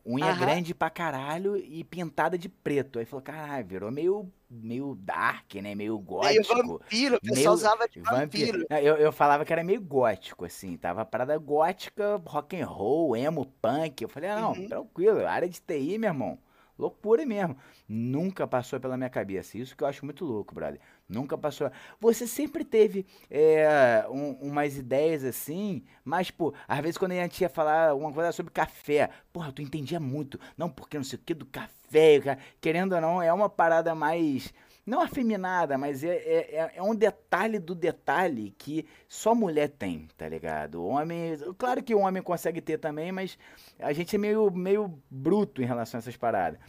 [0.06, 0.40] Unha Aham.
[0.40, 2.98] grande pra caralho e pintada de preto.
[2.98, 5.76] Aí falou, caralho, virou meio, meio dark, né?
[5.76, 6.56] Meio gótico.
[6.56, 8.60] Meio vampiro, o pessoal meio usava de vampiro.
[8.60, 8.82] vampiro.
[8.82, 10.78] Eu, eu falava que era meio gótico, assim.
[10.78, 14.02] Tava parada gótica, rock and roll, emo, punk.
[14.02, 14.68] Eu falei, ah, não, uhum.
[14.68, 16.40] tranquilo, área de TI, meu irmão.
[16.80, 17.58] Loucura mesmo.
[17.88, 19.58] Nunca passou pela minha cabeça.
[19.58, 20.80] Isso que eu acho muito louco, brother.
[21.10, 21.72] Nunca passou.
[22.02, 27.40] Você sempre teve é, um, umas ideias assim, mas, pô, às vezes quando a gente
[27.40, 30.38] ia falar alguma coisa sobre café, porra, tu entendia muito.
[30.58, 34.54] Não, porque não sei o que do café, querendo ou não, é uma parada mais.
[34.86, 40.08] Não afeminada, mas é, é, é, é um detalhe do detalhe que só mulher tem,
[40.18, 40.86] tá ligado?
[40.86, 41.38] Homem.
[41.58, 43.38] Claro que o homem consegue ter também, mas
[43.80, 46.60] a gente é meio, meio bruto em relação a essas paradas.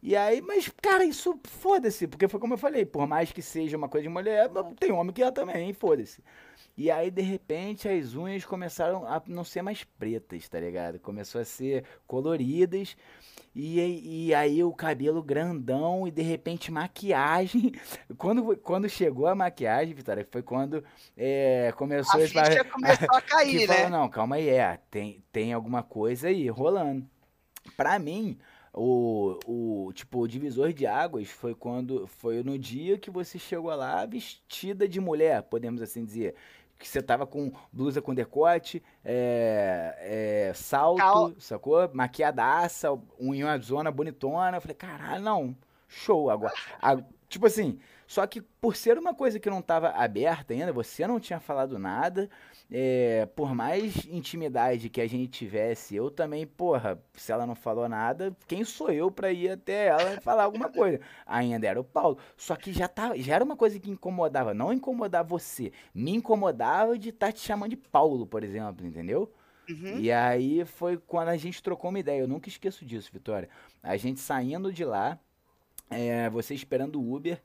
[0.00, 3.76] E aí, mas, cara, isso foda-se, porque foi como eu falei, por mais que seja
[3.76, 6.22] uma coisa de mulher, tem homem que é também, foda-se.
[6.76, 11.00] E aí, de repente, as unhas começaram a não ser mais pretas, tá ligado?
[11.00, 12.96] Começou a ser coloridas.
[13.52, 17.72] E, e aí o cabelo grandão e de repente maquiagem.
[18.16, 20.84] Quando, quando chegou a maquiagem, Vitória, foi quando
[21.16, 23.74] é, começou a, a começou a cair, né?
[23.74, 27.04] Falou, não, calma aí, é, tem, tem alguma coisa aí rolando.
[27.76, 28.38] Pra mim,
[28.78, 33.74] o, o tipo o divisor de águas foi quando foi no dia que você chegou
[33.74, 36.34] lá vestida de mulher, podemos assim dizer.
[36.78, 39.96] Que você tava com blusa com decote, é,
[40.50, 41.32] é, salto, Cal...
[41.40, 41.90] sacou?
[41.92, 42.88] Maquiadaça,
[43.20, 44.58] unha zona bonitona.
[44.58, 45.56] Eu falei, caralho, não.
[45.88, 46.30] show.
[46.30, 46.96] Agora, a,
[47.28, 51.18] tipo assim, só que por ser uma coisa que não estava aberta ainda, você não
[51.18, 52.30] tinha falado nada,
[52.70, 57.88] é, por mais intimidade que a gente tivesse, eu também, porra, se ela não falou
[57.88, 61.00] nada, quem sou eu para ir até ela e falar alguma coisa?
[61.26, 62.18] Ainda era o Paulo.
[62.36, 66.98] Só que já, tava, já era uma coisa que incomodava, não incomodar você, me incomodava
[66.98, 69.32] de estar tá te chamando de Paulo, por exemplo, entendeu?
[69.68, 69.98] Uhum.
[69.98, 72.20] E aí foi quando a gente trocou uma ideia.
[72.20, 73.48] Eu nunca esqueço disso, Vitória.
[73.82, 75.18] A gente saindo de lá,
[75.90, 77.40] é, você esperando o Uber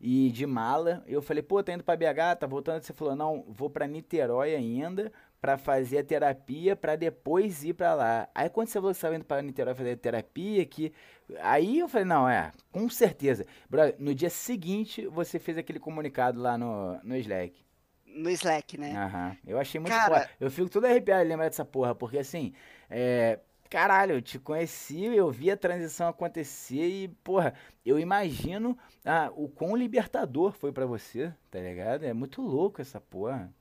[0.00, 1.02] e de mala.
[1.06, 2.82] Eu falei, pô, tá indo pra BH, tá voltando.
[2.82, 7.94] Você falou, não, vou pra Niterói ainda para fazer a terapia para depois ir para
[7.94, 8.28] lá.
[8.34, 10.92] Aí quando você falou que estava indo para Niterói fazer a terapia, que
[11.40, 13.46] aí eu falei, não, é, com certeza.
[13.68, 17.64] Brother, no dia seguinte você fez aquele comunicado lá no, no Slack.
[18.06, 18.96] No Slack, né?
[18.96, 19.36] Aham.
[19.46, 20.20] Eu achei muito Cara...
[20.20, 20.30] foda.
[20.40, 22.52] Eu fico todo arrepiado de lembrar dessa porra, porque assim,
[22.90, 23.38] é,
[23.68, 27.54] caralho, eu te conheci, eu vi a transição acontecer e, porra,
[27.84, 32.04] eu imagino ah, o quão libertador foi para você, tá ligado?
[32.04, 33.52] É muito louco essa porra.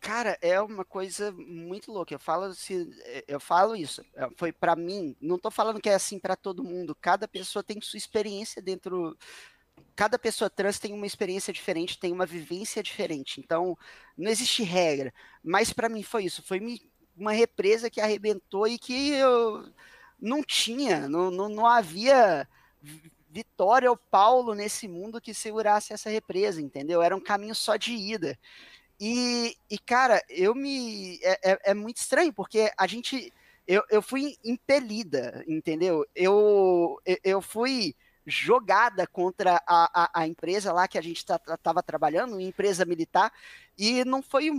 [0.00, 2.14] Cara, é uma coisa muito louca.
[2.14, 2.88] Eu falo, se,
[3.26, 4.02] eu falo isso.
[4.14, 5.16] É, foi para mim.
[5.20, 6.94] Não tô falando que é assim para todo mundo.
[6.94, 9.16] Cada pessoa tem sua experiência dentro.
[9.96, 13.40] Cada pessoa trans tem uma experiência diferente, tem uma vivência diferente.
[13.40, 13.76] Então,
[14.16, 15.12] não existe regra.
[15.42, 16.42] Mas para mim foi isso.
[16.42, 16.80] Foi me
[17.16, 19.68] uma represa que arrebentou e que eu
[20.20, 22.48] não tinha, não, não, não havia
[23.36, 27.02] Vitória ou Paulo nesse mundo que segurasse essa represa, entendeu?
[27.02, 28.38] Era um caminho só de ida.
[28.98, 31.18] E, e cara, eu me.
[31.22, 33.32] É, é, é muito estranho, porque a gente.
[33.66, 36.06] Eu, eu fui impelida, entendeu?
[36.14, 37.94] Eu, eu fui
[38.24, 43.32] jogada contra a, a, a empresa lá que a gente estava tá, trabalhando, empresa militar,
[43.76, 44.50] e não foi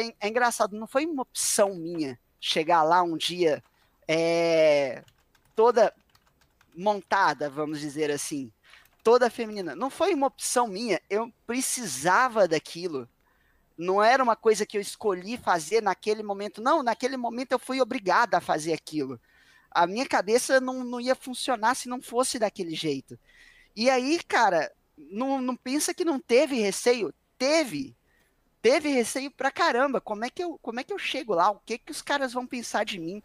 [0.00, 3.62] é, é, engraçado, não foi uma opção minha chegar lá um dia
[4.06, 5.02] é,
[5.54, 5.92] toda
[6.74, 8.52] montada, vamos dizer assim,
[9.02, 9.74] toda feminina.
[9.74, 13.08] Não foi uma opção minha, eu precisava daquilo.
[13.76, 16.62] Não era uma coisa que eu escolhi fazer naquele momento.
[16.62, 19.20] Não, naquele momento eu fui obrigada a fazer aquilo.
[19.70, 23.18] A minha cabeça não, não ia funcionar se não fosse daquele jeito.
[23.76, 27.12] E aí, cara, não, não pensa que não teve receio?
[27.36, 27.96] Teve
[28.68, 29.98] teve receio pra caramba.
[29.98, 31.50] Como é que eu, como é que eu chego lá?
[31.50, 33.22] O que que os caras vão pensar de mim?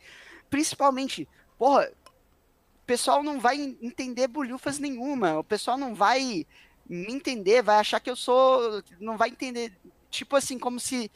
[0.50, 5.38] Principalmente, porra, o pessoal não vai entender bolhufas nenhuma.
[5.40, 6.46] O pessoal não vai
[6.90, 9.74] me entender, vai achar que eu sou, não vai entender,
[10.10, 11.12] tipo assim, como se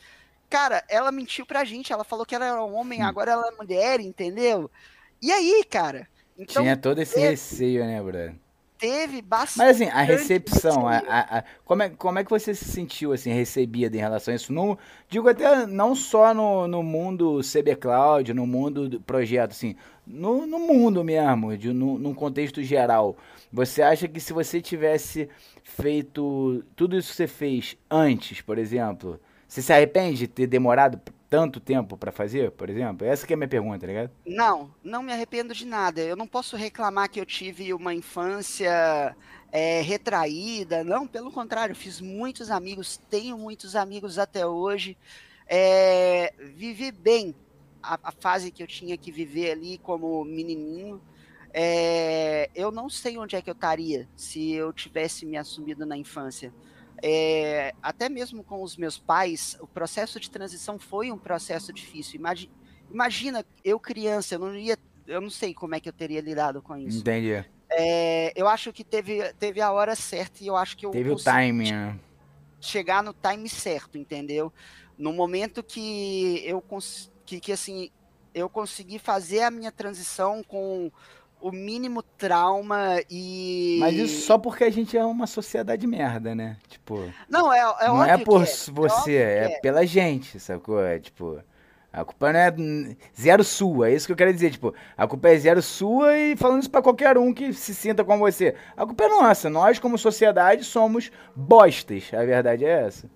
[0.50, 3.06] cara, ela mentiu pra gente, ela falou que ela era um homem, hum.
[3.08, 4.70] agora ela é mulher, entendeu?
[5.22, 6.08] E aí, cara?
[6.38, 7.30] Então, Tinha todo esse é...
[7.30, 8.38] receio, né, Bruno?
[8.78, 9.58] Teve bastante.
[9.58, 13.12] Mas assim, a recepção, a, a, a, como, é, como é que você se sentiu
[13.12, 14.54] assim, recebida em relação a isso?
[14.54, 14.78] No,
[15.10, 19.76] digo até não só no, no mundo CB Cloud, no mundo do projeto, assim,
[20.06, 23.18] no, no mundo mesmo, de, no, num contexto geral.
[23.52, 25.30] Você acha que se você tivesse
[25.64, 31.00] feito tudo isso que você fez antes, por exemplo, você se arrepende de ter demorado
[31.30, 33.06] tanto tempo para fazer, por exemplo?
[33.06, 34.12] Essa que é a minha pergunta, tá ligado?
[34.26, 36.02] Não, não me arrependo de nada.
[36.02, 39.16] Eu não posso reclamar que eu tive uma infância
[39.52, 40.84] é, retraída.
[40.84, 44.98] Não, pelo contrário, fiz muitos amigos, tenho muitos amigos até hoje.
[45.48, 47.36] É, vivi bem
[47.82, 51.02] a, a, fase que eu tinha que viver ali como menininho.
[51.54, 55.98] É, eu não sei onde é que eu estaria se eu tivesse me assumido na
[55.98, 56.54] infância.
[57.04, 62.20] É, até mesmo com os meus pais, o processo de transição foi um processo difícil.
[62.20, 62.52] Imagina,
[62.92, 66.62] imagina eu criança, eu não ia, eu não sei como é que eu teria lidado
[66.62, 67.00] com isso.
[67.00, 67.46] Entendi.
[67.70, 71.12] É, eu acho que teve, teve a hora certa e eu acho que eu teve
[71.12, 71.72] o timing.
[71.72, 72.00] Né?
[72.60, 74.52] Chegar no time certo, entendeu?
[74.98, 76.64] No momento que eu
[77.26, 77.92] que, que assim
[78.34, 80.92] eu consegui fazer a minha transição com
[81.42, 83.78] o mínimo trauma e.
[83.80, 86.58] Mas isso só porque a gente é uma sociedade merda, né?
[86.68, 87.12] Tipo.
[87.30, 88.46] Não, é, é Não é por é.
[88.46, 90.82] é você, é, é, pela gente, sacou?
[90.82, 91.42] É tipo.
[91.92, 92.54] A culpa não é
[93.20, 94.52] zero sua, é isso que eu quero dizer.
[94.52, 98.04] Tipo, a culpa é zero sua e falando isso pra qualquer um que se sinta
[98.04, 98.56] como você.
[98.76, 99.50] A culpa é nossa.
[99.50, 102.12] Nós, como sociedade, somos bostas.
[102.14, 103.10] A verdade é essa.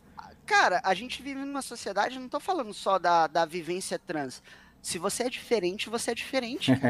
[0.48, 4.41] Cara, a gente vive numa sociedade, não tô falando só da, da vivência trans.
[4.81, 6.72] Se você é diferente, você é diferente.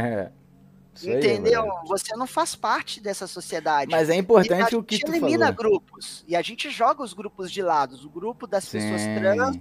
[1.03, 1.63] Entendeu?
[1.63, 3.91] Aí, você não faz parte dessa sociedade.
[3.91, 5.15] Mas é importante o que tu falou.
[5.15, 7.95] A gente elimina grupos e a gente joga os grupos de lado.
[8.05, 8.80] O grupo das Sim.
[8.80, 9.59] pessoas trans,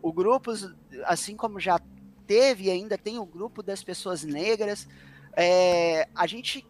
[0.00, 0.52] o grupo,
[1.04, 1.80] assim como já
[2.26, 4.86] teve e ainda tem o grupo das pessoas negras.
[5.36, 6.64] É, a gente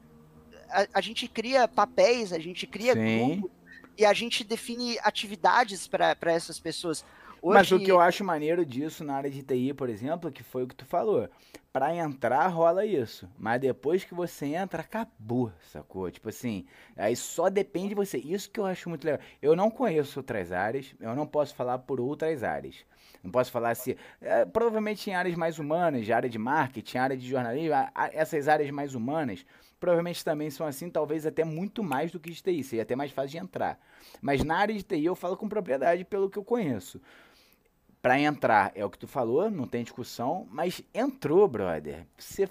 [0.71, 3.41] a, a, gente cria papéis, a gente cria Sim.
[3.41, 3.51] grupos
[3.97, 7.05] e a gente define atividades para essas pessoas.
[7.41, 7.55] Hoje...
[7.55, 10.65] Mas o que eu acho maneiro disso na área de TI, por exemplo, que foi
[10.65, 11.29] o que tu falou.
[11.73, 16.11] Para entrar rola isso, mas depois que você entra, acabou, sacou?
[16.11, 16.67] Tipo assim,
[16.97, 18.19] aí só depende de você.
[18.19, 19.21] Isso que eu acho muito legal.
[19.41, 22.85] Eu não conheço outras áreas, eu não posso falar por outras áreas.
[23.23, 23.97] Não posso falar se.
[24.21, 27.75] É, provavelmente em áreas mais humanas, de área de marketing, área de jornalismo,
[28.13, 29.45] essas áreas mais humanas,
[29.79, 33.13] provavelmente também são assim, talvez até muito mais do que de TI, seria até mais
[33.13, 33.79] fácil de entrar.
[34.21, 37.01] Mas na área de TI eu falo com propriedade pelo que eu conheço.
[38.09, 42.07] Para entrar, é o que tu falou, não tem discussão, mas entrou, brother.
[42.17, 42.49] Você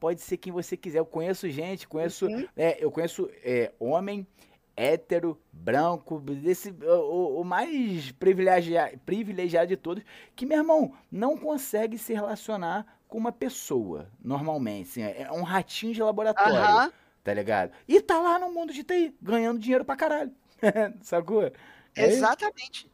[0.00, 0.98] pode ser quem você quiser.
[0.98, 2.48] Eu conheço gente, conheço, uhum.
[2.56, 4.26] é, eu conheço é, homem
[4.74, 10.02] hétero, branco, desse, o, o mais privilegiado, privilegiado de todos,
[10.34, 14.88] que, meu irmão, não consegue se relacionar com uma pessoa, normalmente.
[14.88, 16.90] Assim, é um ratinho de laboratório,
[17.22, 17.72] tá ligado?
[17.86, 20.32] E tá lá no mundo de TI, ganhando dinheiro pra caralho.
[21.02, 21.42] Sacou?
[21.94, 22.90] É Exatamente.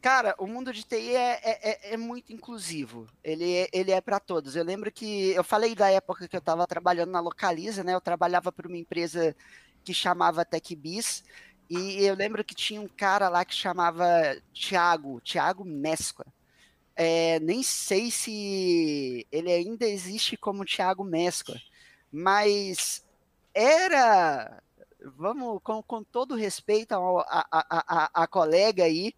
[0.00, 3.06] Cara, o mundo de TI é, é, é, é muito inclusivo.
[3.22, 4.56] Ele é, ele é para todos.
[4.56, 7.94] Eu lembro que eu falei da época que eu estava trabalhando na Localiza, né?
[7.94, 9.36] Eu trabalhava para uma empresa
[9.84, 11.22] que chamava TechBiz.
[11.68, 14.04] E eu lembro que tinha um cara lá que chamava
[14.52, 16.26] Thiago, Thiago Mesqua.
[16.96, 21.58] É, nem sei se ele ainda existe como Thiago Mesqua,
[22.12, 23.04] mas
[23.54, 24.62] era,
[25.16, 29.14] vamos, com, com todo respeito a, a, a, a colega aí,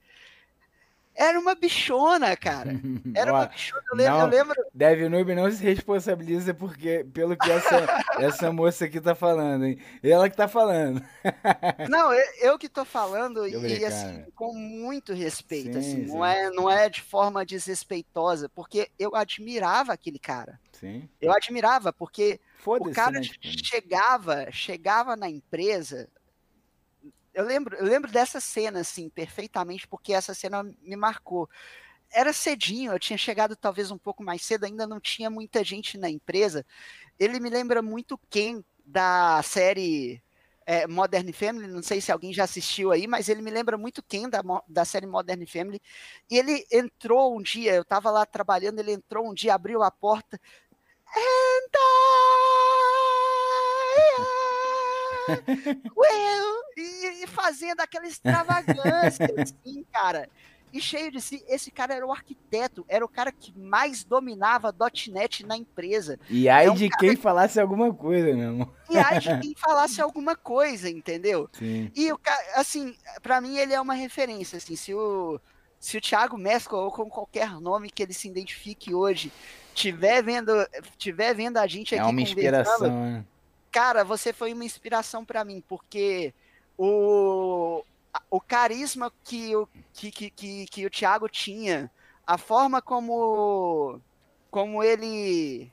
[1.14, 2.72] era uma bichona, cara.
[3.14, 3.82] Era uma bichona.
[3.90, 4.12] Eu lembro.
[4.12, 4.66] Não, eu lembro...
[4.74, 7.76] Deve Noob não se responsabiliza porque, pelo que essa,
[8.18, 9.78] essa moça aqui tá falando, hein?
[10.02, 11.02] Ela que tá falando.
[11.90, 15.74] não, eu, eu, que tô falando e assim, com muito respeito.
[15.74, 16.12] Sim, assim, sim.
[16.12, 20.58] Não, é, não é de forma desrespeitosa, porque eu admirava aquele cara.
[20.72, 21.08] Sim.
[21.20, 23.38] Eu admirava, porque o cara né, tipo...
[23.42, 26.08] chegava, chegava na empresa,
[27.34, 31.48] eu lembro, eu lembro dessa cena, assim, perfeitamente, porque essa cena me marcou.
[32.10, 35.96] Era cedinho, eu tinha chegado talvez um pouco mais cedo, ainda não tinha muita gente
[35.96, 36.64] na empresa.
[37.18, 40.22] Ele me lembra muito quem da série
[40.66, 44.02] é, Modern Family, não sei se alguém já assistiu aí, mas ele me lembra muito
[44.02, 45.80] quem da, da série Modern Family.
[46.30, 49.90] E ele entrou um dia, eu estava lá trabalhando, ele entrou um dia, abriu a
[49.90, 50.40] porta.
[51.14, 52.22] And I,
[55.96, 60.28] well, e, e fazendo aquela extravagância, assim, cara.
[60.72, 64.74] E cheio de si, esse cara era o arquiteto, era o cara que mais dominava
[65.08, 66.18] .NET na empresa.
[66.30, 68.72] E aí é um de quem falasse alguma coisa, meu irmão.
[68.88, 71.48] E aí de quem falasse alguma coisa, entendeu?
[71.52, 71.92] Sim.
[71.94, 72.18] E o
[72.54, 75.38] assim, para mim ele é uma referência, assim, se o
[75.78, 79.32] se o Thiago Mesco ou com qualquer nome que ele se identifique hoje
[79.74, 80.52] tiver vendo
[80.96, 83.24] tiver vendo a gente é aqui é uma inspiração, né?
[83.72, 86.32] cara, você foi uma inspiração para mim, porque
[86.84, 87.84] o,
[88.28, 91.88] o carisma que o, que, que, que, que o Thiago tinha,
[92.26, 94.00] a forma como,
[94.50, 95.70] como ele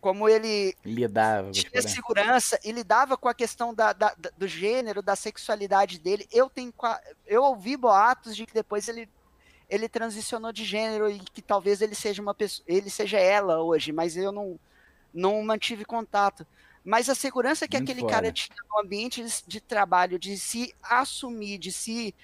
[0.00, 5.16] como ele lidava tinha segurança e lidava com a questão da, da, do gênero, da
[5.16, 6.28] sexualidade dele.
[6.32, 6.72] Eu tenho
[7.26, 9.08] eu ouvi boatos de que depois ele
[9.68, 13.92] ele transicionou de gênero e que talvez ele seja uma pessoa, ele seja ela hoje,
[13.92, 14.58] mas eu não
[15.12, 16.46] não mantive contato.
[16.86, 21.58] Mas a segurança que Muito aquele cara tinha no ambiente de trabalho, de se assumir,
[21.58, 22.14] de se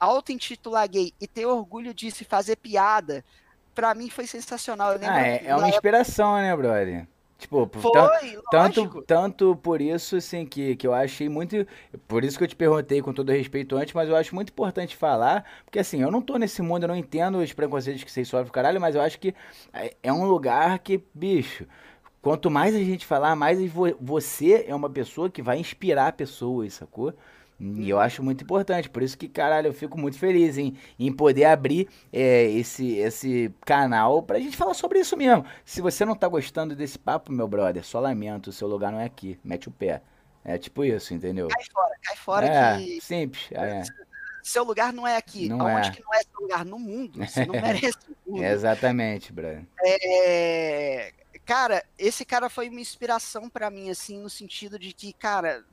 [0.00, 3.24] auto-intitular gay e ter orgulho de se fazer piada,
[3.72, 4.96] para mim foi sensacional.
[5.00, 7.06] ah, é, é uma inspiração, né, brother?
[7.38, 11.66] Tipo, Foi, tanto, tanto por isso, assim, que, que eu achei muito.
[12.06, 14.94] Por isso que eu te perguntei com todo respeito antes, mas eu acho muito importante
[14.94, 18.28] falar, porque assim, eu não tô nesse mundo, eu não entendo os preconceitos que vocês
[18.28, 19.34] sofrem, caralho, mas eu acho que
[19.72, 21.64] é, é um lugar que, bicho,
[22.22, 23.58] Quanto mais a gente falar, mais
[24.00, 27.14] você é uma pessoa que vai inspirar pessoas, sacou?
[27.60, 31.12] E eu acho muito importante, por isso que, caralho, eu fico muito feliz em, em
[31.12, 35.44] poder abrir é, esse, esse canal pra gente falar sobre isso mesmo.
[35.62, 38.98] Se você não tá gostando desse papo, meu brother, só lamento, o seu lugar não
[38.98, 40.00] é aqui, mete o pé.
[40.42, 41.48] É tipo isso, entendeu?
[41.48, 43.00] Cai fora, cai fora é, que...
[43.02, 43.82] simples, é.
[44.42, 45.46] Seu lugar não é aqui.
[45.46, 45.90] Não Aonde é.
[45.92, 46.64] que não é seu lugar?
[46.64, 47.18] No mundo.
[47.18, 48.42] Você não merece o mundo.
[48.42, 49.66] Exatamente, brother.
[49.84, 51.12] É...
[51.50, 55.64] Cara, esse cara foi uma inspiração para mim, assim, no sentido de que, cara,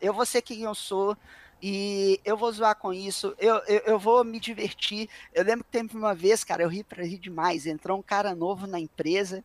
[0.00, 1.16] eu vou ser quem eu sou
[1.60, 5.10] e eu vou zoar com isso, eu, eu, eu vou me divertir.
[5.34, 7.66] Eu lembro que teve uma vez, cara, eu ri pra rir demais.
[7.66, 9.42] Entrou um cara novo na empresa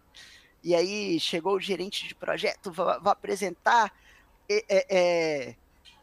[0.63, 3.91] e aí chegou o gerente de projeto, vou, vou apresentar.
[4.47, 5.55] É, é,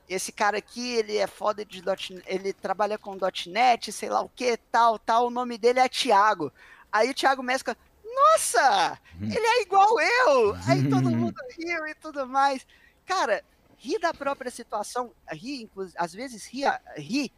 [0.09, 3.17] esse cara aqui, ele é foda de .NET, ele trabalha com
[3.47, 6.53] .NET, sei lá o que, tal, tal, o nome dele é Thiago.
[6.91, 7.77] Aí o Thiago Mesca,
[8.15, 9.27] nossa, uhum.
[9.29, 10.55] ele é igual eu.
[10.67, 12.67] Aí todo mundo riu e tudo mais.
[13.07, 13.43] Cara,
[13.79, 16.63] ri da própria situação, ri, às vezes ri,
[16.97, 17.33] ri,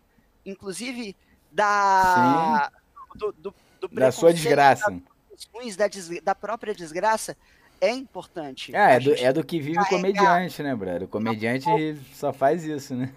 [0.45, 1.17] inclusive
[1.51, 2.71] da,
[3.15, 4.91] do, do, do da sua desgraça.
[4.91, 7.37] Da, da, da própria desgraça
[7.81, 8.75] é importante.
[8.75, 11.03] É, é do, é do que vive o comediante, né, brother?
[11.05, 11.67] O comediante
[12.15, 13.13] só faz isso, né?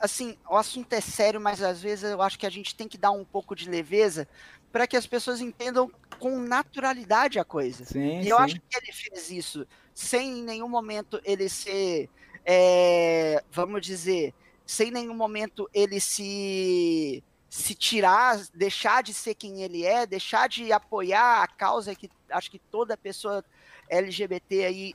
[0.00, 2.96] assim, o assunto é sério, mas às vezes eu acho que a gente tem que
[2.96, 4.26] dar um pouco de leveza
[4.72, 7.84] para que as pessoas entendam com naturalidade a coisa.
[7.84, 8.28] Sim, e sim.
[8.30, 12.08] eu acho que ele fez isso sem em nenhum momento ele ser,
[12.44, 14.32] é, vamos dizer,
[14.64, 20.70] sem nenhum momento ele se se tirar, deixar de ser quem ele é, deixar de
[20.70, 23.42] apoiar a causa que acho que toda pessoa
[23.88, 24.94] LGBT aí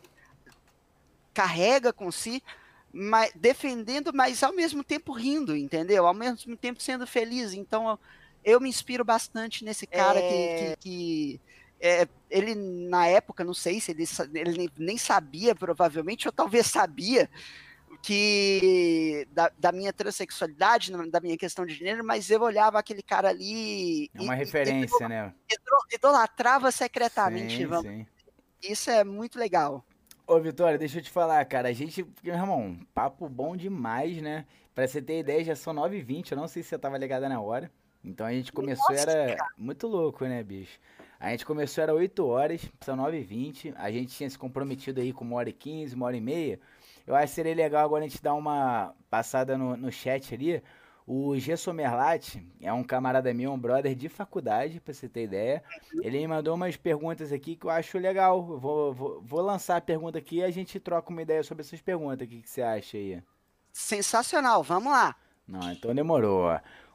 [1.34, 2.44] carrega com si,
[2.91, 6.06] mas defendendo, mas ao mesmo tempo rindo, entendeu?
[6.06, 7.54] Ao mesmo tempo sendo feliz.
[7.54, 7.98] Então
[8.44, 10.30] eu, me inspiro bastante nesse cara é...
[10.30, 11.41] que, que, que
[11.80, 17.30] é, ele na época, não sei se ele, ele nem sabia, provavelmente, ou talvez sabia,
[18.02, 23.30] que da, da, minha transexualidade, da minha questão de gênero, mas eu olhava aquele cara
[23.30, 24.10] ali.
[24.14, 25.34] É uma e, referência, e, né?
[25.94, 27.57] Idolatrava secretamente.
[27.57, 27.91] Sim, vamos.
[27.91, 28.07] Sim.
[28.61, 29.86] Isso é muito legal.
[30.26, 31.68] Ô, Vitória, deixa eu te falar, cara.
[31.68, 34.45] A gente, meu irmão, papo bom demais, né?
[34.74, 36.32] Pra você ter ideia, já são 9h20.
[36.32, 37.70] Eu não sei se você tava ligada na hora.
[38.04, 39.50] Então a gente começou, Nossa, era cara.
[39.58, 40.80] muito louco, né, bicho?
[41.20, 43.74] A gente começou, era 8 horas, são 9h20.
[43.78, 46.60] A gente tinha se comprometido aí com uma hora e 15, uma hora e meia.
[47.08, 50.62] Eu acho que seria legal agora a gente dar uma passada no, no chat ali.
[51.06, 51.58] O G.
[51.58, 55.64] Somerlat é um camarada meu, um brother de faculdade, pra você ter ideia.
[56.02, 58.42] Ele me mandou umas perguntas aqui que eu acho legal.
[58.42, 61.82] vou, vou, vou lançar a pergunta aqui e a gente troca uma ideia sobre essas
[61.82, 62.26] perguntas.
[62.26, 63.22] O que, que você acha aí?
[63.72, 65.16] Sensacional, vamos lá.
[65.48, 66.48] Não, então demorou.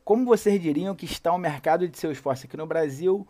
[0.08, 3.28] Como vocês diriam que está o mercado de seus esforço aqui no Brasil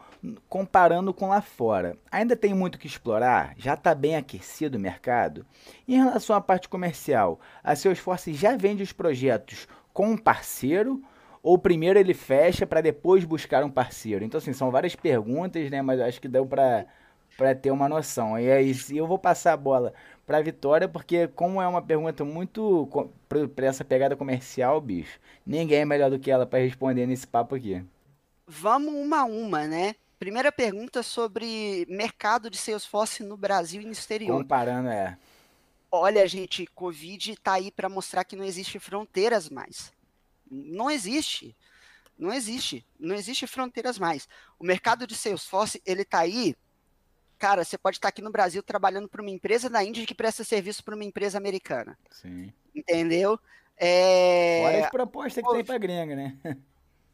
[0.48, 1.98] comparando com lá fora?
[2.08, 3.52] Ainda tem muito que explorar?
[3.56, 5.44] Já está bem aquecido o mercado?
[5.88, 11.02] Em relação à parte comercial, a seus esforço já vende os projetos com um parceiro
[11.42, 14.24] ou primeiro ele fecha para depois buscar um parceiro?
[14.24, 15.82] Então, assim, são várias perguntas, né?
[15.82, 16.86] Mas acho que deu para
[17.60, 18.38] ter uma noção.
[18.38, 19.92] E aí, eu vou passar a bola
[20.28, 22.86] para Vitória, porque como é uma pergunta muito
[23.54, 27.54] para essa pegada comercial, bicho, ninguém é melhor do que ela para responder nesse papo
[27.54, 27.82] aqui.
[28.46, 29.94] Vamos uma a uma, né?
[30.18, 34.36] Primeira pergunta sobre mercado de Salesforce no Brasil e no exterior.
[34.36, 35.16] Comparando, é.
[35.90, 39.90] Olha, gente, Covid está aí para mostrar que não existe fronteiras mais.
[40.50, 41.56] Não existe.
[42.18, 42.84] Não existe.
[43.00, 44.28] Não existe fronteiras mais.
[44.58, 46.54] O mercado de Salesforce, ele está aí
[47.38, 50.44] cara, você pode estar aqui no Brasil trabalhando para uma empresa da Índia que presta
[50.44, 51.96] serviço para uma empresa americana.
[52.10, 52.52] Sim.
[52.74, 53.38] Entendeu?
[53.76, 54.60] É...
[54.62, 56.36] Fora as propostas que tem para gringa, né?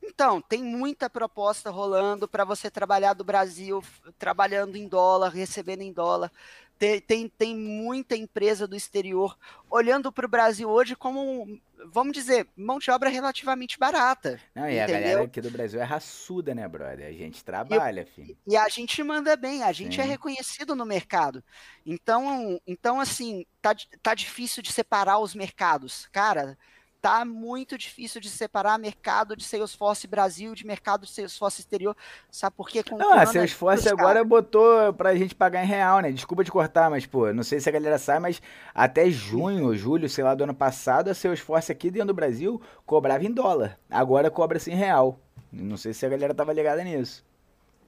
[0.06, 3.82] Então, tem muita proposta rolando para você trabalhar do Brasil,
[4.18, 6.30] trabalhando em dólar, recebendo em dólar.
[6.78, 9.36] Tem, tem, tem muita empresa do exterior
[9.70, 11.60] olhando para o Brasil hoje como,
[11.92, 14.40] vamos dizer, mão de obra relativamente barata.
[14.54, 14.96] Não, e entendeu?
[14.96, 17.06] a galera aqui do Brasil é raçuda, né, brother?
[17.06, 18.36] A gente trabalha, e, filho.
[18.46, 20.08] E a gente manda bem, a gente é Sim.
[20.08, 21.42] é reconhecido no mercado.
[21.86, 26.08] Então, então assim, tá, tá difícil de separar os mercados.
[26.12, 26.58] Cara,
[27.04, 31.94] tá muito difícil de separar mercado de Salesforce Brasil de mercado de Salesforce exterior.
[32.30, 32.82] Sabe por quê?
[32.82, 34.24] Com não, a Salesforce agora cara.
[34.24, 36.10] botou pra gente pagar em real, né?
[36.10, 38.40] Desculpa de cortar, mas, pô, não sei se a galera sabe, mas
[38.74, 43.22] até junho, julho, sei lá, do ano passado, a Salesforce aqui dentro do Brasil cobrava
[43.22, 43.78] em dólar.
[43.90, 45.20] Agora cobra-se em real.
[45.52, 47.22] Não sei se a galera tava ligada nisso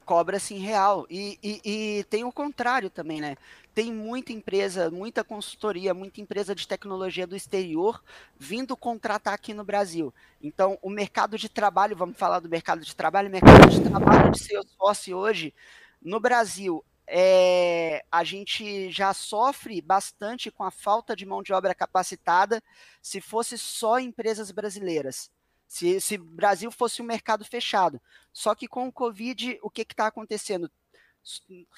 [0.07, 1.05] cobra-se em real.
[1.11, 1.61] E, e,
[1.99, 3.37] e, tem o contrário também, né?
[3.75, 8.03] Tem muita empresa, muita consultoria, muita empresa de tecnologia do exterior
[8.39, 10.15] vindo contratar aqui no Brasil.
[10.41, 14.31] Então, o mercado de trabalho, vamos falar do mercado de trabalho, o mercado de trabalho
[14.31, 15.53] de Salesforce hoje,
[16.01, 21.75] no Brasil, é, a gente já sofre bastante com a falta de mão de obra
[21.75, 22.63] capacitada
[23.03, 25.31] se fosse só empresas brasileiras.
[25.67, 28.01] Se, se Brasil fosse um mercado fechado.
[28.33, 30.71] Só que com o Covid, o que está acontecendo?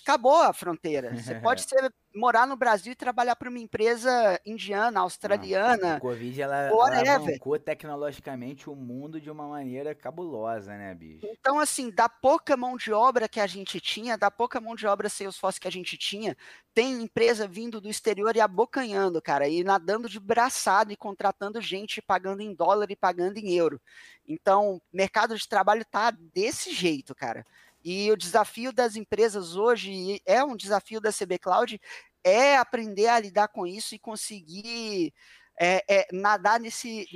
[0.03, 1.15] Acabou a fronteira.
[1.15, 5.97] Você pode ser, morar no Brasil e trabalhar para uma empresa indiana, australiana.
[5.97, 11.27] o Covid ela, ela avançou tecnologicamente o mundo de uma maneira cabulosa, né, bicho?
[11.27, 14.87] Então, assim, da pouca mão de obra que a gente tinha, da pouca mão de
[14.87, 16.37] obra Salesforce que a gente tinha,
[16.75, 22.03] tem empresa vindo do exterior e abocanhando, cara, e nadando de braçado e contratando gente,
[22.03, 23.81] pagando em dólar e pagando em euro.
[24.27, 27.45] Então, mercado de trabalho tá desse jeito, cara.
[27.85, 31.81] E o desafio das empresas hoje, é um desafio da CB Cloud,
[32.25, 35.13] é aprender a lidar com isso e conseguir
[35.59, 37.07] é, é, nadar nesse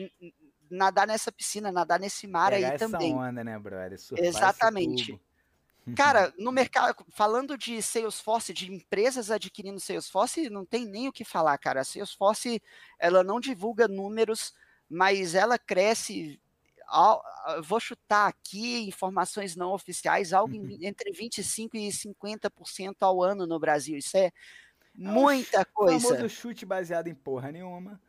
[0.70, 3.14] nadar nessa piscina, nadar nesse mar Pegar aí essa também.
[3.14, 3.98] onda, né, brother?
[3.98, 5.20] Surfar Exatamente.
[5.94, 11.24] Cara, no mercado, falando de Salesforce, de empresas adquirindo Salesforce, não tem nem o que
[11.24, 11.82] falar, cara.
[11.82, 12.62] A Salesforce,
[12.98, 14.54] ela não divulga números,
[14.88, 16.40] mas ela cresce
[17.62, 23.96] vou chutar aqui informações não oficiais, algo entre 25% e 50% ao ano no Brasil.
[23.96, 24.32] Isso é, é
[24.94, 26.00] muita coisa.
[26.00, 28.00] Famoso chute baseado em porra nenhuma.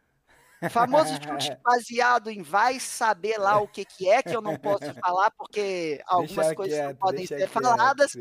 [0.69, 4.93] Famoso chute baseado em vai saber lá o que, que é, que eu não posso
[5.01, 8.11] falar, porque algumas deixa coisas quieto, não podem ser quieto, faladas.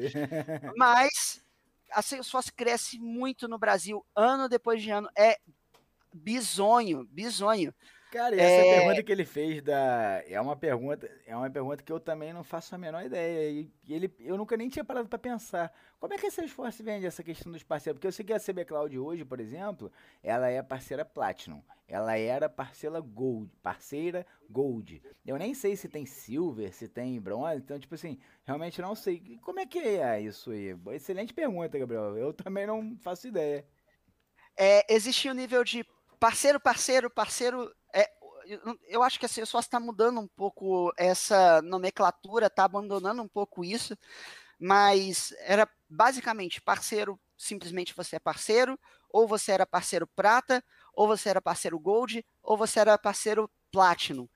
[0.77, 1.43] Mas
[1.91, 5.09] a Salesforce cresce muito no Brasil, ano depois de ano.
[5.17, 5.39] É
[6.13, 7.75] bizonho, bizonho.
[8.13, 8.79] Cara, e essa é...
[8.79, 12.45] pergunta que ele fez da é uma pergunta, é uma pergunta que eu também não
[12.45, 15.73] faço a menor ideia e, ele eu nunca nem tinha parado para pensar.
[15.99, 17.97] Como é que a Salesforce vende essa questão dos parceiros?
[17.97, 19.91] Porque eu sei que a CB Cloud hoje, por exemplo,
[20.23, 21.63] ela é parceira Platinum.
[21.89, 25.03] Ela era parceira Gold, parceira Gold.
[25.25, 29.39] Eu nem sei se tem Silver, se tem Bronze, então tipo assim, realmente não sei.
[29.41, 30.77] Como é que é isso aí?
[30.91, 32.15] Excelente pergunta, Gabriel.
[32.19, 33.65] Eu também não faço ideia.
[34.55, 35.83] É, existe o um nível de
[36.21, 37.75] parceiro, parceiro, parceiro
[38.89, 43.65] eu acho que a Salesforce está mudando um pouco essa nomenclatura, está abandonando um pouco
[43.65, 43.97] isso,
[44.59, 48.79] mas era basicamente parceiro, simplesmente você é parceiro,
[49.11, 50.65] ou você era parceiro prata,
[50.95, 54.29] ou você era parceiro gold, ou você era parceiro platinum.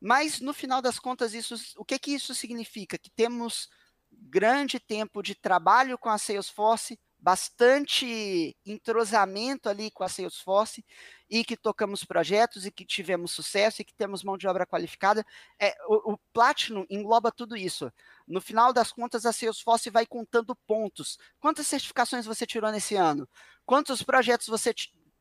[0.00, 2.98] Mas no final das contas, isso, o que, que isso significa?
[2.98, 3.68] Que temos
[4.10, 6.98] grande tempo de trabalho com a Salesforce,
[7.28, 10.82] bastante entrosamento ali com a Salesforce
[11.28, 15.22] e que tocamos projetos e que tivemos sucesso e que temos mão de obra qualificada.
[15.60, 17.92] É, o, o Platinum engloba tudo isso.
[18.26, 21.18] No final das contas, a Salesforce vai contando pontos.
[21.38, 23.28] Quantas certificações você tirou nesse ano?
[23.66, 24.72] Quantos projetos você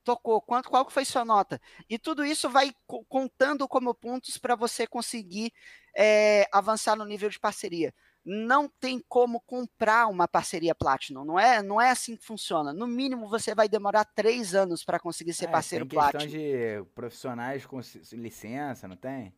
[0.01, 0.41] tocou?
[0.41, 1.59] Quanto, qual foi sua nota?
[1.89, 2.71] E tudo isso vai
[3.09, 5.51] contando como pontos para você conseguir
[5.93, 7.93] é, avançar no nível de parceria
[8.29, 11.23] não tem como comprar uma parceria Platinum.
[11.23, 12.73] Não é, não é assim que funciona.
[12.73, 16.27] No mínimo, você vai demorar três anos para conseguir ser é, parceiro tem Platinum.
[16.27, 17.79] de profissionais com
[18.11, 19.33] licença, não tem?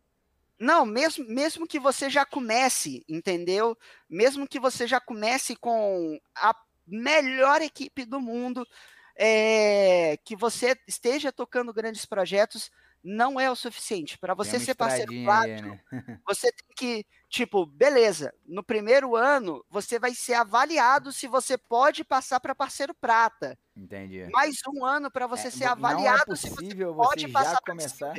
[0.59, 3.77] Não, mesmo, mesmo que você já comece, entendeu?
[4.09, 6.55] Mesmo que você já comece com a
[6.87, 8.67] melhor equipe do mundo,
[9.15, 12.71] é, que você esteja tocando grandes projetos,
[13.03, 14.17] não é o suficiente.
[14.17, 16.21] Para você ser parceiro Platinum, né?
[16.27, 22.03] você tem que, tipo, beleza, no primeiro ano você vai ser avaliado se você pode
[22.03, 23.57] passar para parceiro prata.
[23.75, 24.27] Entendi.
[24.31, 27.73] Mais um ano para você é, ser avaliado é se você pode você passar para
[27.73, 28.13] começar.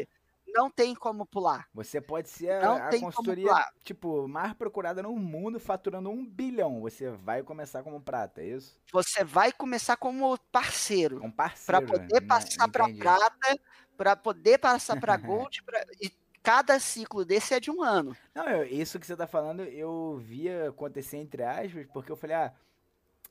[0.53, 1.69] Não tem como pular.
[1.73, 3.53] Você pode ser a, não a consultoria,
[3.85, 6.81] tipo, mais procurada no mundo, faturando um bilhão.
[6.81, 8.77] Você vai começar como prata, é isso?
[8.93, 11.25] Você vai começar como parceiro.
[11.25, 11.67] Um parceiro.
[11.67, 12.27] Para poder né?
[12.27, 13.61] passar para prata
[14.01, 16.11] para poder passar para Gold, pra, e
[16.43, 18.17] cada ciclo desse é de um ano.
[18.35, 22.35] Não, eu, isso que você está falando, eu via acontecer entre aspas, porque eu falei,
[22.35, 22.51] ah,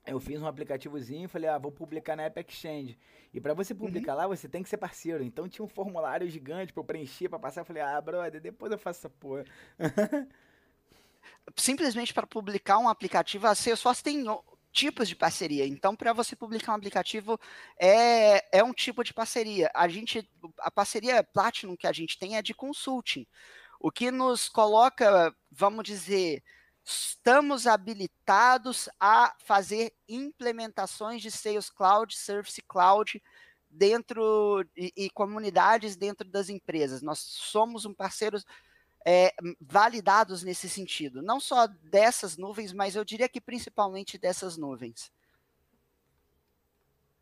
[0.05, 2.99] eu fiz um aplicativozinho e falei, ah, vou publicar na App Exchange.
[3.33, 4.17] E para você publicar uhum.
[4.19, 5.23] lá, você tem que ser parceiro.
[5.23, 7.61] Então tinha um formulário gigante para eu preencher, para passar.
[7.61, 9.45] Eu falei, ah, brother, depois eu faço essa porra.
[11.57, 14.23] Simplesmente para publicar um aplicativo, a Salesforce tem
[14.71, 15.65] tipos de parceria.
[15.65, 17.39] Então, para você publicar um aplicativo,
[17.77, 19.69] é, é um tipo de parceria.
[19.73, 20.29] A gente,
[20.59, 23.25] a parceria Platinum que a gente tem é de consulting,
[23.79, 26.43] o que nos coloca, vamos dizer,
[26.83, 33.21] estamos habilitados a fazer implementações de Sales Cloud, Service Cloud
[33.69, 37.01] dentro e, e comunidades dentro das empresas.
[37.01, 38.39] Nós somos um parceiro
[39.11, 41.19] é, validados nesse sentido.
[41.19, 45.11] Não só dessas nuvens, mas eu diria que principalmente dessas nuvens.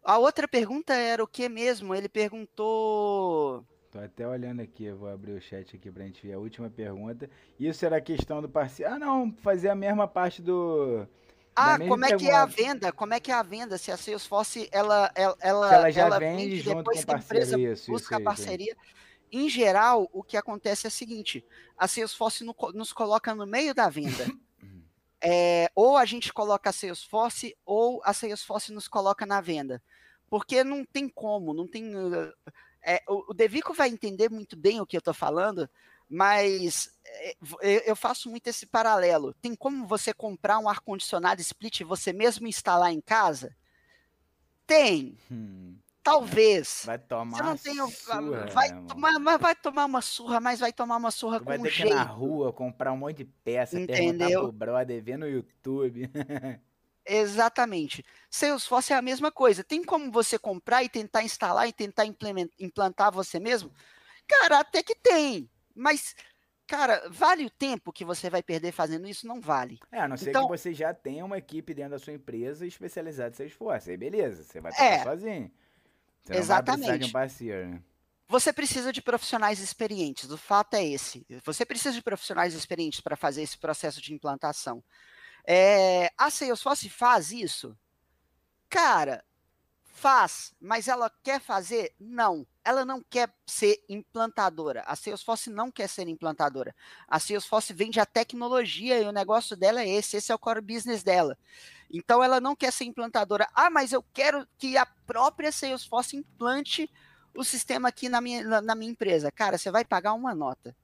[0.04, 1.96] A outra pergunta era o que mesmo?
[1.96, 3.66] Ele perguntou.
[3.90, 6.70] Tô até olhando aqui, eu vou abrir o chat aqui pra gente ver a última
[6.70, 7.30] pergunta.
[7.58, 8.92] Isso era a questão do parceiro.
[8.94, 11.08] Ah, não, fazer a mesma parte do.
[11.56, 12.18] Ah, como é pergunta.
[12.18, 12.92] que é a venda?
[12.92, 13.78] Como é que é a venda?
[13.78, 17.18] Se a Salesforce ela ela ela, ela já ela vende, vende junto depois com a
[17.18, 18.74] empresa isso, busca isso, parceria.
[18.74, 18.97] Isso.
[19.32, 21.45] Em geral, o que acontece é o seguinte:
[21.78, 24.26] a Salesforce no, nos coloca no meio da venda.
[25.20, 29.82] É, ou a gente coloca a Salesforce, ou a Salesforce nos coloca na venda.
[30.30, 31.91] Porque não tem como, não tem.
[32.84, 35.70] É, o, o Devico vai entender muito bem o que eu estou falando,
[36.10, 39.34] mas é, eu faço muito esse paralelo.
[39.41, 43.56] Tem como você comprar um ar-condicionado split e você mesmo instalar em casa?
[44.66, 45.18] Tem.
[45.32, 45.78] Hum.
[46.08, 46.84] Talvez.
[46.86, 48.46] Vai tomar uma surra.
[48.54, 51.60] Vai tomar, mas vai tomar uma surra, mas vai tomar uma surra tu com vai
[51.60, 51.90] ter jeito.
[51.90, 54.44] que ir na rua comprar um monte de peça, Entendeu?
[54.44, 56.10] pro brother, ver no YouTube.
[57.06, 58.06] Exatamente.
[58.30, 59.66] Salesforce é a mesma coisa.
[59.66, 62.06] Tem como você comprar e tentar instalar e tentar
[62.58, 63.70] implantar você mesmo?
[64.26, 65.50] Cara, até que tem.
[65.76, 66.16] Mas,
[66.66, 69.28] cara, vale o tempo que você vai perder fazendo isso?
[69.28, 69.78] Não vale.
[69.92, 72.66] É, a não ser então, que você já tenha uma equipe dentro da sua empresa
[72.66, 73.92] especializada em Salesforce.
[73.92, 75.52] Aí beleza, você vai estar é, sozinho.
[76.28, 76.99] Você Exatamente.
[76.99, 77.82] de um parceiro, né?
[78.28, 81.26] Você precisa de profissionais experientes, o fato é esse.
[81.45, 84.84] Você precisa de profissionais experientes para fazer esse processo de implantação.
[85.45, 87.78] É, a Salesforce faz isso?
[88.70, 89.24] Cara,
[89.86, 91.95] faz, mas ela quer fazer?
[91.98, 92.45] Não.
[92.66, 94.84] Ela não quer ser implantadora.
[94.86, 96.76] A Salesforce não quer ser implantadora.
[97.08, 100.60] A Salesforce vende a tecnologia e o negócio dela é esse, esse é o core
[100.60, 101.38] business dela.
[101.92, 103.48] Então ela não quer ser implantadora.
[103.54, 106.90] Ah, mas eu quero que a própria Salesforce implante
[107.34, 109.32] o sistema aqui na minha, na, na minha empresa.
[109.32, 110.76] Cara, você vai pagar uma nota.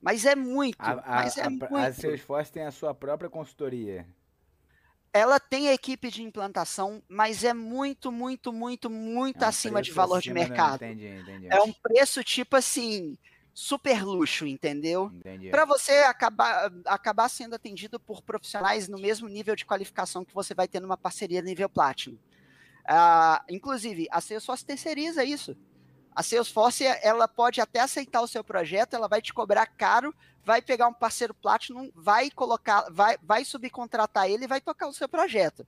[0.00, 0.80] Mas é muito.
[0.80, 1.76] A, mas é a, muito.
[1.76, 4.06] a Salesforce tem a sua própria consultoria.
[5.12, 9.82] Ela tem a equipe de implantação, mas é muito, muito, muito, muito é um acima
[9.82, 10.84] de valor de mercado.
[10.84, 11.48] Entendi, entendi.
[11.50, 13.18] É um preço tipo assim,
[13.58, 15.10] super luxo, entendeu?
[15.50, 20.54] Para você acabar, acabar sendo atendido por profissionais no mesmo nível de qualificação que você
[20.54, 22.14] vai ter numa parceria nível Platinum.
[22.14, 25.56] Uh, inclusive, a Salesforce terceiriza isso.
[26.14, 30.14] A Salesforce, ela pode até aceitar o seu projeto, ela vai te cobrar caro,
[30.44, 34.92] vai pegar um parceiro Platinum, vai colocar, vai, vai subcontratar ele e vai tocar o
[34.92, 35.66] seu projeto.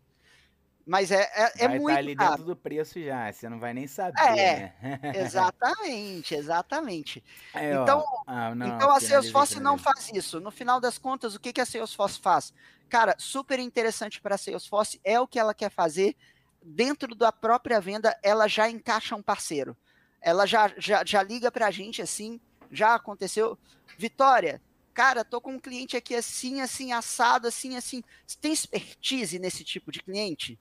[0.91, 1.97] Mas é, é, é vai muito.
[1.97, 2.31] ali caro.
[2.31, 4.19] dentro do preço já, você não vai nem saber.
[4.21, 5.01] É, né?
[5.15, 7.23] exatamente, exatamente.
[7.55, 10.41] É, então, ah, não, então a Salesforce não faz isso.
[10.41, 12.53] No final das contas, o que, que a Salesforce faz?
[12.89, 16.17] Cara, super interessante para a Salesforce é o que ela quer fazer.
[16.63, 19.77] Dentro da própria venda, ela já encaixa um parceiro
[20.21, 22.41] ela já, já, já liga para a gente assim,
[22.71, 23.59] já aconteceu.
[23.97, 24.61] Vitória,
[24.93, 28.03] cara, tô com um cliente aqui assim, assim, assado, assim, assim.
[28.27, 30.59] Você tem expertise nesse tipo de cliente?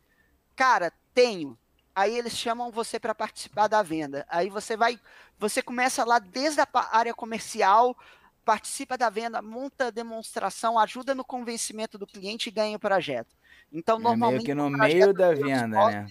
[0.59, 1.57] Cara, tenho.
[1.95, 4.25] Aí eles chamam você para participar da venda.
[4.27, 4.99] Aí você vai,
[5.37, 7.97] você começa lá desde a área comercial,
[8.43, 13.37] participa da venda, monta a demonstração, ajuda no convencimento do cliente e ganha o projeto.
[13.71, 14.51] Então, normalmente.
[14.51, 16.07] É meio que no meio da venda, né?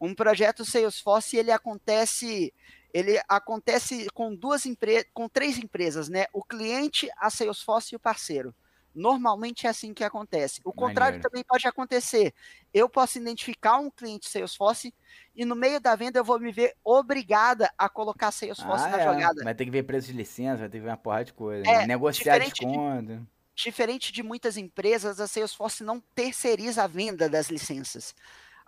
[0.00, 2.54] Um projeto Salesforce ele acontece
[2.94, 6.26] ele acontece com duas empresas, com três empresas, né?
[6.32, 8.54] O cliente, a Salesforce e o parceiro.
[8.98, 10.60] Normalmente é assim que acontece.
[10.64, 12.34] O contrário também pode acontecer.
[12.74, 14.92] Eu posso identificar um cliente Salesforce
[15.36, 19.00] e no meio da venda eu vou me ver obrigada a colocar Salesforce ah, na
[19.00, 19.04] é.
[19.04, 19.44] jogada.
[19.44, 21.68] Vai ter que ver preço de licença, vai ter que ver uma porra de coisa.
[21.68, 21.86] É, né?
[21.86, 23.06] Negociar desconto.
[23.06, 23.22] De,
[23.54, 28.14] diferente de muitas empresas, a Salesforce não terceiriza a venda das licenças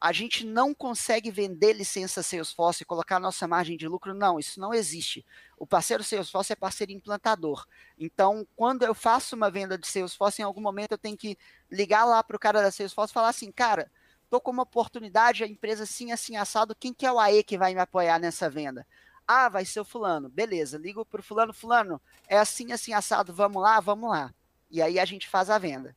[0.01, 4.15] a gente não consegue vender licença Salesforce e colocar nossa margem de lucro.
[4.15, 5.25] Não, isso não existe.
[5.59, 7.67] O parceiro Salesforce é parceiro implantador.
[7.99, 11.37] Então, quando eu faço uma venda de Salesforce, em algum momento eu tenho que
[11.71, 13.91] ligar lá para o cara da Salesforce e falar assim, cara,
[14.31, 17.59] tô com uma oportunidade, a empresa assim, assim, assado, quem que é o AE que
[17.59, 18.87] vai me apoiar nessa venda?
[19.29, 20.31] Ah, vai ser o fulano.
[20.31, 24.33] Beleza, ligo para o fulano, fulano, é assim, assim, assado, vamos lá, vamos lá.
[24.71, 25.95] E aí a gente faz a venda.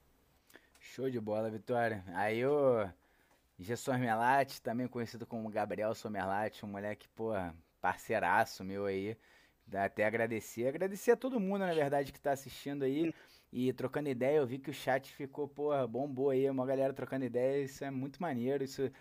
[0.82, 2.04] Show de bola, Vitória.
[2.14, 2.92] Aí eu
[3.60, 7.32] Gesson Melati, também conhecido como Gabriel Somerlati, um moleque, pô,
[7.82, 9.18] parceiraço meu aí.
[9.72, 10.68] Até agradecer.
[10.68, 13.14] Agradecer a todo mundo, na verdade, que tá assistindo aí.
[13.52, 17.26] E trocando ideia, eu vi que o chat ficou, porra, bombou aí, uma galera trocando
[17.26, 17.64] ideia.
[17.64, 18.64] Isso é muito maneiro.
[18.64, 18.92] Isso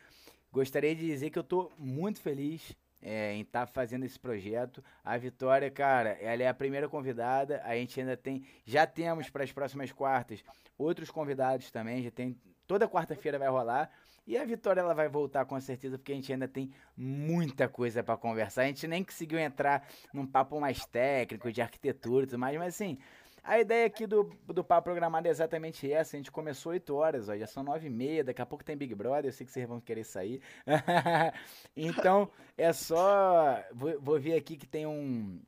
[0.53, 4.83] gostaria de dizer que eu tô muito feliz é, em estar tá fazendo esse projeto.
[5.03, 7.61] A Vitória, cara, ela é a primeira convidada.
[7.65, 10.45] A gente ainda tem, já temos para as próximas quartas
[10.79, 12.03] outros convidados também.
[12.03, 13.91] Já tem toda quarta-feira vai rolar.
[14.27, 18.05] E a Vitória ela vai voltar com certeza, porque a gente ainda tem muita coisa
[18.05, 18.63] para conversar.
[18.63, 22.75] A gente nem conseguiu entrar num papo mais técnico de arquitetura e tudo mais, mas
[22.75, 22.99] assim,
[23.43, 26.17] a ideia aqui do, do papo programado é exatamente essa.
[26.17, 28.77] A gente começou 8 horas, ó, já são 9 e meia, daqui a pouco tem
[28.77, 30.41] Big Brother, eu sei que vocês vão querer sair.
[31.77, 33.61] então, é só.
[33.73, 35.43] Vou, vou ver aqui que tem um,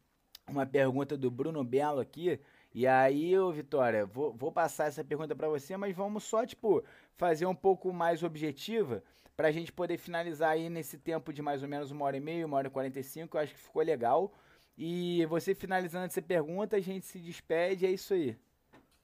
[0.49, 2.41] uma pergunta do Bruno Belo aqui.
[2.75, 6.83] E aí, ô Vitória, vou, vou passar essa pergunta para você, mas vamos só, tipo,
[7.17, 9.01] fazer um pouco mais objetiva
[9.37, 12.21] para a gente poder finalizar aí nesse tempo de mais ou menos uma hora e
[12.21, 13.37] meia, uma hora e quarenta e cinco.
[13.37, 14.33] Eu acho que ficou legal.
[14.77, 18.37] E você finalizando essa pergunta, a gente se despede, é isso aí.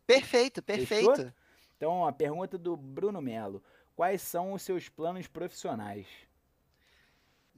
[0.05, 1.15] Perfeito, perfeito.
[1.15, 1.33] Fechou?
[1.77, 3.63] Então, a pergunta do Bruno Melo:
[3.95, 6.09] Quais são os seus planos profissionais?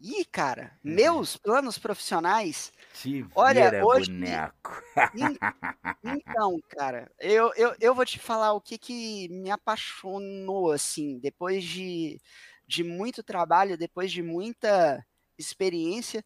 [0.03, 0.95] Ih, cara, uhum.
[0.95, 2.73] meus planos profissionais.
[2.93, 4.11] Te olha, hoje.
[4.11, 4.83] Boneco.
[6.03, 11.63] Então, cara, eu, eu, eu vou te falar o que, que me apaixonou, assim, depois
[11.63, 12.21] de,
[12.67, 15.07] de muito trabalho, depois de muita
[15.39, 16.25] experiência.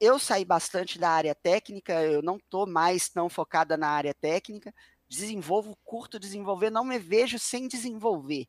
[0.00, 4.72] Eu saí bastante da área técnica, eu não tô mais tão focada na área técnica.
[5.06, 8.46] Desenvolvo, curto desenvolver, não me vejo sem desenvolver.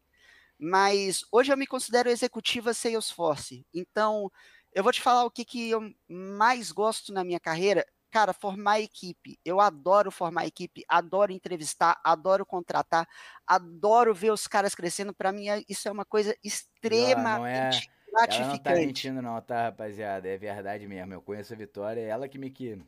[0.57, 3.65] Mas hoje eu me considero executiva Salesforce.
[3.73, 4.30] Então,
[4.74, 7.86] eu vou te falar o que, que eu mais gosto na minha carreira.
[8.12, 9.40] Cara, formar equipe.
[9.46, 13.08] Eu adoro formar equipe, adoro entrevistar, adoro contratar,
[13.46, 15.14] adoro ver os caras crescendo.
[15.14, 20.28] Para mim, isso é uma coisa extremamente ela não tá mentindo não, tá, rapaziada?
[20.28, 21.14] É verdade mesmo.
[21.14, 22.82] Eu conheço a Vitória, é ela que me, que,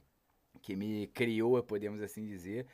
[0.62, 2.66] que me criou, podemos assim dizer.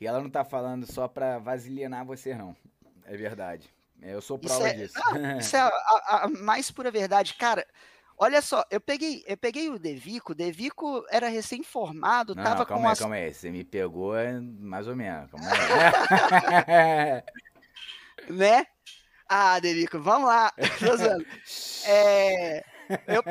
[0.00, 2.56] E ela não tá falando só pra vasilinar você, não.
[3.04, 3.68] É verdade.
[4.00, 4.94] Eu sou prova isso é, disso.
[5.14, 7.34] Não, isso é a, a, mais pura verdade.
[7.34, 7.66] Cara,
[8.22, 12.82] olha só, eu peguei, eu peguei o Devico, o Devico era recém-formado, tava não, calma
[12.82, 12.98] com aí, as...
[13.00, 14.12] calma aí, você me pegou
[14.60, 15.28] mais ou menos,
[18.30, 18.64] né?
[19.28, 20.52] Ah, Devico, vamos lá.
[21.84, 22.64] é,
[23.08, 23.24] eu,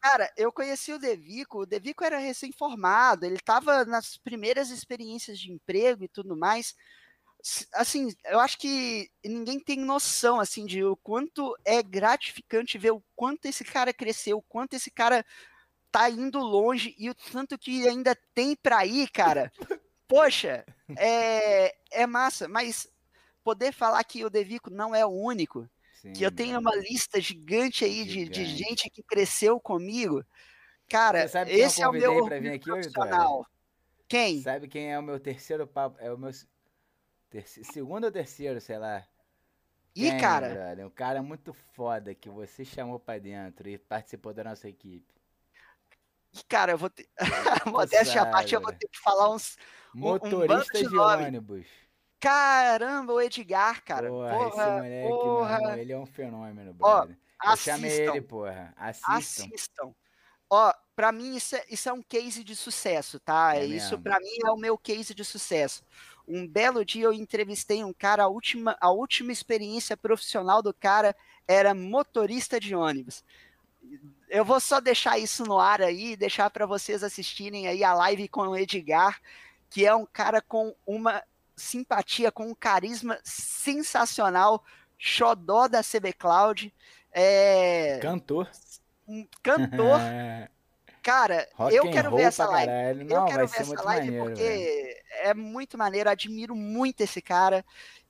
[0.00, 5.50] cara, eu conheci o Devico, o Devico era recém-formado, ele tava nas primeiras experiências de
[5.50, 6.76] emprego e tudo mais,
[7.74, 13.02] assim, eu acho que ninguém tem noção, assim, de o quanto é gratificante ver o
[13.14, 15.24] quanto esse cara cresceu, o quanto esse cara
[15.92, 19.52] tá indo longe e o tanto que ainda tem para ir, cara.
[20.08, 20.64] Poxa,
[20.96, 22.88] é, é massa, mas
[23.42, 25.68] poder falar que o Devico não é o único,
[26.00, 28.30] Sim, que eu tenho uma lista gigante aí gigante.
[28.30, 30.24] De, de gente que cresceu comigo,
[30.88, 33.46] cara, esse é o meu orgulho aqui, profissional.
[34.08, 34.42] Quem?
[34.42, 35.98] Sabe quem é o meu terceiro papo?
[36.00, 36.30] É o meu
[37.42, 39.04] Segundo ou terceiro, sei lá.
[39.94, 40.48] Ih, Quem, cara.
[40.48, 40.86] Brother?
[40.86, 45.14] Um cara muito foda que você chamou pra dentro e participou da nossa equipe.
[46.48, 47.08] Cara, eu vou ter.
[47.66, 49.56] Modéstia à parte, eu vou ter que falar uns.
[49.94, 51.66] Motorista um de, de ônibus.
[52.18, 54.08] Caramba, o Edgar, cara.
[54.08, 55.54] Porra, porra esse moleque, porra.
[55.54, 57.16] Irmão, ele é um fenômeno, brother.
[57.40, 57.72] Ó, assistam.
[57.72, 58.74] Eu chamei ele, porra.
[58.76, 59.44] Assistam.
[59.44, 59.94] Assistam.
[60.50, 63.56] Ó, para mim isso é, isso é um case de sucesso, tá?
[63.56, 65.84] É isso para mim é o meu case de sucesso.
[66.26, 71.14] Um belo dia eu entrevistei um cara, a última, a última experiência profissional do cara
[71.46, 73.22] era motorista de ônibus.
[74.30, 78.28] Eu vou só deixar isso no ar aí, deixar para vocês assistirem aí a live
[78.28, 79.20] com o Edgar,
[79.68, 81.22] que é um cara com uma
[81.54, 84.64] simpatia, com um carisma sensacional,
[84.98, 86.72] xodó da CB Cloud.
[87.12, 87.98] É...
[88.00, 88.48] Cantor
[89.06, 90.00] um cantor.
[91.04, 93.04] Cara, Rock eu quero ver essa live.
[93.04, 95.28] Não, eu quero ver essa live maneiro, porque velho.
[95.28, 97.62] é muito maneiro, admiro muito esse cara.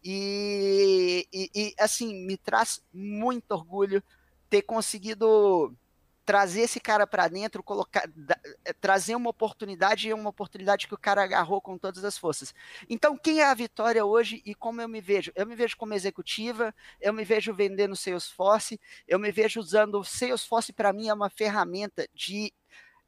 [0.02, 4.00] E, e, e, assim, me traz muito orgulho
[4.48, 5.76] ter conseguido
[6.24, 10.94] trazer esse cara para dentro, colocar, da, eh, trazer uma oportunidade e uma oportunidade que
[10.94, 12.54] o cara agarrou com todas as forças.
[12.88, 15.32] Então, quem é a Vitória hoje e como eu me vejo?
[15.34, 20.04] Eu me vejo como executiva, eu me vejo vendendo Salesforce, eu me vejo usando o
[20.04, 22.54] Salesforce para mim é uma ferramenta de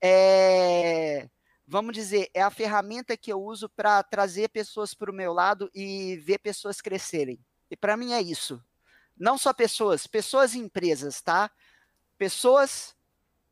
[0.06, 1.28] é,
[1.66, 5.70] vamos dizer, é a ferramenta que eu uso para trazer pessoas para o meu lado
[5.74, 7.38] e ver pessoas crescerem.
[7.70, 8.62] E para mim é isso.
[9.18, 11.50] Não só pessoas, pessoas e empresas, tá?
[12.16, 12.94] Pessoas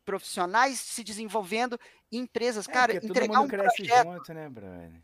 [0.05, 1.81] profissionais se desenvolvendo,
[2.13, 5.03] empresas, é, cara, entregar um projeto, junto, né, brother?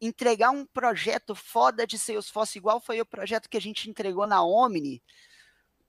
[0.00, 4.44] Entregar um projeto foda de Salesforce igual foi o projeto que a gente entregou na
[4.44, 5.02] Omni.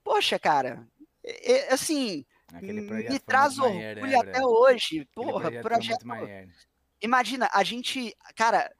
[0.02, 0.88] Poxa, cara,
[1.22, 5.06] é, assim, me traz orgulho né, até hoje.
[5.14, 6.04] Porra, projeto.
[6.04, 6.48] projeto
[7.00, 8.70] imagina, a gente, cara,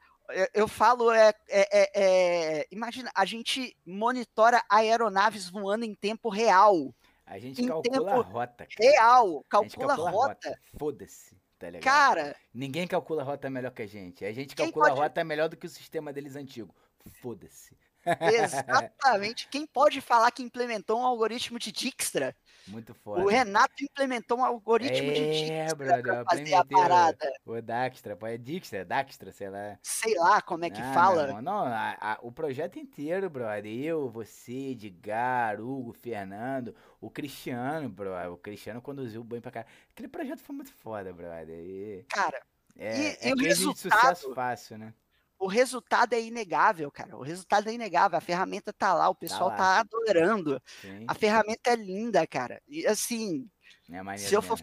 [0.52, 6.94] eu, falo é, é, é, é, imagina, a gente monitora aeronaves voando em tempo real.
[7.24, 8.66] A gente calcula a rota.
[8.66, 8.90] Cara.
[8.90, 10.10] Real, calcula a rota.
[10.10, 10.60] rota.
[10.78, 11.82] Foda-se, tá ligado?
[11.82, 12.36] Cara.
[12.52, 14.24] Ninguém calcula a rota melhor que a gente.
[14.24, 14.98] A gente calcula pode...
[14.98, 16.74] a rota melhor do que o sistema deles antigo.
[17.20, 17.76] Foda-se.
[18.20, 19.48] Exatamente.
[19.48, 22.34] Quem pode falar que implementou um algoritmo de Dijkstra
[22.68, 23.22] muito foda.
[23.22, 27.32] O Renato implementou um algoritmo é, de Dijkstra brother, pra fazer a parada.
[27.44, 29.78] O Dijkstra, é Dijkstra, Dijkstra, sei lá.
[29.82, 31.40] Sei lá como é que ah, fala.
[31.40, 33.66] Não, a, a, o projeto inteiro, brother.
[33.66, 38.32] Eu, você, Edgar, Hugo, Fernando, o Cristiano, brother.
[38.32, 39.66] O Cristiano conduziu bem pra cá.
[39.90, 41.58] Aquele projeto foi muito foda, brother.
[41.58, 42.40] E, Cara,
[42.76, 43.74] é, e, é e o resultado...
[43.74, 44.94] de sucesso fácil, né?
[45.38, 47.16] O resultado é inegável, cara.
[47.16, 48.18] O resultado é inegável.
[48.18, 50.60] A ferramenta tá lá, o tá pessoal tá, tá adorando.
[50.80, 51.04] Sim.
[51.06, 52.60] A ferramenta é linda, cara.
[52.66, 53.48] E assim,
[53.90, 54.58] é se eu for.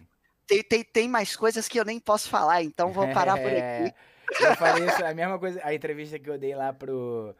[0.46, 3.94] Tem, tem, tem mais coisas que eu nem posso falar, então vou parar por aqui.
[4.40, 7.32] Eu falei isso, a mesma coisa, a entrevista que eu dei lá pro,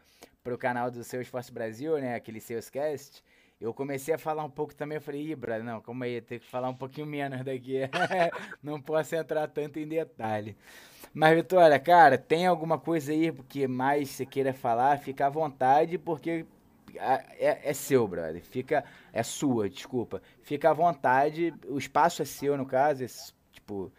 [0.44, 2.14] pro canal do Seu Esforço Brasil, né?
[2.14, 3.24] Aquele Salescast.
[3.58, 6.46] Eu comecei a falar um pouco também, eu falei, brother, não, como aí, tem que
[6.46, 7.80] falar um pouquinho menos daqui.
[8.62, 10.56] não posso entrar tanto em detalhe.
[11.14, 14.98] Mas, Vitória, cara, tem alguma coisa aí que mais você queira falar?
[14.98, 16.44] Fica à vontade, porque
[16.98, 18.42] é, é, seu, brother.
[18.42, 18.84] Fica.
[19.12, 20.22] É sua, desculpa.
[20.42, 21.54] Fica à vontade.
[21.68, 23.04] O espaço é seu, no caso.
[23.04, 23.06] É,
[23.52, 23.92] tipo.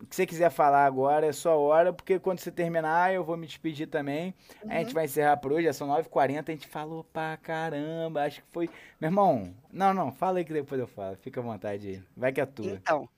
[0.00, 3.36] O que você quiser falar agora é sua hora, porque quando você terminar, eu vou
[3.36, 4.34] me despedir também.
[4.64, 4.70] Uhum.
[4.70, 4.94] A gente uhum.
[4.94, 8.70] vai encerrar por hoje, já são 9h40, a gente falou pra caramba, acho que foi.
[8.98, 11.16] Meu irmão, não, não, fala aí que depois eu falo.
[11.16, 12.02] Fica à vontade aí.
[12.16, 12.70] Vai que é tua.
[12.70, 13.08] Então.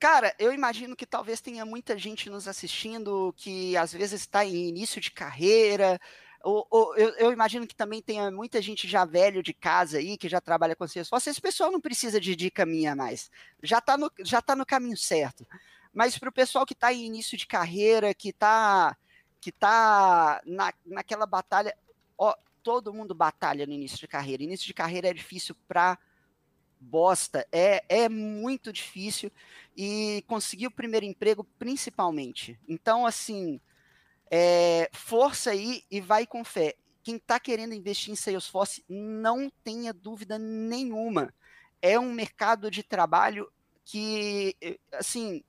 [0.00, 4.68] Cara, eu imagino que talvez tenha muita gente nos assistindo que às vezes está em
[4.68, 5.98] início de carreira,
[6.44, 10.18] O, o, eu, eu, imagino que também tenha muita gente já velho de casa aí,
[10.18, 11.30] que já trabalha com Salesforce.
[11.30, 13.30] Esse pessoal não precisa de dica minha mais.
[13.62, 15.46] Já está no, já tá no caminho certo.
[15.94, 18.96] Mas para o pessoal que está em início de carreira, que está
[19.40, 21.76] que tá na, naquela batalha,
[22.16, 24.42] ó, todo mundo batalha no início de carreira.
[24.42, 25.98] Início de carreira é difícil para
[26.80, 29.30] bosta, é, é muito difícil
[29.76, 32.58] e conseguir o primeiro emprego principalmente.
[32.66, 33.60] Então, assim,
[34.30, 36.74] é, força aí e vai com fé.
[37.02, 41.34] Quem está querendo investir em Salesforce, não tenha dúvida nenhuma.
[41.82, 43.50] É um mercado de trabalho
[43.84, 44.56] que,
[44.92, 45.44] assim,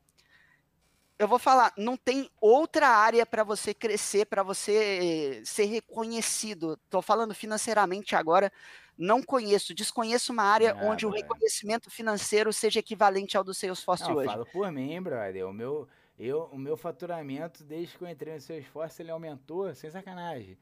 [1.17, 6.73] eu vou falar, não tem outra área para você crescer, para você ser reconhecido.
[6.73, 8.51] Estou falando financeiramente agora,
[8.97, 14.03] não conheço, desconheço uma área ah, onde o reconhecimento financeiro seja equivalente ao do Salesforce
[14.03, 14.27] não, hoje.
[14.27, 15.47] Eu falo por mim, brother.
[15.47, 15.87] O meu,
[16.19, 20.57] eu, o meu faturamento, desde que eu entrei no Salesforce, ele aumentou, sem sacanagem.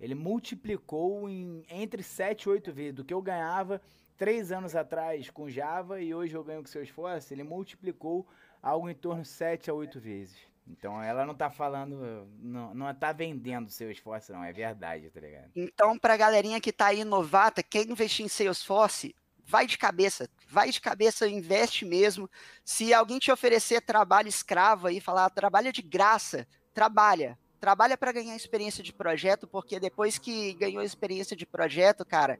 [0.00, 3.80] Ele multiplicou em entre 7 e 8 vezes do que eu ganhava
[4.16, 7.32] três anos atrás com Java e hoje eu ganho com Salesforce.
[7.32, 8.26] Ele multiplicou
[8.62, 10.36] algo em torno de 7 a 8 vezes.
[10.70, 15.20] Então ela não tá falando, não, não tá vendendo seu esforço, não, é verdade, tá
[15.20, 15.50] ligado?
[15.56, 19.14] Então, pra galerinha que tá aí novata, quer investir em Salesforce,
[19.44, 22.28] vai de cabeça, vai de cabeça, investe mesmo.
[22.64, 27.38] Se alguém te oferecer trabalho escravo e falar trabalha de graça, trabalha.
[27.58, 32.38] Trabalha para ganhar experiência de projeto, porque depois que ganhou experiência de projeto, cara,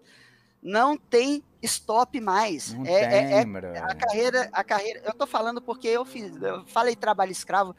[0.62, 2.72] não tem stop mais.
[2.72, 5.02] Não é, tem, é, é a carreira, a carreira.
[5.04, 7.74] Eu tô falando porque eu fiz, eu falei trabalho escravo.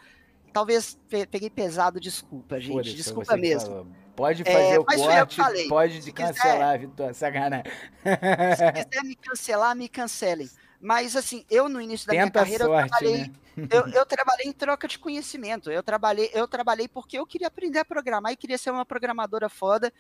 [0.52, 0.98] Talvez
[1.30, 2.96] peguei pesado, desculpa, gente.
[2.96, 3.88] Desculpa mesmo.
[4.16, 7.14] Pode é, fazer é, o corte, pode se cancelar, quiser, Vitor.
[7.14, 7.72] Sacanagem.
[8.04, 10.50] Se quiser me cancelar, me cancelem.
[10.82, 13.18] Mas assim, eu no início da Tenta minha carreira sorte, eu, trabalhei,
[13.56, 13.68] né?
[13.72, 15.72] eu, eu, trabalhei em troca de conhecimento.
[15.72, 19.50] Eu trabalhei, eu trabalhei porque eu queria aprender a programar e queria ser uma programadora
[19.50, 19.94] foda.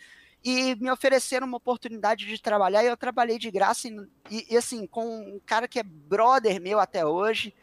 [0.44, 4.88] E me ofereceram uma oportunidade de trabalhar e eu trabalhei de graça e, e, assim,
[4.88, 7.54] com um cara que é brother meu até hoje.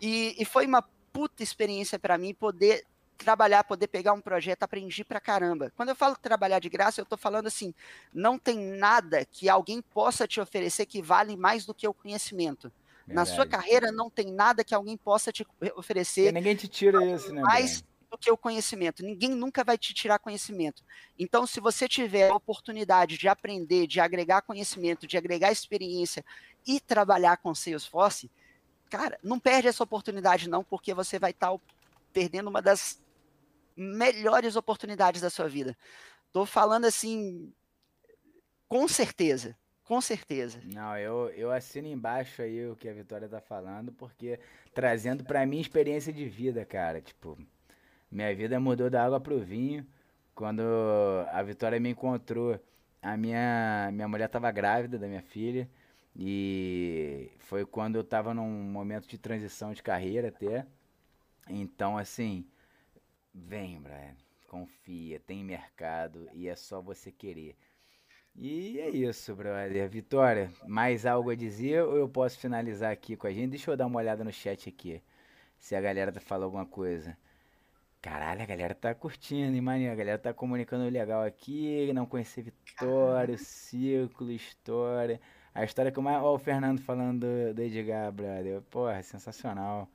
[0.00, 0.82] E, e foi uma
[1.12, 2.84] puta experiência para mim poder
[3.18, 5.72] trabalhar, poder pegar um projeto, aprendi pra caramba.
[5.76, 7.74] Quando eu falo trabalhar de graça, eu tô falando assim,
[8.12, 12.72] não tem nada que alguém possa te oferecer que vale mais do que o conhecimento.
[13.06, 13.14] Verdade.
[13.14, 16.28] Na sua carreira não tem nada que alguém possa te oferecer.
[16.28, 17.42] E ninguém te tira isso, né?
[17.42, 19.04] Mais do que o conhecimento.
[19.04, 20.82] Ninguém nunca vai te tirar conhecimento.
[21.18, 26.24] Então, se você tiver a oportunidade de aprender, de agregar conhecimento, de agregar experiência
[26.66, 28.30] e trabalhar com Salesforce,
[28.90, 31.60] cara, não perde essa oportunidade não, porque você vai estar tá
[32.12, 33.00] perdendo uma das
[33.76, 35.76] melhores oportunidades da sua vida.
[36.32, 37.52] Tô falando assim,
[38.68, 40.60] com certeza, com certeza.
[40.64, 44.38] Não, eu, eu assino embaixo aí o que a Vitória tá falando, porque
[44.74, 47.38] trazendo para mim experiência de vida, cara, tipo,
[48.10, 49.86] minha vida mudou da água pro vinho.
[50.34, 50.62] Quando
[51.32, 52.58] a Vitória me encontrou,
[53.02, 55.68] a minha, minha mulher tava grávida da minha filha.
[56.16, 60.66] E foi quando eu tava num momento de transição de carreira até.
[61.48, 62.44] Então, assim,
[63.34, 64.16] vem, Brian,
[64.48, 67.56] confia, tem mercado e é só você querer.
[68.34, 69.88] E é isso, brother.
[69.88, 73.50] Vitória, mais algo a dizer ou eu posso finalizar aqui com a gente?
[73.50, 75.02] Deixa eu dar uma olhada no chat aqui,
[75.58, 77.16] se a galera falando alguma coisa.
[78.02, 79.92] Caralho, a galera tá curtindo, hein, maninho?
[79.92, 81.92] A galera tá comunicando legal aqui.
[81.92, 85.20] Não conhecer Vitória, ciclo, história.
[85.54, 86.22] A história que eu mais.
[86.22, 88.62] Ó, o Fernando falando do, do Edgar, brother.
[88.70, 89.86] Porra, sensacional.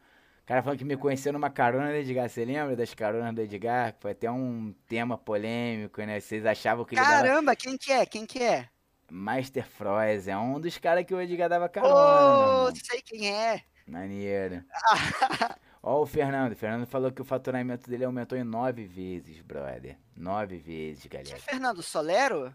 [0.43, 2.29] O cara falando que me conheceu numa carona do Edgar.
[2.29, 3.95] Você lembra das caronas do Edgar?
[3.99, 6.19] Foi até um tema polêmico, né?
[6.19, 7.55] Vocês achavam que ele Caramba, dava...
[7.55, 8.05] quem que é?
[8.05, 8.69] Quem que é?
[9.09, 12.69] Master Froz, é um dos caras que o Edgar dava carona.
[12.69, 13.61] Oh, sei quem é.
[13.87, 14.63] Maneiro.
[15.87, 16.53] Ó o Fernando.
[16.53, 19.95] O Fernando falou que o faturamento dele aumentou em nove vezes, brother.
[20.17, 21.35] Nove vezes, galera.
[21.35, 22.51] Que Fernando Solero?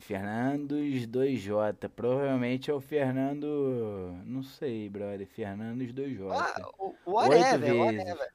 [0.00, 1.88] Fernandos 2J.
[1.88, 4.18] Provavelmente é o Fernando.
[4.26, 5.24] Não sei, brother.
[5.24, 6.32] Fernandos 2J.
[6.32, 6.68] Ah,
[7.06, 7.78] whatever, Oito vezes.
[7.78, 8.28] whatever.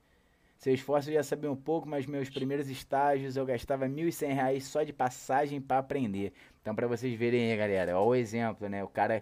[0.58, 4.62] Seu esforço eu já sabia um pouco, mas meus primeiros estágios eu gastava R$ 1.100
[4.62, 6.32] só de passagem para aprender.
[6.62, 8.82] Então, para vocês verem aí, galera, ó o exemplo, né?
[8.86, 9.22] O cara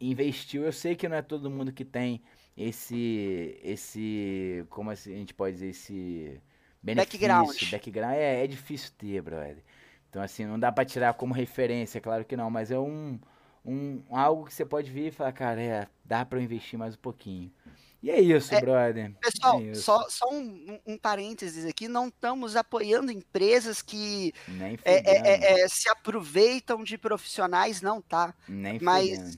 [0.00, 0.62] investiu.
[0.62, 2.22] Eu sei que não é todo mundo que tem
[2.56, 6.40] esse, esse, como assim a gente pode dizer, esse
[6.82, 7.70] benefício, background.
[7.70, 9.62] background é, é difícil ter, brother.
[10.08, 13.20] Então, assim, não dá para tirar como referência, claro que não, mas é um,
[13.64, 16.98] um algo que você pode vir e falar, cara, é, dá para investir mais um
[16.98, 17.52] pouquinho.
[18.02, 19.12] E é isso, é, brother.
[19.20, 19.82] Pessoal, é isso.
[19.82, 24.32] só, só um, um, parênteses aqui, não estamos apoiando empresas que
[24.84, 28.34] é, é, é, é, se aproveitam de profissionais, não, tá?
[28.48, 29.36] Nem Mas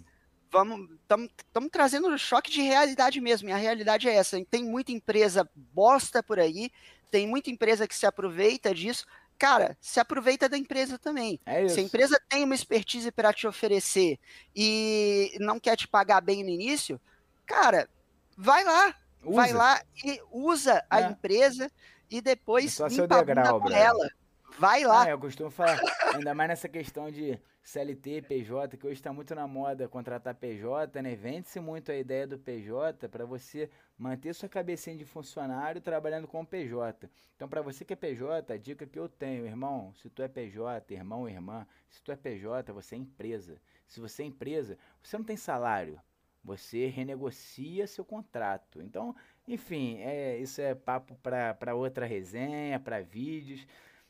[0.51, 4.43] vamos estamos trazendo choque de realidade mesmo, e a realidade é essa.
[4.51, 6.71] Tem muita empresa bosta por aí,
[7.11, 9.07] tem muita empresa que se aproveita disso,
[9.39, 11.39] cara, se aproveita da empresa também.
[11.47, 14.19] É se a empresa tem uma expertise para te oferecer
[14.55, 17.01] e não quer te pagar bem no início,
[17.47, 17.89] cara,
[18.37, 18.95] vai lá,
[19.25, 19.37] usa.
[19.37, 21.05] vai lá e usa a é.
[21.07, 21.71] empresa
[22.11, 24.11] e depois é limpa a ela.
[24.59, 25.05] Vai lá.
[25.05, 25.81] Ah, eu costumo falar,
[26.15, 31.01] ainda mais nessa questão de CLT, PJ, que hoje está muito na moda contratar PJ,
[31.01, 31.15] né?
[31.15, 36.45] Vende-se muito a ideia do PJ para você manter sua cabecinha de funcionário trabalhando com
[36.45, 37.09] PJ.
[37.37, 40.29] Então, para você que é PJ, a dica que eu tenho, irmão, se tu é
[40.29, 43.61] PJ, irmão ou irmã, se tu é PJ, você é empresa.
[43.87, 46.01] Se você é empresa, você não tem salário,
[46.43, 48.83] você renegocia seu contrato.
[48.83, 49.15] Então,
[49.47, 53.65] enfim, é, isso é papo para outra resenha, para vídeos.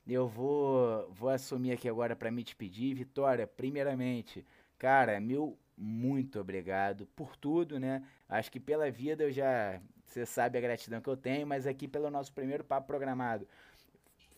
[0.09, 2.95] Eu vou, vou assumir aqui agora para me despedir.
[2.95, 4.45] Vitória, primeiramente,
[4.79, 8.03] cara, meu muito obrigado por tudo, né?
[8.29, 9.81] Acho que pela vida eu já.
[10.05, 13.47] Você sabe a gratidão que eu tenho, mas aqui pelo nosso primeiro papo programado.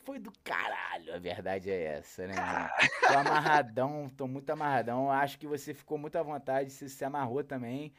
[0.04, 2.34] Foi do caralho, a verdade é essa, né?
[3.06, 5.10] Tô amarradão, tô muito amarradão.
[5.10, 7.92] Acho que você ficou muito à vontade, se se amarrou também.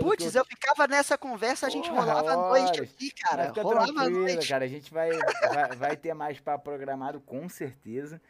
[0.00, 0.40] Putz, eu...
[0.42, 0.44] eu...
[0.44, 3.52] ficava nessa conversa, a gente Porra, rolava a noite aqui, cara.
[3.52, 4.48] Rolava a noite.
[4.48, 4.64] cara.
[4.64, 8.20] A gente vai, vai, vai ter mais para programado, com certeza.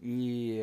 [0.00, 0.60] E.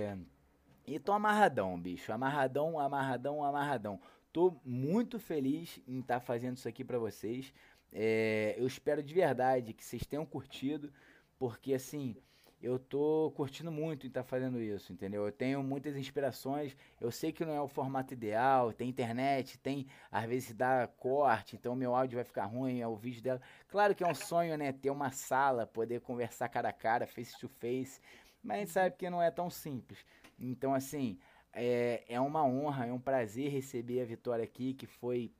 [0.86, 2.12] E tô amarradão, bicho.
[2.12, 4.00] Amarradão, amarradão, amarradão.
[4.34, 7.54] Tô muito feliz em estar tá fazendo isso aqui para vocês.
[7.92, 10.92] É, eu espero de verdade que vocês tenham curtido,
[11.38, 12.16] porque assim
[12.62, 15.26] eu tô curtindo muito em estar tá fazendo isso, entendeu?
[15.26, 19.88] Eu tenho muitas inspirações, eu sei que não é o formato ideal, tem internet, tem,
[20.12, 23.42] às vezes dá corte, então meu áudio vai ficar ruim, é o vídeo dela.
[23.70, 27.38] Claro que é um sonho, né, ter uma sala, poder conversar cara a cara, face
[27.40, 28.02] to face,
[28.44, 30.00] mas a gente sabe que não é tão simples.
[30.38, 31.18] Então, assim,
[31.54, 35.32] é, é uma honra, é um prazer receber a Vitória aqui, que foi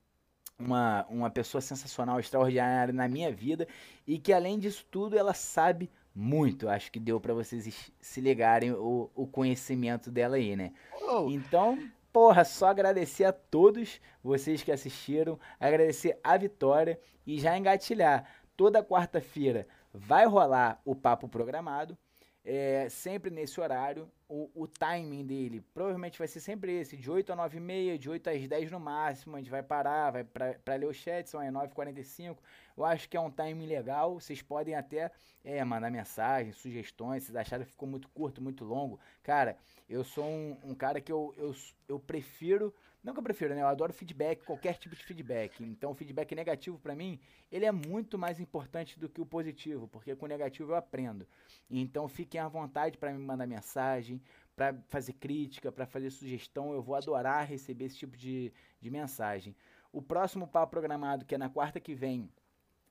[0.58, 3.68] uma, uma pessoa sensacional, extraordinária na minha vida,
[4.06, 5.90] e que além disso tudo, ela sabe
[6.20, 6.68] muito.
[6.68, 10.74] Acho que deu para vocês se ligarem o, o conhecimento dela aí, né?
[11.02, 11.30] Oh.
[11.30, 11.80] Então,
[12.12, 18.26] porra, só agradecer a todos vocês que assistiram, agradecer a Vitória e já engatilhar.
[18.58, 21.98] Toda quarta-feira vai rolar o papo programado
[22.44, 24.10] é, sempre nesse horário.
[24.28, 27.98] O, o, timing dele provavelmente vai ser sempre esse, de 8 a 9 e meia,
[27.98, 29.36] de 8 às 10 no máximo.
[29.36, 32.38] A gente vai parar, vai para ler o chat, são as 9h45.
[32.78, 34.20] Eu acho que é um timing legal.
[34.20, 35.12] Vocês podem até
[35.44, 37.24] é, mandar mensagem, sugestões.
[37.24, 39.00] Se acharam que ficou muito curto, muito longo.
[39.24, 39.58] Cara,
[39.90, 41.56] eu sou um, um cara que eu, eu,
[41.88, 43.62] eu prefiro não que eu prefiro, né?
[43.62, 45.64] Eu adoro feedback, qualquer tipo de feedback.
[45.64, 47.20] Então, o feedback negativo para mim,
[47.52, 51.26] ele é muito mais importante do que o positivo, porque com o negativo eu aprendo.
[51.70, 54.22] Então, fiquem à vontade para me mandar mensagem,
[54.56, 56.74] para fazer crítica, para fazer sugestão.
[56.74, 58.52] Eu vou adorar receber esse tipo de,
[58.82, 59.56] de mensagem.
[59.92, 62.30] O próximo papo programado, que é na quarta que vem,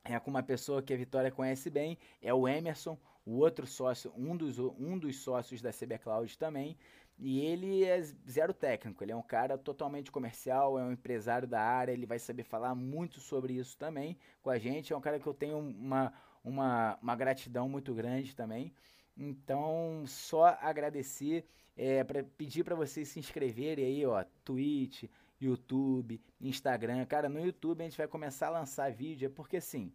[0.05, 4.11] é com uma pessoa que a Vitória conhece bem, é o Emerson, o outro sócio,
[4.17, 6.79] um dos, um dos sócios da CB Cloud também.
[7.21, 11.61] E ele é zero técnico, ele é um cara totalmente comercial, é um empresário da
[11.61, 14.93] área, ele vai saber falar muito sobre isso também com a gente.
[14.93, 16.13] É um cara que eu tenho uma,
[16.45, 18.73] uma, uma gratidão muito grande também.
[19.17, 21.45] Então, só agradecer,
[21.77, 25.05] é, para pedir para vocês se inscreverem aí, ó, Twitch,
[25.41, 27.05] YouTube, Instagram.
[27.05, 29.93] Cara, no YouTube a gente vai começar a lançar vídeo, é porque assim,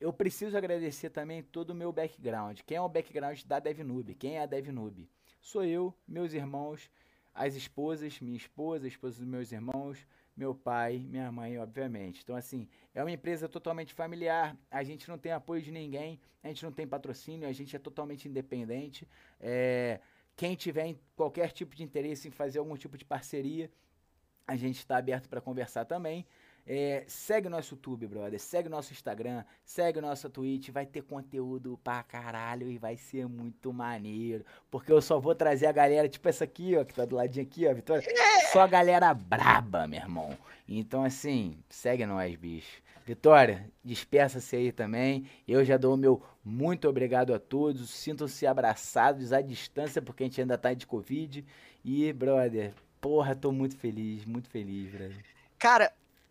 [0.00, 2.60] eu preciso agradecer também todo o meu background.
[2.66, 4.16] Quem é o background da DevNoob?
[4.16, 5.08] Quem é a DevNoob?
[5.48, 6.90] Sou eu, meus irmãos,
[7.34, 10.06] as esposas, minha esposa, a esposa dos meus irmãos,
[10.36, 12.20] meu pai, minha mãe, obviamente.
[12.22, 16.48] Então, assim, é uma empresa totalmente familiar, a gente não tem apoio de ninguém, a
[16.48, 19.08] gente não tem patrocínio, a gente é totalmente independente.
[19.40, 20.00] É,
[20.36, 23.70] quem tiver qualquer tipo de interesse em fazer algum tipo de parceria,
[24.46, 26.26] a gente está aberto para conversar também.
[26.70, 28.38] É, segue nosso YouTube, brother.
[28.38, 29.42] Segue nosso Instagram.
[29.64, 30.68] Segue nossa Twitch.
[30.68, 34.44] Vai ter conteúdo pra caralho e vai ser muito maneiro.
[34.70, 37.46] Porque eu só vou trazer a galera, tipo essa aqui, ó, que tá do ladinho
[37.46, 38.06] aqui, ó, Vitória.
[38.52, 40.36] Só a galera braba, meu irmão.
[40.68, 42.82] Então, assim, segue nós, bicho.
[43.06, 45.24] Vitória, despeça-se aí também.
[45.46, 47.88] Eu já dou o meu muito obrigado a todos.
[47.88, 51.42] Sintam-se abraçados à distância, porque a gente ainda tá de Covid.
[51.82, 55.24] E, brother, porra, tô muito feliz, muito feliz, brother.
[55.58, 55.90] Cara,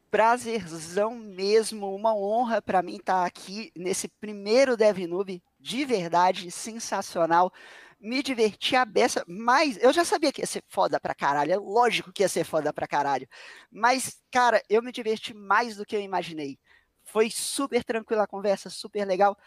[0.10, 7.52] prazerzão mesmo, uma honra para mim estar tá aqui nesse primeiro DevNoob, de verdade, sensacional.
[8.00, 11.58] Me diverti a beça, mas eu já sabia que ia ser foda pra caralho, é
[11.58, 13.28] lógico que ia ser foda pra caralho.
[13.72, 16.60] Mas, cara, eu me diverti mais do que eu imaginei.
[17.04, 19.38] Foi super tranquila a conversa, super legal.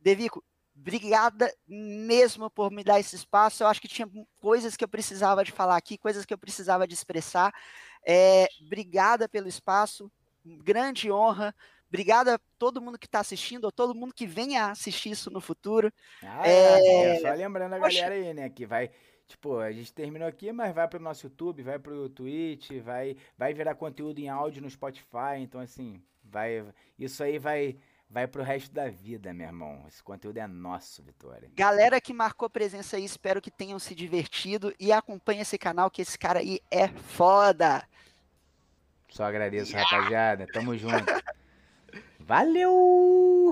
[0.00, 0.44] Devico,
[0.80, 3.62] obrigada mesmo por me dar esse espaço.
[3.62, 4.08] Eu acho que tinha
[4.40, 7.52] coisas que eu precisava de falar aqui, coisas que eu precisava de expressar.
[8.06, 10.10] É, obrigada pelo espaço,
[10.44, 11.54] grande honra.
[11.88, 15.40] Obrigado a todo mundo que está assistindo, a todo mundo que venha assistir isso no
[15.40, 15.92] futuro.
[16.22, 17.16] Ah, é...
[17.16, 18.02] é só lembrando a Poxa.
[18.02, 18.90] galera aí, né, que vai
[19.30, 23.54] Tipo, a gente terminou aqui, mas vai pro nosso YouTube, vai pro Twitch, vai, vai
[23.54, 25.38] virar conteúdo em áudio no Spotify.
[25.38, 26.66] Então, assim, vai.
[26.98, 27.76] Isso aí vai.
[28.10, 29.84] Vai pro resto da vida, meu irmão.
[29.86, 31.48] Esse conteúdo é nosso, Vitória.
[31.54, 36.02] Galera que marcou presença aí, espero que tenham se divertido e acompanhe esse canal, que
[36.02, 37.86] esse cara aí é foda.
[39.08, 39.88] Só agradeço, yeah.
[39.88, 40.46] rapaziada.
[40.52, 41.04] Tamo junto.
[42.18, 43.46] Valeu!